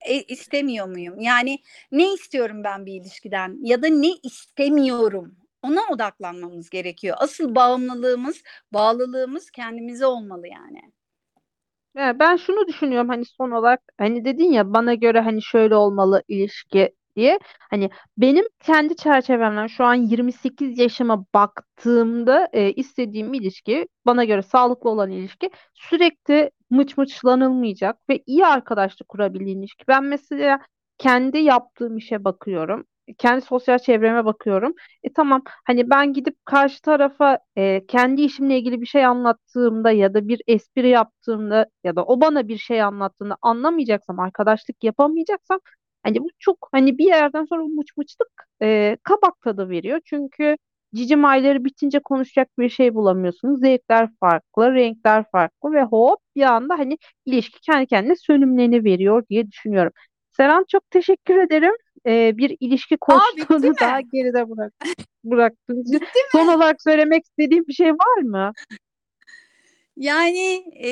E, 0.06 0.22
istemiyor 0.22 0.88
muyum? 0.88 1.20
Yani 1.20 1.60
ne 1.92 2.14
istiyorum 2.14 2.64
ben 2.64 2.86
bir 2.86 3.02
ilişkiden 3.02 3.58
ya 3.62 3.84
da 3.84 3.88
ne 3.88 4.10
istemiyorum? 4.24 5.36
Ona 5.62 5.82
odaklanmamız 5.92 6.70
gerekiyor. 6.70 7.18
Asıl 7.20 7.56
bağımlılığımız, 7.56 8.44
bağlılığımız 8.74 9.52
kendimize 9.52 10.06
olmalı 10.06 10.48
yani. 10.48 10.82
Ya 11.96 12.20
ben 12.20 12.36
şunu 12.36 12.68
düşünüyorum 12.68 13.10
hani 13.10 13.26
son 13.26 13.52
olarak 13.52 13.82
hani 13.98 14.26
dedin 14.26 14.52
ya 14.52 14.74
bana 14.74 14.94
göre 14.94 15.20
hani 15.20 15.42
şöyle 15.44 15.76
olmalı 15.76 16.24
ilişki 16.28 16.96
diye. 17.16 17.40
Hani 17.70 17.90
benim 18.18 18.46
kendi 18.60 18.96
çerçevemden 18.96 19.68
şu 19.68 19.84
an 19.84 19.94
28 19.96 20.80
yaşıma 20.80 21.26
baktığımda 21.34 22.50
e, 22.54 22.72
istediğim 22.72 23.34
ilişki 23.34 23.88
bana 24.06 24.24
göre 24.24 24.42
sağlıklı 24.42 24.90
olan 24.90 25.12
ilişki 25.12 25.50
sürekli 25.74 26.52
mıç 26.70 26.98
mıçlanılmayacak 26.98 28.10
ve 28.10 28.24
iyi 28.26 28.46
arkadaşlık 28.46 29.10
kurabildiğin 29.10 29.60
ilişki. 29.60 29.84
Ben 29.88 30.04
mesela 30.04 30.60
kendi 30.98 31.38
yaptığım 31.38 31.98
işe 31.98 32.24
bakıyorum 32.24 32.86
kendi 33.18 33.42
sosyal 33.42 33.80
çevreme 33.80 34.26
bakıyorum. 34.26 34.74
E 35.04 35.14
tamam 35.14 35.42
hani 35.66 35.90
ben 35.90 36.14
gidip 36.14 36.46
karşı 36.46 36.82
tarafa 36.82 37.40
e, 37.58 37.86
kendi 37.88 38.22
işimle 38.22 38.58
ilgili 38.58 38.82
bir 38.82 38.86
şey 38.86 39.06
anlattığımda 39.06 39.92
ya 39.92 40.14
da 40.14 40.28
bir 40.28 40.42
espri 40.48 40.90
yaptığımda 40.90 41.66
ya 41.84 41.96
da 41.96 42.06
o 42.06 42.22
bana 42.22 42.48
bir 42.48 42.58
şey 42.58 42.82
anlattığında 42.82 43.38
anlamayacaksam, 43.42 44.20
arkadaşlık 44.20 44.84
yapamayacaksam 44.84 45.60
hani 46.04 46.20
bu 46.20 46.28
çok 46.40 46.70
hani 46.72 46.98
bir 46.98 47.06
yerden 47.06 47.46
sonra 47.46 47.64
muç 47.64 47.98
muçluk 47.98 48.28
e, 48.62 48.98
kabak 49.04 49.42
tadı 49.42 49.70
veriyor. 49.70 50.00
Çünkü 50.06 50.58
cicim 50.96 51.26
ayları 51.26 51.66
bitince 51.66 52.00
konuşacak 52.00 52.48
bir 52.60 52.70
şey 52.70 52.94
bulamıyorsunuz. 52.94 53.60
Zevkler 53.60 54.10
farklı, 54.20 54.74
renkler 54.74 55.26
farklı 55.32 55.72
ve 55.72 55.84
hop 55.84 56.20
bir 56.36 56.42
anda 56.42 56.80
hani 56.80 56.98
ilişki 57.26 57.62
kendi 57.62 57.88
kendine 57.88 58.16
sönümleni 58.16 58.84
veriyor 58.84 59.24
diye 59.30 59.52
düşünüyorum. 59.52 59.92
Selam 60.38 60.64
çok 60.68 60.90
teşekkür 60.90 61.36
ederim 61.38 61.74
e, 62.06 62.38
bir 62.38 62.58
ilişki 62.60 62.98
koştuğunu 62.98 63.74
daha 63.82 64.02
geride 64.02 64.50
bırak, 64.50 64.74
bıraktın. 65.24 65.84
Son 66.32 66.48
olarak 66.48 66.82
söylemek 66.82 67.24
istediğim 67.26 67.68
bir 67.68 67.74
şey 67.74 67.92
var 67.92 68.22
mı? 68.22 68.52
Yani 69.98 70.64
e, 70.84 70.90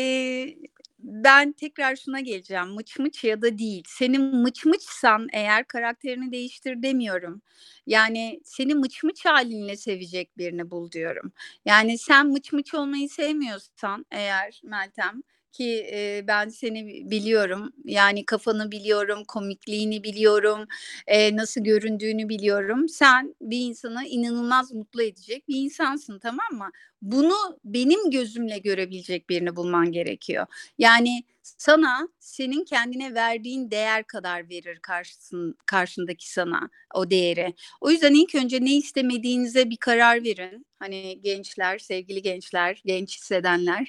ben 0.99 1.51
tekrar 1.51 1.95
şuna 1.95 2.19
geleceğim. 2.19 2.67
Mıç 2.67 2.99
mıç 2.99 3.23
ya 3.23 3.41
da 3.41 3.57
değil. 3.57 3.83
Senin 3.87 4.35
mıç 4.35 4.65
mıçsan 4.65 5.27
eğer 5.33 5.67
karakterini 5.67 6.31
değiştir 6.31 6.83
demiyorum. 6.83 7.41
Yani 7.87 8.41
seni 8.45 8.75
mıç 8.75 9.03
mıç 9.03 9.25
halinle 9.25 9.77
sevecek 9.77 10.37
birini 10.37 10.71
bul 10.71 10.91
diyorum. 10.91 11.31
Yani 11.65 11.97
sen 11.97 12.27
mıç 12.27 12.53
mıç 12.53 12.73
olmayı 12.73 13.09
sevmiyorsan 13.09 14.05
eğer 14.11 14.61
Meltem 14.63 15.23
ki 15.51 15.87
e, 15.93 16.23
ben 16.27 16.49
seni 16.49 17.11
biliyorum. 17.11 17.73
Yani 17.85 18.25
kafanı 18.25 18.71
biliyorum, 18.71 19.23
komikliğini 19.27 20.03
biliyorum, 20.03 20.65
e, 21.07 21.35
nasıl 21.35 21.61
göründüğünü 21.61 22.29
biliyorum. 22.29 22.89
Sen 22.89 23.35
bir 23.41 23.59
insanı 23.59 24.05
inanılmaz 24.07 24.71
mutlu 24.73 25.03
edecek 25.03 25.47
bir 25.47 25.55
insansın 25.55 26.19
tamam 26.19 26.47
mı? 26.53 26.69
Bunu 27.01 27.35
benim 27.65 28.11
gözümle 28.11 28.57
görebilecek 28.57 29.29
birini 29.29 29.55
bulman 29.55 29.91
gerekiyor. 29.91 30.45
Yani 30.77 31.23
sana 31.43 32.07
senin 32.19 32.65
kendine 32.65 33.13
verdiğin 33.15 33.71
değer 33.71 34.03
kadar 34.07 34.49
verir 34.49 34.79
karşısın, 34.81 35.55
karşındaki 35.65 36.31
sana 36.31 36.69
o 36.95 37.09
değeri. 37.09 37.53
O 37.81 37.91
yüzden 37.91 38.13
ilk 38.13 38.35
önce 38.35 38.61
ne 38.65 38.73
istemediğinize 38.77 39.69
bir 39.69 39.77
karar 39.77 40.23
verin. 40.23 40.65
Hani 40.79 41.21
gençler, 41.21 41.77
sevgili 41.79 42.21
gençler, 42.21 42.81
genç 42.85 43.17
hissedenler. 43.17 43.87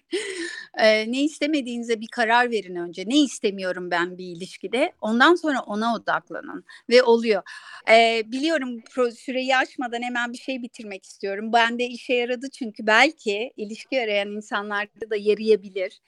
Ee, 0.78 1.12
ne 1.12 1.22
istemediğinize 1.22 2.00
bir 2.00 2.08
karar 2.08 2.50
verin 2.50 2.76
önce. 2.76 3.04
Ne 3.06 3.18
istemiyorum 3.20 3.90
ben 3.90 4.18
bir 4.18 4.24
ilişkide? 4.24 4.92
Ondan 5.00 5.34
sonra 5.34 5.60
ona 5.60 5.94
odaklanın. 5.94 6.64
Ve 6.90 7.02
oluyor. 7.02 7.42
Ee, 7.90 8.22
biliyorum 8.26 8.82
süreyi 9.16 9.56
aşmadan 9.56 10.02
hemen 10.02 10.32
bir 10.32 10.38
şey 10.38 10.62
bitirmek 10.62 11.04
istiyorum. 11.04 11.52
Ben 11.52 11.78
de 11.78 11.86
işe 11.86 12.14
yaradı 12.14 12.50
çünkü 12.50 12.86
belki 12.86 13.52
ilişki 13.56 14.00
arayan 14.00 14.28
insanlarda 14.28 15.10
da 15.10 15.16
yarayabilir 15.16 16.00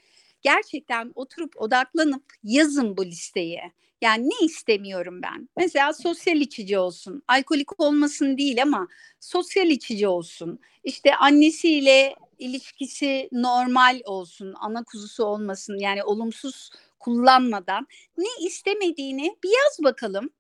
gerçekten 0.43 1.13
oturup 1.15 1.61
odaklanıp 1.63 2.25
yazın 2.45 2.97
bu 2.97 3.07
listeyi. 3.07 3.61
Yani 4.03 4.29
ne 4.29 4.47
istemiyorum 4.47 5.21
ben? 5.23 5.49
Mesela 5.57 5.93
sosyal 5.93 6.37
içici 6.37 6.79
olsun. 6.79 7.23
Alkolik 7.29 7.81
olmasın 7.81 8.39
değil 8.39 8.63
ama 8.63 8.89
sosyal 9.21 9.67
içici 9.67 10.09
olsun. 10.09 10.59
İşte 10.85 11.17
annesiyle 11.17 12.15
ilişkisi 12.39 13.29
normal 13.33 14.01
olsun. 14.05 14.55
Ana 14.61 14.85
kuzusu 14.85 15.25
olmasın. 15.25 15.79
Yani 15.79 16.05
olumsuz 16.05 16.71
kullanmadan 16.99 17.87
ne 18.19 18.47
istemediğini 18.47 19.37
bir 19.45 19.49
yaz 19.49 19.85
bakalım. 19.85 20.31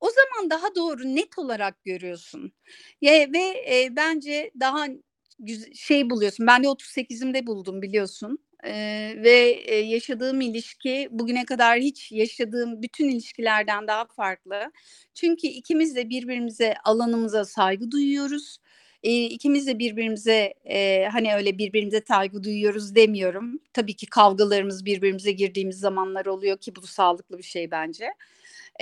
O 0.00 0.08
zaman 0.10 0.50
daha 0.50 0.74
doğru 0.74 1.04
net 1.04 1.38
olarak 1.38 1.84
görüyorsun. 1.84 2.52
Ya 3.00 3.12
ve 3.32 3.64
e, 3.74 3.96
bence 3.96 4.50
daha 4.60 4.86
şey 5.74 6.10
buluyorsun. 6.10 6.46
Ben 6.46 6.64
de 6.64 6.66
38'imde 6.68 7.46
buldum 7.46 7.82
biliyorsun. 7.82 8.38
Ee, 8.64 9.14
ve 9.16 9.32
e, 9.66 9.74
yaşadığım 9.76 10.40
ilişki 10.40 11.08
bugüne 11.10 11.44
kadar 11.44 11.78
hiç 11.78 12.12
yaşadığım 12.12 12.82
bütün 12.82 13.08
ilişkilerden 13.08 13.86
daha 13.86 14.04
farklı. 14.04 14.72
Çünkü 15.14 15.46
ikimiz 15.46 15.96
de 15.96 16.08
birbirimize 16.10 16.74
alanımıza 16.84 17.44
saygı 17.44 17.90
duyuyoruz. 17.90 18.58
E, 19.06 19.24
ikimiz 19.24 19.66
de 19.66 19.78
birbirimize 19.78 20.54
e, 20.64 21.08
hani 21.12 21.34
öyle 21.34 21.58
birbirimize 21.58 22.02
saygı 22.08 22.44
duyuyoruz 22.44 22.94
demiyorum. 22.94 23.60
Tabii 23.72 23.94
ki 23.96 24.06
kavgalarımız 24.06 24.84
birbirimize 24.84 25.32
girdiğimiz 25.32 25.78
zamanlar 25.78 26.26
oluyor 26.26 26.58
ki 26.58 26.76
bu 26.76 26.86
sağlıklı 26.86 27.38
bir 27.38 27.42
şey 27.42 27.70
bence. 27.70 28.08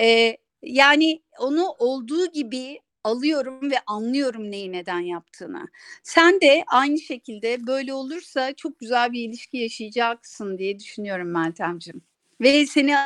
E, 0.01 0.37
yani 0.62 1.22
onu 1.39 1.68
olduğu 1.79 2.33
gibi 2.33 2.81
alıyorum 3.05 3.70
ve 3.70 3.77
anlıyorum 3.87 4.51
neyi 4.51 4.72
neden 4.72 5.01
yaptığını. 5.01 5.68
Sen 6.03 6.41
de 6.41 6.64
aynı 6.66 6.99
şekilde 6.99 7.66
böyle 7.66 7.95
olursa 7.95 8.53
çok 8.55 8.79
güzel 8.81 9.12
bir 9.12 9.29
ilişki 9.29 9.57
yaşayacaksın 9.59 10.59
diye 10.59 10.79
düşünüyorum 10.79 11.33
Meltemciğim. 11.33 12.03
Ve 12.41 12.66
seni 12.66 12.97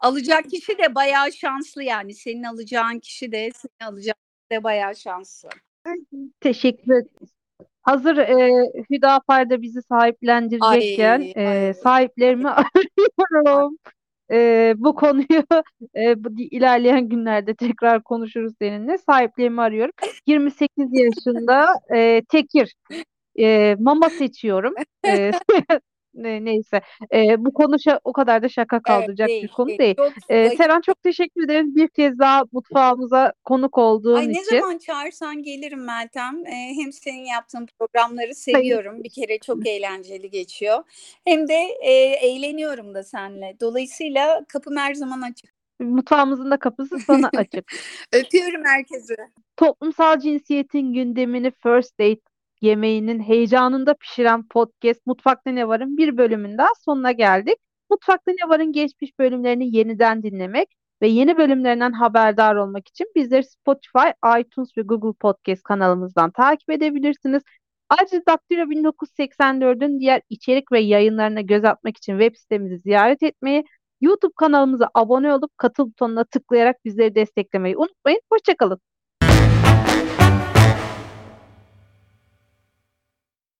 alacak 0.00 0.50
kişi 0.50 0.78
de 0.78 0.94
bayağı 0.94 1.32
şanslı 1.32 1.82
yani. 1.82 2.14
Senin 2.14 2.42
alacağın 2.42 2.98
kişi 2.98 3.32
de 3.32 3.50
seni 3.56 3.88
alacak 3.88 4.16
de 4.52 4.64
bayağı 4.64 4.96
şanslı. 4.96 5.50
Teşekkür 6.40 6.92
ederim. 6.92 7.08
Hazır 7.82 8.16
e, 8.16 8.50
Hüdapar 8.90 9.50
da 9.50 9.62
bizi 9.62 9.82
sahiplendirecekken 9.82 11.20
ay, 11.20 11.32
e, 11.36 11.48
ay. 11.48 11.74
sahiplerimi 11.74 12.48
arıyorum 13.30 13.76
e, 14.30 14.74
bu 14.76 14.94
konuyu 14.94 15.44
e, 15.96 16.24
bu 16.24 16.28
ilerleyen 16.40 17.08
günlerde 17.08 17.54
tekrar 17.54 18.02
konuşuruz 18.02 18.52
seninle. 18.60 18.98
Sahipliğimi 18.98 19.62
arıyorum. 19.62 19.92
28 20.26 20.88
yaşında 20.92 21.66
e, 21.94 22.22
tekir 22.28 22.74
e, 23.38 23.76
mama 23.78 24.10
seçiyorum. 24.10 24.74
E, 25.06 25.30
ne, 26.14 26.44
neyse. 26.44 26.80
E, 27.14 27.44
bu 27.44 27.52
konu 27.52 27.76
o 28.04 28.12
kadar 28.12 28.42
da 28.42 28.48
şaka 28.48 28.82
kaldıracak 28.82 29.30
evet, 29.30 29.42
bir 29.42 29.48
konu 29.48 29.68
değil. 29.68 29.78
değil. 29.78 29.94
Çok, 29.96 30.12
e, 30.28 30.50
Seren 30.50 30.80
çok 30.80 31.02
teşekkür 31.02 31.44
ederim 31.44 31.74
bir 31.74 31.88
kez 31.88 32.18
daha 32.18 32.42
mutfağımıza 32.52 33.32
konuk 33.44 33.78
olduğun 33.78 34.16
Ay, 34.16 34.24
için. 34.24 34.54
Ne 34.54 34.60
zaman 34.60 34.78
çağırsan 34.78 35.42
gelirim 35.42 35.84
Meltem. 35.84 36.46
E, 36.46 36.74
hem 36.76 36.92
senin 36.92 37.24
yaptığın 37.24 37.68
programları 37.78 38.34
seviyorum. 38.34 38.92
Hayır. 38.92 39.04
Bir 39.04 39.10
kere 39.10 39.38
çok 39.38 39.66
eğlenceli 39.66 40.30
geçiyor. 40.30 40.84
Hem 41.24 41.48
de 41.48 41.68
e, 41.82 41.92
eğleniyorum 42.26 42.94
da 42.94 43.02
seninle. 43.02 43.56
Dolayısıyla 43.60 44.44
kapım 44.48 44.76
her 44.76 44.94
zaman 44.94 45.22
açık. 45.22 45.50
Mutfağımızın 45.80 46.50
da 46.50 46.56
kapısı 46.56 46.98
sana 46.98 47.30
açık. 47.36 47.72
Öpüyorum 48.12 48.64
herkese. 48.64 49.16
Toplumsal 49.56 50.18
cinsiyetin 50.18 50.92
gündemini 50.92 51.50
First 51.50 51.98
Date 52.00 52.29
yemeğinin 52.60 53.20
heyecanında 53.20 53.94
pişiren 53.94 54.48
podcast 54.48 55.06
Mutfakta 55.06 55.50
Ne 55.50 55.68
Var'ın 55.68 55.96
bir 55.96 56.16
bölümünde 56.16 56.58
daha 56.58 56.74
sonuna 56.84 57.12
geldik. 57.12 57.54
Mutfakta 57.90 58.32
Ne 58.32 58.48
Var'ın 58.48 58.72
geçmiş 58.72 59.18
bölümlerini 59.18 59.76
yeniden 59.76 60.22
dinlemek 60.22 60.68
ve 61.02 61.08
yeni 61.08 61.38
bölümlerinden 61.38 61.92
haberdar 61.92 62.56
olmak 62.56 62.88
için 62.88 63.06
bizleri 63.16 63.44
Spotify, 63.44 64.08
iTunes 64.40 64.68
ve 64.78 64.82
Google 64.82 65.18
Podcast 65.20 65.62
kanalımızdan 65.62 66.30
takip 66.30 66.70
edebilirsiniz. 66.70 67.42
Ayrıca 67.88 68.22
Daktilo 68.28 68.70
1984'ün 68.70 70.00
diğer 70.00 70.22
içerik 70.28 70.72
ve 70.72 70.80
yayınlarına 70.80 71.40
göz 71.40 71.64
atmak 71.64 71.96
için 71.96 72.18
web 72.18 72.36
sitemizi 72.36 72.78
ziyaret 72.78 73.22
etmeyi, 73.22 73.64
YouTube 74.00 74.32
kanalımıza 74.36 74.90
abone 74.94 75.34
olup 75.34 75.58
katıl 75.58 75.86
butonuna 75.86 76.24
tıklayarak 76.24 76.84
bizleri 76.84 77.14
desteklemeyi 77.14 77.76
unutmayın. 77.76 78.20
Hoşçakalın. 78.32 78.80